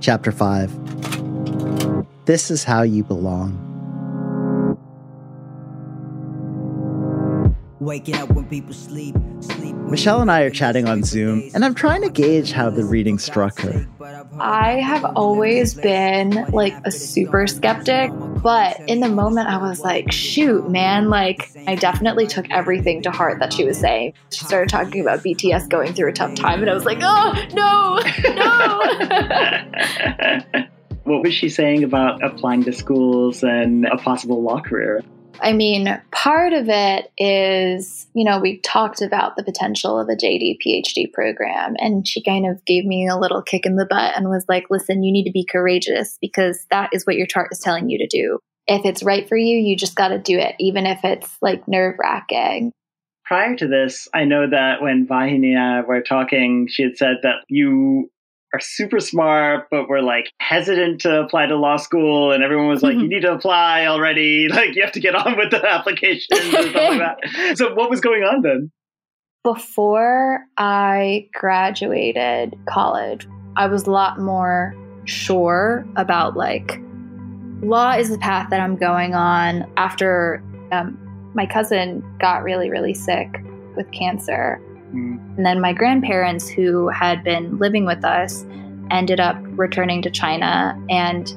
Chapter 0.00 0.30
5 0.30 0.70
This 2.24 2.52
is 2.52 2.62
How 2.62 2.82
You 2.82 3.02
Belong. 3.02 3.73
Waking 7.84 8.16
up 8.16 8.30
when 8.30 8.46
people 8.46 8.72
sleep, 8.72 9.14
sleep. 9.40 9.76
Michelle 9.76 10.22
and 10.22 10.30
I 10.30 10.40
are 10.40 10.48
chatting 10.50 10.88
on 10.88 11.02
Zoom, 11.02 11.42
and 11.52 11.62
I'm 11.62 11.74
trying 11.74 12.00
to 12.00 12.08
gauge 12.08 12.50
how 12.50 12.70
the 12.70 12.82
reading 12.82 13.18
struck 13.18 13.60
her. 13.60 13.86
I 14.40 14.80
have 14.80 15.04
always 15.04 15.74
been 15.74 16.46
like 16.50 16.74
a 16.86 16.90
super 16.90 17.46
skeptic. 17.46 18.10
But 18.42 18.80
in 18.88 19.00
the 19.00 19.10
moment, 19.10 19.48
I 19.48 19.58
was 19.58 19.80
like, 19.80 20.10
shoot, 20.10 20.70
man, 20.70 21.10
like, 21.10 21.50
I 21.66 21.74
definitely 21.74 22.26
took 22.26 22.50
everything 22.50 23.02
to 23.02 23.10
heart 23.10 23.38
that 23.40 23.52
she 23.52 23.64
was 23.64 23.78
saying. 23.78 24.14
She 24.32 24.46
started 24.46 24.70
talking 24.70 25.02
about 25.02 25.20
BTS 25.20 25.68
going 25.68 25.92
through 25.92 26.08
a 26.08 26.14
tough 26.14 26.34
time, 26.34 26.62
and 26.62 26.70
I 26.70 26.74
was 26.74 26.86
like, 26.86 27.00
oh, 27.02 27.34
no, 27.52 27.98
no. 30.54 30.64
what 31.04 31.22
was 31.22 31.34
she 31.34 31.50
saying 31.50 31.84
about 31.84 32.24
applying 32.24 32.64
to 32.64 32.72
schools 32.72 33.42
and 33.42 33.84
a 33.84 33.98
possible 33.98 34.42
law 34.42 34.62
career? 34.62 35.02
I 35.40 35.52
mean, 35.52 36.00
part 36.10 36.52
of 36.52 36.68
it 36.68 37.10
is, 37.18 38.06
you 38.14 38.24
know, 38.24 38.38
we 38.38 38.58
talked 38.60 39.02
about 39.02 39.36
the 39.36 39.44
potential 39.44 39.98
of 39.98 40.08
a 40.08 40.16
JD 40.16 40.58
PhD 40.64 41.12
program, 41.12 41.74
and 41.78 42.06
she 42.06 42.22
kind 42.22 42.46
of 42.46 42.64
gave 42.64 42.84
me 42.84 43.08
a 43.08 43.16
little 43.16 43.42
kick 43.42 43.66
in 43.66 43.76
the 43.76 43.86
butt 43.86 44.16
and 44.16 44.28
was 44.28 44.46
like, 44.48 44.66
listen, 44.70 45.02
you 45.02 45.12
need 45.12 45.24
to 45.24 45.32
be 45.32 45.44
courageous 45.44 46.18
because 46.20 46.66
that 46.70 46.90
is 46.92 47.06
what 47.06 47.16
your 47.16 47.26
chart 47.26 47.48
is 47.52 47.58
telling 47.58 47.90
you 47.90 47.98
to 47.98 48.06
do. 48.06 48.38
If 48.66 48.84
it's 48.86 49.02
right 49.02 49.28
for 49.28 49.36
you, 49.36 49.58
you 49.58 49.76
just 49.76 49.96
got 49.96 50.08
to 50.08 50.18
do 50.18 50.38
it, 50.38 50.54
even 50.58 50.86
if 50.86 51.00
it's 51.04 51.36
like 51.42 51.68
nerve 51.68 51.96
wracking. 51.98 52.72
Prior 53.24 53.56
to 53.56 53.66
this, 53.66 54.08
I 54.14 54.24
know 54.24 54.48
that 54.48 54.82
when 54.82 55.06
Vahini 55.06 55.54
and 55.54 55.58
I 55.58 55.80
were 55.80 56.02
talking, 56.02 56.68
she 56.68 56.82
had 56.82 56.96
said 56.96 57.16
that 57.22 57.36
you 57.48 58.10
are 58.54 58.60
super 58.60 59.00
smart, 59.00 59.66
but 59.70 59.88
were 59.88 60.00
like 60.00 60.32
hesitant 60.38 61.00
to 61.00 61.20
apply 61.20 61.46
to 61.46 61.56
law 61.56 61.76
school, 61.76 62.30
and 62.30 62.44
everyone 62.44 62.68
was 62.68 62.82
like, 62.82 62.94
"You 62.94 63.08
need 63.08 63.22
to 63.22 63.32
apply 63.32 63.86
already! 63.86 64.48
Like 64.54 64.76
you 64.76 64.82
have 64.82 64.92
to 64.92 65.00
get 65.00 65.16
on 65.16 65.36
with 65.36 65.50
the 65.50 65.66
application. 65.68 66.36
and 66.38 66.52
like 66.52 66.98
that." 66.98 67.56
So, 67.56 67.74
what 67.74 67.90
was 67.90 68.00
going 68.00 68.22
on 68.22 68.42
then? 68.42 68.70
Before 69.42 70.44
I 70.56 71.28
graduated 71.34 72.54
college, 72.66 73.26
I 73.56 73.66
was 73.66 73.86
a 73.86 73.90
lot 73.90 74.20
more 74.20 74.74
sure 75.04 75.86
about 75.96 76.36
like 76.36 76.80
law 77.60 77.92
is 77.92 78.10
the 78.10 78.18
path 78.18 78.50
that 78.50 78.60
I'm 78.60 78.76
going 78.76 79.14
on. 79.14 79.68
After 79.76 80.42
um, 80.70 80.96
my 81.34 81.46
cousin 81.46 82.04
got 82.20 82.44
really, 82.44 82.70
really 82.70 82.94
sick 82.94 83.28
with 83.76 83.90
cancer 83.90 84.60
and 85.36 85.44
then 85.44 85.60
my 85.60 85.72
grandparents, 85.72 86.48
who 86.48 86.88
had 86.88 87.24
been 87.24 87.58
living 87.58 87.84
with 87.84 88.04
us, 88.04 88.46
ended 88.90 89.18
up 89.18 89.36
returning 89.58 90.02
to 90.02 90.10
China. 90.10 90.80
And, 90.88 91.28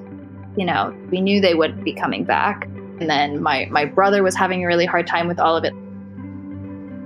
you 0.56 0.66
know, 0.66 0.96
we 1.10 1.20
knew 1.20 1.42
they 1.42 1.56
wouldn't 1.56 1.84
be 1.84 1.94
coming 1.94 2.24
back. 2.24 2.66
And 3.00 3.10
then 3.10 3.42
my, 3.42 3.68
my 3.72 3.86
brother 3.86 4.22
was 4.22 4.36
having 4.36 4.64
a 4.64 4.68
really 4.68 4.86
hard 4.86 5.08
time 5.08 5.28
with 5.28 5.40
all 5.40 5.56
of 5.56 5.64
it. 5.64 5.74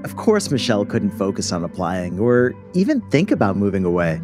Of 0.03 0.15
course, 0.17 0.49
Michelle 0.51 0.83
couldn't 0.83 1.11
focus 1.11 1.51
on 1.51 1.63
applying 1.63 2.19
or 2.19 2.53
even 2.73 3.01
think 3.09 3.31
about 3.31 3.55
moving 3.55 3.85
away. 3.85 4.19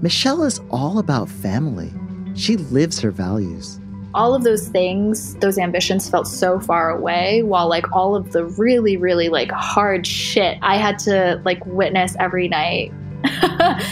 Michelle 0.00 0.44
is 0.44 0.60
all 0.70 0.98
about 0.98 1.28
family. 1.28 1.92
She 2.34 2.56
lives 2.56 3.00
her 3.00 3.10
values 3.10 3.79
all 4.14 4.34
of 4.34 4.42
those 4.42 4.68
things, 4.68 5.34
those 5.36 5.56
ambitions 5.58 6.10
felt 6.10 6.26
so 6.26 6.58
far 6.58 6.90
away 6.90 7.42
while 7.42 7.68
like 7.68 7.92
all 7.92 8.16
of 8.16 8.32
the 8.32 8.44
really, 8.44 8.96
really 8.96 9.28
like 9.28 9.50
hard 9.52 10.06
shit 10.06 10.58
I 10.62 10.76
had 10.76 10.98
to 11.00 11.40
like 11.44 11.64
witness 11.66 12.16
every 12.18 12.48
night. 12.48 12.92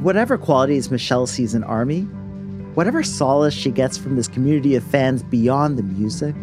whatever 0.00 0.36
qualities 0.36 0.90
Michelle 0.90 1.26
sees 1.26 1.54
in 1.54 1.62
Army, 1.64 2.02
whatever 2.74 3.02
solace 3.02 3.54
she 3.54 3.70
gets 3.70 3.96
from 3.96 4.16
this 4.16 4.28
community 4.28 4.74
of 4.74 4.82
fans 4.82 5.22
beyond 5.22 5.78
the 5.78 5.82
music, 5.82 6.34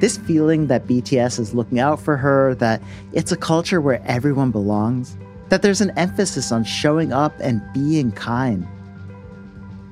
this 0.00 0.18
feeling 0.18 0.66
that 0.66 0.86
BTS 0.86 1.38
is 1.38 1.54
looking 1.54 1.78
out 1.78 2.00
for 2.00 2.16
her, 2.16 2.54
that 2.56 2.82
it's 3.12 3.32
a 3.32 3.36
culture 3.36 3.80
where 3.80 4.02
everyone 4.04 4.50
belongs, 4.50 5.16
that 5.48 5.62
there's 5.62 5.80
an 5.80 5.96
emphasis 5.96 6.52
on 6.52 6.64
showing 6.64 7.12
up 7.12 7.32
and 7.40 7.62
being 7.72 8.12
kind, 8.12 8.66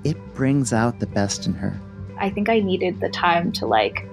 it 0.05 0.17
brings 0.35 0.73
out 0.73 1.01
the 1.01 1.07
best 1.07 1.47
in 1.47 1.55
her. 1.55 1.79
I 2.21 2.31
think 2.31 2.49
I 2.49 2.61
needed 2.61 3.01
the 3.01 3.09
time 3.09 3.53
to 3.53 3.67
like 3.67 4.07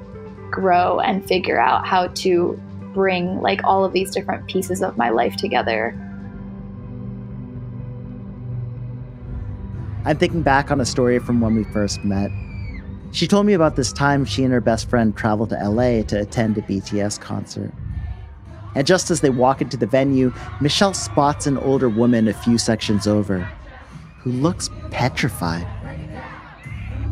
grow 0.51 0.99
and 0.99 1.25
figure 1.25 1.59
out 1.59 1.85
how 1.85 2.07
to 2.07 2.61
bring 2.93 3.41
like 3.41 3.61
all 3.63 3.83
of 3.83 3.93
these 3.93 4.11
different 4.11 4.47
pieces 4.47 4.81
of 4.81 4.97
my 4.97 5.09
life 5.09 5.35
together. 5.35 5.93
I'm 10.05 10.17
thinking 10.17 10.43
back 10.43 10.71
on 10.71 10.79
a 10.79 10.85
story 10.85 11.19
from 11.19 11.41
when 11.41 11.55
we 11.55 11.63
first 11.65 12.03
met. 12.03 12.29
She 13.11 13.27
told 13.27 13.45
me 13.45 13.53
about 13.53 13.75
this 13.75 13.91
time 13.91 14.23
she 14.23 14.43
and 14.43 14.53
her 14.53 14.61
best 14.61 14.89
friend 14.89 15.15
traveled 15.15 15.49
to 15.49 15.55
LA 15.55 16.03
to 16.03 16.21
attend 16.21 16.57
a 16.57 16.61
BTS 16.61 17.19
concert. 17.19 17.71
And 18.75 18.85
just 18.85 19.09
as 19.09 19.21
they 19.21 19.29
walk 19.29 19.61
into 19.61 19.77
the 19.77 19.87
venue, 19.87 20.33
Michelle 20.61 20.93
spots 20.93 21.47
an 21.47 21.57
older 21.57 21.89
woman 21.89 22.27
a 22.27 22.33
few 22.33 22.57
sections 22.57 23.07
over 23.07 23.49
who 24.19 24.31
looks 24.31 24.69
petrified. 24.91 25.65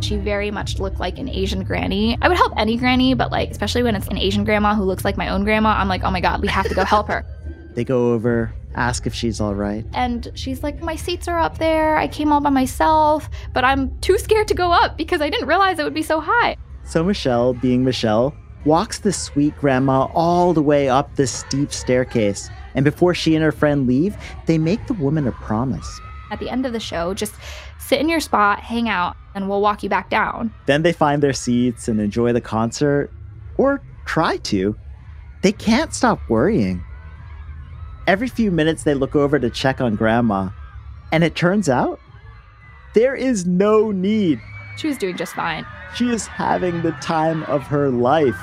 She 0.04 0.18
very 0.18 0.52
much 0.52 0.80
looked 0.80 1.00
like 1.00 1.18
an 1.18 1.30
Asian 1.30 1.64
granny. 1.64 2.18
I 2.22 2.28
would 2.28 2.36
help 2.36 2.52
any 2.58 2.76
granny, 2.76 3.14
but 3.14 3.32
like, 3.32 3.50
especially 3.50 3.84
when 3.84 3.96
it's 3.96 4.08
an 4.08 4.18
Asian 4.18 4.44
grandma 4.44 4.76
who 4.76 4.84
looks 4.84 5.06
like 5.06 5.16
my 5.16 5.30
own 5.30 5.46
grandma, 5.46 5.70
I'm 5.70 5.88
like, 5.88 6.04
oh 6.04 6.12
my 6.12 6.20
God, 6.20 6.42
we 6.42 6.50
have 6.50 6.68
to 6.68 6.76
go 6.76 6.84
help 6.84 7.08
her. 7.08 7.26
they 7.74 7.86
go 7.86 8.12
over, 8.12 8.54
ask 8.76 9.08
if 9.08 9.14
she's 9.14 9.40
all 9.40 9.56
right. 9.56 9.86
And 9.94 10.30
she's 10.36 10.62
like, 10.62 10.82
my 10.82 10.98
seats 10.98 11.30
are 11.30 11.40
up 11.40 11.58
there. 11.58 11.96
I 11.96 12.10
came 12.10 12.34
all 12.34 12.42
by 12.42 12.50
myself, 12.50 13.30
but 13.54 13.64
I'm 13.64 13.98
too 14.00 14.18
scared 14.18 14.50
to 14.50 14.54
go 14.54 14.74
up 14.74 14.98
because 14.98 15.22
I 15.22 15.30
didn't 15.30 15.48
realize 15.48 15.80
it 15.80 15.86
would 15.86 15.94
be 15.94 16.04
so 16.04 16.20
high. 16.20 16.58
So 16.84 17.02
Michelle, 17.02 17.54
being 17.54 17.86
Michelle, 17.86 18.36
walks 18.66 19.00
the 19.00 19.14
sweet 19.14 19.56
grandma 19.58 20.08
all 20.14 20.54
the 20.54 20.62
way 20.62 20.90
up 20.90 21.16
this 21.16 21.32
steep 21.32 21.72
staircase. 21.72 22.50
And 22.76 22.84
before 22.84 23.14
she 23.14 23.36
and 23.36 23.44
her 23.44 23.54
friend 23.54 23.88
leave, 23.88 24.18
they 24.48 24.58
make 24.58 24.86
the 24.88 24.96
woman 24.96 25.28
a 25.28 25.32
promise. 25.32 26.02
At 26.34 26.40
the 26.40 26.50
end 26.50 26.66
of 26.66 26.74
the 26.74 26.80
show, 26.80 27.14
just 27.14 27.36
sit 27.78 28.00
in 28.00 28.10
your 28.10 28.20
spot, 28.20 28.60
hang 28.60 28.90
out, 28.90 29.16
and 29.36 29.48
we'll 29.48 29.62
walk 29.62 29.84
you 29.84 29.90
back 29.90 30.10
down. 30.10 30.52
Then 30.66 30.82
they 30.82 30.92
find 30.92 31.22
their 31.22 31.32
seats 31.32 31.88
and 31.88 32.02
enjoy 32.02 32.34
the 32.34 32.42
concert, 32.42 33.12
or 33.56 33.84
try 34.06 34.38
to. 34.38 34.76
They 35.44 35.52
can't 35.52 35.94
stop 35.94 36.20
worrying. 36.28 36.84
Every 38.08 38.28
few 38.28 38.50
minutes, 38.50 38.82
they 38.82 38.96
look 38.96 39.16
over 39.16 39.38
to 39.38 39.52
check 39.52 39.80
on 39.80 39.96
Grandma, 39.96 40.50
and 41.12 41.24
it 41.24 41.36
turns 41.36 41.70
out 41.70 42.00
there 42.96 43.14
is 43.14 43.46
no 43.46 43.92
need. 43.92 44.42
She 44.78 44.88
was 44.88 44.98
doing 44.98 45.18
just 45.18 45.36
fine. 45.36 45.68
She 45.96 46.10
is 46.10 46.26
having 46.26 46.82
the 46.82 46.94
time 46.94 47.44
of 47.44 47.62
her 47.68 47.92
life. 47.92 48.42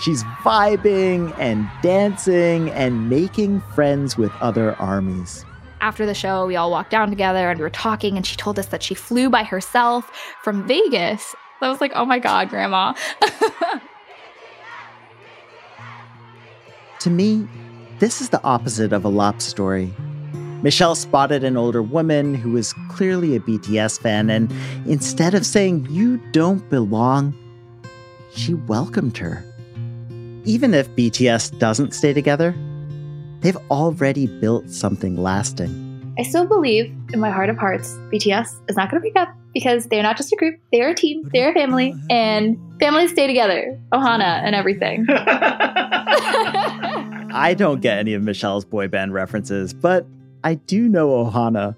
She's 0.00 0.24
vibing 0.42 1.38
and 1.38 1.68
dancing 1.82 2.70
and 2.70 3.10
making 3.10 3.60
friends 3.74 4.16
with 4.16 4.32
other 4.40 4.74
armies 4.76 5.44
after 5.84 6.06
the 6.06 6.14
show, 6.14 6.46
we 6.46 6.56
all 6.56 6.70
walked 6.70 6.90
down 6.90 7.10
together 7.10 7.50
and 7.50 7.58
we 7.58 7.62
were 7.62 7.68
talking, 7.68 8.16
and 8.16 8.24
she 8.26 8.36
told 8.36 8.58
us 8.58 8.64
that 8.68 8.82
she 8.82 8.94
flew 8.94 9.28
by 9.28 9.42
herself 9.42 10.10
from 10.42 10.66
Vegas. 10.66 11.34
I 11.60 11.68
was 11.68 11.78
like, 11.78 11.92
oh 11.94 12.06
my 12.06 12.18
God, 12.18 12.48
Grandma. 12.48 12.94
to 17.00 17.10
me, 17.10 17.46
this 17.98 18.22
is 18.22 18.30
the 18.30 18.42
opposite 18.42 18.94
of 18.94 19.02
Alap 19.02 19.42
story. 19.42 19.92
Michelle 20.62 20.94
spotted 20.94 21.44
an 21.44 21.58
older 21.58 21.82
woman 21.82 22.34
who 22.34 22.52
was 22.52 22.72
clearly 22.88 23.36
a 23.36 23.40
BTS 23.40 24.00
fan, 24.00 24.30
and 24.30 24.50
instead 24.86 25.34
of 25.34 25.44
saying, 25.44 25.86
You 25.90 26.16
don't 26.32 26.66
belong, 26.70 27.34
she 28.34 28.54
welcomed 28.54 29.18
her. 29.18 29.44
Even 30.44 30.72
if 30.72 30.88
BTS 30.96 31.58
doesn't 31.58 31.92
stay 31.92 32.14
together, 32.14 32.54
they've 33.44 33.58
already 33.70 34.26
built 34.26 34.68
something 34.70 35.16
lasting. 35.16 36.14
I 36.18 36.22
still 36.22 36.46
believe 36.46 36.86
in 37.12 37.20
my 37.20 37.30
heart 37.30 37.50
of 37.50 37.58
hearts, 37.58 37.90
BTS 38.10 38.48
is 38.68 38.76
not 38.76 38.90
going 38.90 39.02
to 39.02 39.10
break 39.10 39.16
up 39.16 39.28
because 39.52 39.86
they're 39.86 40.02
not 40.02 40.16
just 40.16 40.32
a 40.32 40.36
group, 40.36 40.58
they're 40.72 40.88
a 40.90 40.94
team, 40.94 41.28
they're 41.32 41.50
a 41.50 41.54
family, 41.54 41.94
and 42.08 42.56
families 42.80 43.10
stay 43.10 43.26
together. 43.26 43.78
Ohana 43.92 44.42
and 44.42 44.54
everything. 44.54 45.06
I 47.36 47.54
don't 47.56 47.80
get 47.82 47.98
any 47.98 48.14
of 48.14 48.22
Michelle's 48.22 48.64
boy 48.64 48.88
band 48.88 49.12
references, 49.12 49.74
but 49.74 50.06
I 50.42 50.54
do 50.54 50.88
know 50.88 51.10
Ohana 51.10 51.76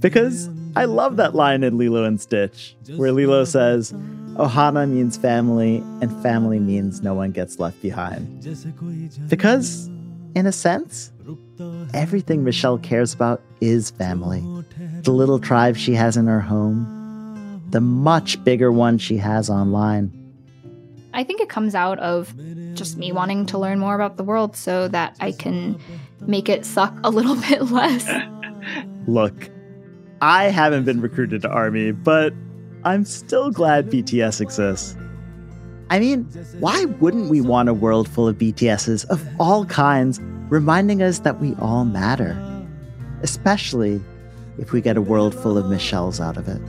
because 0.00 0.50
I 0.76 0.84
love 0.84 1.16
that 1.16 1.34
line 1.34 1.62
in 1.62 1.78
Lilo 1.78 2.04
and 2.04 2.20
Stitch 2.20 2.76
where 2.96 3.12
Lilo 3.12 3.44
says, 3.44 3.92
Ohana 4.34 4.88
means 4.88 5.16
family, 5.16 5.78
and 6.00 6.22
family 6.22 6.60
means 6.60 7.00
no 7.02 7.14
one 7.14 7.30
gets 7.30 7.58
left 7.58 7.80
behind. 7.80 8.44
Because 9.28 9.88
in 10.34 10.46
a 10.46 10.52
sense, 10.52 11.12
everything 11.94 12.44
Michelle 12.44 12.78
cares 12.78 13.14
about 13.14 13.42
is 13.60 13.90
family. 13.90 14.40
The 15.02 15.12
little 15.12 15.38
tribe 15.38 15.76
she 15.76 15.94
has 15.94 16.16
in 16.16 16.26
her 16.26 16.40
home, 16.40 17.62
the 17.70 17.80
much 17.80 18.42
bigger 18.44 18.70
one 18.72 18.98
she 18.98 19.16
has 19.16 19.50
online. 19.50 20.12
I 21.14 21.24
think 21.24 21.40
it 21.40 21.48
comes 21.48 21.74
out 21.74 21.98
of 21.98 22.34
just 22.74 22.96
me 22.96 23.12
wanting 23.12 23.46
to 23.46 23.58
learn 23.58 23.78
more 23.78 23.94
about 23.94 24.16
the 24.16 24.24
world 24.24 24.56
so 24.56 24.88
that 24.88 25.16
I 25.20 25.32
can 25.32 25.80
make 26.20 26.48
it 26.48 26.64
suck 26.64 26.96
a 27.02 27.10
little 27.10 27.34
bit 27.48 27.62
less. 27.70 28.08
Look, 29.06 29.50
I 30.20 30.44
haven't 30.44 30.84
been 30.84 31.00
recruited 31.00 31.42
to 31.42 31.48
Army, 31.48 31.92
but 31.92 32.32
I'm 32.84 33.04
still 33.04 33.50
glad 33.50 33.90
BTS 33.90 34.40
exists. 34.40 34.96
I 35.90 35.98
mean, 35.98 36.24
why 36.60 36.84
wouldn't 36.84 37.30
we 37.30 37.40
want 37.40 37.68
a 37.68 37.74
world 37.74 38.08
full 38.08 38.28
of 38.28 38.36
BTSs 38.36 39.06
of 39.06 39.26
all 39.40 39.64
kinds 39.64 40.20
reminding 40.48 41.02
us 41.02 41.20
that 41.20 41.40
we 41.40 41.54
all 41.56 41.84
matter? 41.84 42.36
Especially 43.22 44.00
if 44.58 44.72
we 44.72 44.80
get 44.80 44.96
a 44.96 45.02
world 45.02 45.34
full 45.34 45.56
of 45.56 45.66
Michelles 45.66 46.20
out 46.20 46.36
of 46.36 46.48
it. 46.48 46.60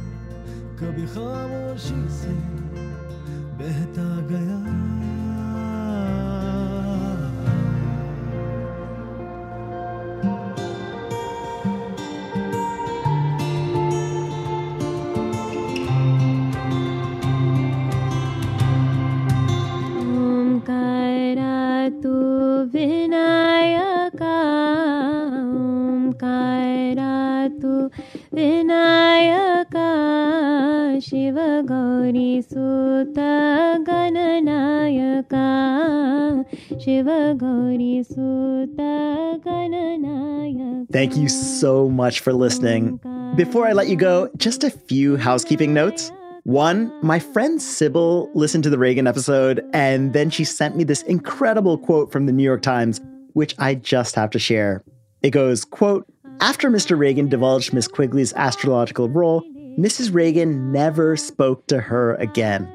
Thank 40.92 41.16
you 41.16 41.30
so 41.30 41.88
much 41.90 42.20
for 42.22 42.34
listening. 42.34 43.00
Before 43.36 43.68
I 43.68 43.74
let 43.74 43.88
you 43.88 43.96
go, 43.96 44.30
just 44.38 44.64
a 44.64 44.72
few 44.72 45.16
housekeeping 45.18 45.74
notes. 45.74 46.12
One, 46.44 46.92
my 47.04 47.20
friend 47.20 47.62
Sybil 47.62 48.32
listened 48.34 48.64
to 48.64 48.70
the 48.70 48.80
Reagan 48.80 49.06
episode, 49.06 49.64
and 49.72 50.14
then 50.14 50.30
she 50.30 50.44
sent 50.44 50.76
me 50.76 50.84
this 50.84 51.04
incredible 51.04 51.78
quote 51.78 52.12
from 52.12 52.26
the 52.26 52.32
New 52.32 52.44
York 52.44 52.64
Times, 52.64 53.02
which 53.34 53.54
I 53.60 53.76
just 53.76 54.16
have 54.16 54.32
to 54.32 54.40
share. 54.40 54.84
It 55.22 55.30
goes, 55.30 55.64
quote, 55.66 56.08
after 56.42 56.72
Mr. 56.72 56.98
Reagan 56.98 57.30
divulged 57.30 57.74
Miss 57.74 57.88
Quigley's 57.88 58.34
astrological 58.34 59.10
role, 59.10 59.44
Mrs. 59.78 60.14
Reagan 60.14 60.72
never 60.72 61.16
spoke 61.16 61.68
to 61.68 61.80
her 61.82 62.16
again. 62.16 62.68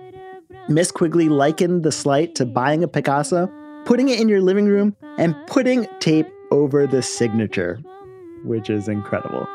Miss 0.69 0.93
Quigley 0.93 1.29
likened 1.29 1.83
the 1.83 1.93
slight 1.93 2.35
to 2.37 2.47
buying 2.47 2.85
a 2.85 2.89
Picasso, 2.89 3.51
putting 3.85 4.09
it 4.09 4.21
in 4.21 4.29
your 4.29 4.41
living 4.41 4.67
room, 4.67 4.97
and 5.19 5.35
putting 5.47 5.87
tape 6.01 6.27
over 6.51 6.87
the 6.87 7.03
signature, 7.03 7.81
which 8.45 8.71
is 8.71 8.89
incredible. 8.89 9.47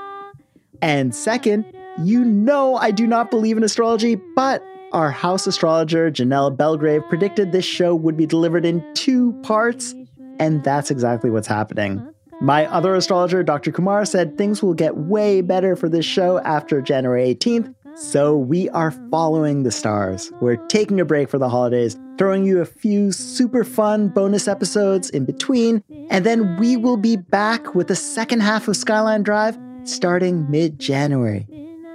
And 0.82 1.14
second, 1.14 1.66
you 2.04 2.24
know 2.24 2.76
I 2.76 2.92
do 2.92 3.06
not 3.06 3.30
believe 3.30 3.58
in 3.58 3.64
astrology, 3.64 4.16
but 4.36 4.64
our 4.92 5.12
house 5.12 5.46
astrologer, 5.46 6.10
Janelle 6.10 6.56
Belgrave, 6.56 7.04
predicted 7.10 7.52
this 7.52 7.66
show 7.66 7.94
would 7.94 8.18
be 8.18 8.26
delivered 8.26 8.66
in 8.66 8.84
two 8.94 9.34
parts, 9.44 9.94
and 10.40 10.64
that's 10.64 10.90
exactly 10.90 11.30
what's 11.30 11.48
happening. 11.48 12.08
My 12.42 12.66
other 12.68 12.96
astrologer, 12.96 13.44
Dr. 13.44 13.72
Kumar, 13.72 14.06
said 14.06 14.38
things 14.38 14.64
will 14.64 14.74
get 14.74 14.96
way 14.96 15.42
better 15.42 15.76
for 15.76 15.90
this 15.90 16.06
show 16.06 16.40
after 16.40 16.82
January 16.82 17.36
18th, 17.36 17.76
so 17.96 18.38
we 18.38 18.70
are 18.70 18.92
following 19.12 19.64
the 19.64 19.72
stars. 19.72 20.32
We're 20.40 20.56
taking 20.68 21.02
a 21.02 21.06
break 21.06 21.30
for 21.30 21.38
the 21.38 21.50
holidays, 21.50 21.98
throwing 22.20 22.44
you 22.44 22.60
a 22.60 22.66
few 22.66 23.14
super 23.14 23.64
fun 23.64 24.10
bonus 24.10 24.48
episodes 24.48 25.10
in 25.10 25.24
between, 25.24 25.82
and 26.12 26.26
then 26.26 26.58
we 26.58 26.76
will 26.76 26.98
be 26.98 27.16
back 27.16 27.74
with 27.74 27.88
the 27.88 27.96
second 27.96 28.42
half 28.42 28.68
of 28.68 28.76
Skyline 28.76 29.24
Drive 29.24 29.58
starting 29.86 30.52
mid 30.52 30.78
January. 30.78 31.48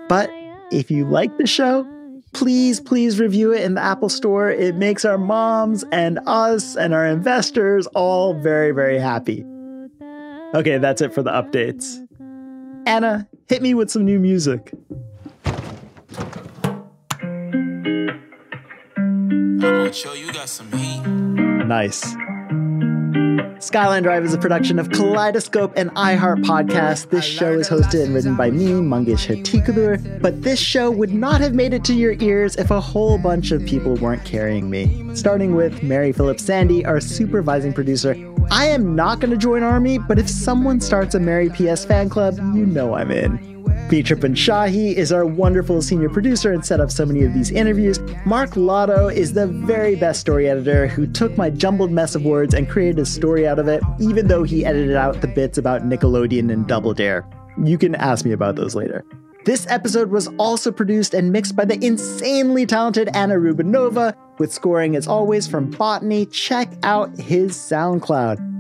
But 0.09 0.31
if 0.73 0.91
you 0.91 1.07
like 1.07 1.37
the 1.37 1.47
show, 1.47 1.87
please, 2.33 2.81
please 2.81 3.21
review 3.21 3.53
it 3.53 3.63
in 3.63 3.75
the 3.75 3.83
Apple 3.83 4.09
Store. 4.09 4.51
It 4.51 4.77
makes 4.77 5.05
our 5.05 5.19
moms 5.19 5.85
and 5.93 6.19
us 6.27 6.75
and 6.75 6.95
our 6.95 7.07
investors 7.07 7.87
all 7.89 8.35
very, 8.35 8.73
very 8.73 8.99
happy. 8.99 9.45
Okay, 10.55 10.79
that's 10.79 11.03
it 11.03 11.13
for 11.13 11.23
the 11.23 11.31
updates. 11.31 12.01
Anna, 12.87 13.29
hit 13.49 13.61
me 13.61 13.75
with 13.75 13.91
some 13.91 14.05
new 14.07 14.19
music. 14.19 14.73
Nice. 21.67 22.15
Skyline 23.65 24.03
Drive 24.03 24.25
is 24.25 24.35
a 24.35 24.39
production 24.39 24.79
of 24.79 24.91
Kaleidoscope 24.91 25.73
and 25.77 25.91
iHeart 25.93 26.45
Podcast. 26.45 27.09
This 27.09 27.25
show 27.25 27.53
is 27.55 27.69
hosted 27.69 28.05
and 28.05 28.15
written 28.15 28.37
by 28.37 28.51
me, 28.51 28.67
Mangesh 28.67 29.27
Hattikudur. 29.27 30.21
But 30.21 30.43
this 30.43 30.59
show 30.59 30.91
would 30.91 31.15
not 31.15 31.41
have 31.41 31.55
made 31.55 31.73
it 31.73 31.83
to 31.85 31.95
your 31.95 32.13
ears 32.21 32.57
if 32.57 32.71
a 32.71 32.81
whole 32.81 33.17
bunch 33.17 33.53
of 33.53 33.65
people 33.65 33.95
weren't 33.95 34.25
carrying 34.25 34.69
me. 34.69 35.09
Starting 35.15 35.55
with 35.55 35.83
Mary 35.83 36.13
Phillips 36.13 36.45
Sandy, 36.45 36.85
our 36.85 37.01
supervising 37.01 37.73
producer. 37.73 38.15
I 38.51 38.67
am 38.67 38.95
not 38.95 39.21
going 39.21 39.31
to 39.31 39.39
join 39.39 39.63
Army, 39.63 39.97
but 39.97 40.19
if 40.19 40.29
someone 40.29 40.81
starts 40.81 41.15
a 41.15 41.21
Mary 41.21 41.49
PS 41.49 41.87
fan 41.87 42.11
club, 42.11 42.37
you 42.37 42.67
know 42.67 42.95
I'm 42.95 43.11
in. 43.11 43.54
Feature 43.89 44.17
Shahi 44.17 44.95
is 44.95 45.13
our 45.13 45.27
wonderful 45.27 45.83
senior 45.83 46.09
producer 46.09 46.53
and 46.53 46.65
set 46.65 46.81
up 46.81 46.91
so 46.91 47.05
many 47.05 47.23
of 47.23 47.35
these 47.35 47.51
interviews. 47.51 48.01
Mark 48.25 48.57
Lotto 48.57 49.09
is 49.09 49.35
the 49.35 49.47
very 49.47 49.95
best 49.95 50.21
story 50.21 50.49
editor 50.49 50.87
who 50.87 51.07
took 51.07 51.37
my 51.37 51.51
jumbled 51.51 51.91
mess 51.91 52.15
of 52.15 52.25
words 52.25 52.55
and 52.55 52.69
created 52.69 52.99
a 52.99 53.05
story 53.05 53.47
out 53.47 53.59
of 53.59 53.69
it, 53.69 53.83
even 54.01 54.27
though 54.27 54.43
he 54.43 54.65
edited 54.65 54.97
out 54.97 55.21
the 55.21 55.29
bits 55.29 55.59
about 55.59 55.83
Nickelodeon 55.83 56.51
and 56.51 56.67
Double 56.67 56.95
Dare. 56.95 57.29
You 57.63 57.77
can 57.77 57.95
ask 57.95 58.25
me 58.25 58.33
about 58.33 58.57
those 58.57 58.75
later. 58.75 59.05
This 59.45 59.67
episode 59.69 60.11
was 60.11 60.29
also 60.39 60.73
produced 60.73 61.13
and 61.13 61.31
mixed 61.31 61.55
by 61.55 61.67
the 61.67 61.79
insanely 61.85 62.65
talented 62.65 63.11
Anna 63.13 63.35
Rubinova, 63.35 64.15
with 64.39 64.51
scoring 64.51 64.97
as 64.97 65.07
always 65.07 65.47
from 65.47 65.71
Botany. 65.71 66.25
Check 66.27 66.73
out 66.83 67.15
his 67.19 67.53
SoundCloud. 67.53 68.54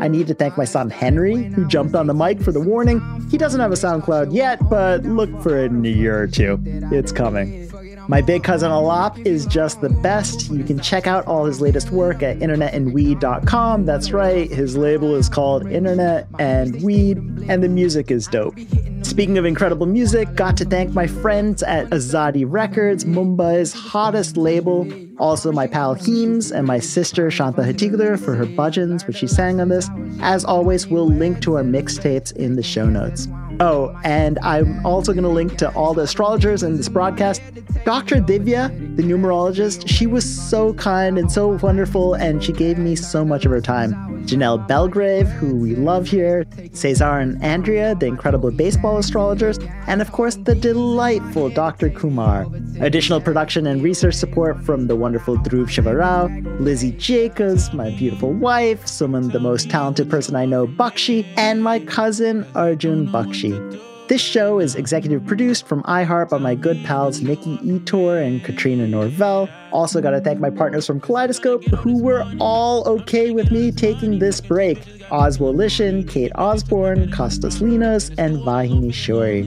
I 0.00 0.08
need 0.08 0.26
to 0.28 0.34
thank 0.34 0.56
my 0.56 0.64
son 0.64 0.90
Henry, 0.90 1.44
who 1.44 1.66
jumped 1.66 1.94
on 1.94 2.06
the 2.06 2.14
mic 2.14 2.40
for 2.40 2.52
the 2.52 2.60
warning. 2.60 3.00
He 3.30 3.38
doesn't 3.38 3.60
have 3.60 3.72
a 3.72 3.76
SoundCloud 3.76 4.32
yet, 4.32 4.68
but 4.68 5.02
look 5.04 5.30
for 5.42 5.56
it 5.56 5.70
in 5.70 5.84
a 5.84 5.88
year 5.88 6.20
or 6.22 6.26
two. 6.26 6.60
It's 6.64 7.12
coming. 7.12 7.67
My 8.08 8.22
big 8.22 8.42
cousin 8.42 8.70
Alap 8.70 9.26
is 9.26 9.44
just 9.44 9.82
the 9.82 9.90
best. 9.90 10.50
You 10.50 10.64
can 10.64 10.80
check 10.80 11.06
out 11.06 11.26
all 11.26 11.44
his 11.44 11.60
latest 11.60 11.90
work 11.90 12.22
at 12.22 12.38
internetandweed.com. 12.38 13.84
That's 13.84 14.12
right, 14.12 14.50
his 14.50 14.78
label 14.78 15.14
is 15.14 15.28
called 15.28 15.70
Internet 15.70 16.26
and 16.38 16.82
Weed, 16.82 17.18
and 17.48 17.62
the 17.62 17.68
music 17.68 18.10
is 18.10 18.26
dope. 18.26 18.58
Speaking 19.02 19.36
of 19.36 19.44
incredible 19.44 19.84
music, 19.84 20.34
got 20.34 20.56
to 20.56 20.64
thank 20.64 20.94
my 20.94 21.06
friends 21.06 21.62
at 21.62 21.90
Azadi 21.90 22.46
Records, 22.48 23.04
Mumbai's 23.04 23.74
hottest 23.74 24.38
label. 24.38 24.90
Also, 25.18 25.52
my 25.52 25.66
pal 25.66 25.92
Heems 25.92 26.50
and 26.50 26.66
my 26.66 26.78
sister 26.78 27.30
Shanta 27.30 27.60
Hattikudur 27.60 28.18
for 28.18 28.34
her 28.34 28.46
bhajans, 28.46 29.06
which 29.06 29.16
she 29.16 29.26
sang 29.26 29.60
on 29.60 29.68
this. 29.68 29.90
As 30.20 30.46
always, 30.46 30.86
we'll 30.86 31.10
link 31.10 31.42
to 31.42 31.56
our 31.56 31.62
mixtapes 31.62 32.34
in 32.36 32.56
the 32.56 32.62
show 32.62 32.86
notes. 32.86 33.28
Oh, 33.60 33.98
and 34.04 34.38
I'm 34.42 34.84
also 34.86 35.12
going 35.12 35.24
to 35.24 35.28
link 35.28 35.58
to 35.58 35.70
all 35.70 35.92
the 35.92 36.02
astrologers 36.02 36.62
in 36.62 36.76
this 36.76 36.88
broadcast. 36.88 37.42
Dr. 37.84 38.16
Divya, 38.16 38.96
the 38.96 39.02
numerologist, 39.02 39.88
she 39.88 40.06
was 40.06 40.24
so 40.24 40.74
kind 40.74 41.18
and 41.18 41.30
so 41.30 41.48
wonderful, 41.58 42.14
and 42.14 42.42
she 42.42 42.52
gave 42.52 42.78
me 42.78 42.94
so 42.94 43.24
much 43.24 43.44
of 43.44 43.50
her 43.50 43.60
time. 43.60 44.17
Janelle 44.28 44.68
Belgrave, 44.68 45.26
who 45.26 45.56
we 45.56 45.74
love 45.74 46.06
here, 46.06 46.46
Cesar 46.72 47.18
and 47.18 47.42
Andrea, 47.42 47.94
the 47.94 48.04
incredible 48.04 48.50
baseball 48.50 48.98
astrologers, 48.98 49.58
and 49.86 50.02
of 50.02 50.12
course 50.12 50.36
the 50.36 50.54
delightful 50.54 51.48
Dr. 51.48 51.88
Kumar. 51.88 52.46
Additional 52.80 53.22
production 53.22 53.66
and 53.66 53.82
research 53.82 54.14
support 54.14 54.62
from 54.62 54.86
the 54.86 54.96
wonderful 54.96 55.38
Dhruv 55.38 55.68
Shivarao, 55.68 56.60
Lizzie 56.60 56.92
Jacobs, 56.92 57.72
my 57.72 57.88
beautiful 57.96 58.34
wife, 58.34 58.86
someone 58.86 59.28
the 59.30 59.40
most 59.40 59.70
talented 59.70 60.10
person 60.10 60.36
I 60.36 60.44
know, 60.44 60.66
Bakshi, 60.66 61.24
and 61.38 61.64
my 61.64 61.78
cousin 61.78 62.46
Arjun 62.54 63.06
Bakshi. 63.08 63.87
This 64.08 64.22
show 64.22 64.58
is 64.58 64.74
executive 64.74 65.26
produced 65.26 65.66
from 65.66 65.82
iHeart 65.82 66.30
by 66.30 66.38
my 66.38 66.54
good 66.54 66.82
pals 66.82 67.20
Nikki 67.20 67.58
Ettore 67.58 68.16
and 68.16 68.42
Katrina 68.42 68.88
Norvell. 68.88 69.50
Also, 69.70 70.00
got 70.00 70.12
to 70.12 70.20
thank 70.22 70.40
my 70.40 70.48
partners 70.48 70.86
from 70.86 70.98
Kaleidoscope 70.98 71.62
who 71.66 72.02
were 72.02 72.24
all 72.40 72.88
okay 72.88 73.32
with 73.32 73.50
me 73.50 73.70
taking 73.70 74.18
this 74.18 74.40
break 74.40 74.78
Oz 75.10 75.36
Woloshyn, 75.36 76.08
Kate 76.08 76.32
Osborne, 76.36 77.12
Costas 77.12 77.60
Linos, 77.60 78.08
and 78.16 78.38
Vahini 78.38 78.88
Shori. 78.88 79.44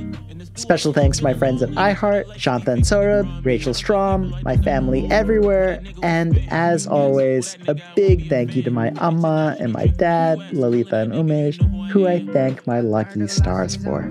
Special 0.59 0.93
thanks 0.93 1.17
to 1.17 1.23
my 1.23 1.33
friends 1.33 1.63
at 1.63 1.69
iHeart, 1.69 2.25
Shanthan 2.35 2.81
Saurabh, 2.81 3.43
Rachel 3.43 3.73
Strom, 3.73 4.35
my 4.43 4.57
family 4.57 5.09
everywhere, 5.09 5.81
and 6.03 6.37
as 6.49 6.85
always, 6.85 7.57
a 7.67 7.75
big 7.95 8.29
thank 8.29 8.55
you 8.55 8.61
to 8.61 8.69
my 8.69 8.93
amma 8.99 9.55
and 9.59 9.73
my 9.73 9.87
dad, 9.87 10.37
Lalita 10.53 10.97
and 10.97 11.13
Umesh, 11.13 11.89
who 11.89 12.07
I 12.07 12.23
thank 12.27 12.67
my 12.67 12.79
lucky 12.79 13.25
stars 13.27 13.75
for. 13.75 14.03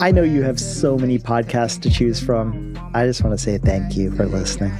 I 0.00 0.12
know 0.12 0.22
you 0.22 0.42
have 0.42 0.60
so 0.60 0.96
many 0.96 1.18
podcasts 1.18 1.80
to 1.82 1.90
choose 1.90 2.20
from. 2.20 2.78
I 2.94 3.04
just 3.04 3.24
want 3.24 3.36
to 3.36 3.42
say 3.42 3.58
thank 3.58 3.96
you 3.96 4.12
for 4.12 4.26
listening. 4.26 4.72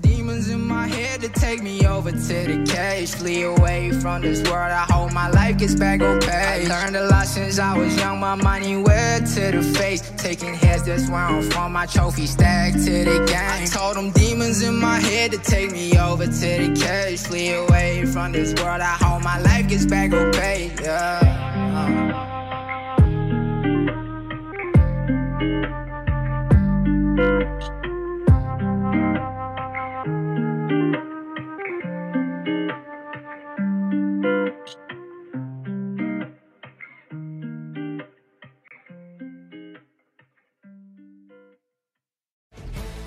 Demons 0.00 0.48
in 0.48 0.60
my 0.60 0.86
head 0.86 1.20
to 1.20 1.28
take 1.28 1.62
me 1.62 1.84
over 1.86 2.10
to 2.10 2.16
the 2.16 2.64
cage. 2.66 3.10
Flee 3.10 3.42
away 3.42 3.90
from 3.92 4.22
this 4.22 4.40
world. 4.48 4.70
I 4.70 4.86
hope 4.88 5.12
my 5.12 5.28
life 5.30 5.58
gets 5.58 5.74
back 5.74 6.00
page. 6.00 6.68
Learned 6.68 6.96
a 6.96 7.06
lot 7.08 7.26
since 7.26 7.58
I 7.58 7.76
was 7.76 7.96
young. 7.96 8.20
My 8.20 8.36
money 8.36 8.76
went 8.76 9.26
to 9.34 9.50
the 9.50 9.62
face. 9.78 10.00
Taking 10.16 10.54
heads, 10.54 10.84
that's 10.84 11.08
where 11.08 11.18
I'm 11.18 11.42
from. 11.50 11.72
My 11.72 11.86
trophy 11.86 12.26
stacked 12.26 12.84
to 12.84 13.04
the 13.04 13.24
game. 13.26 13.62
I 13.62 13.66
told 13.66 13.96
them 13.96 14.10
demons 14.12 14.62
in 14.62 14.76
my 14.76 15.00
head 15.00 15.32
to 15.32 15.38
take 15.38 15.72
me 15.72 15.98
over 15.98 16.26
to 16.26 16.30
the 16.30 16.72
cage. 16.80 17.20
Flee 17.20 17.52
away 17.52 18.06
from 18.06 18.32
this 18.32 18.54
world. 18.62 18.80
I 18.80 18.96
hope 19.00 19.22
my 19.22 19.40
life 19.40 19.68
gets 19.68 19.86
back 19.86 20.10
page. 20.34 20.80
Yeah. 20.80 22.41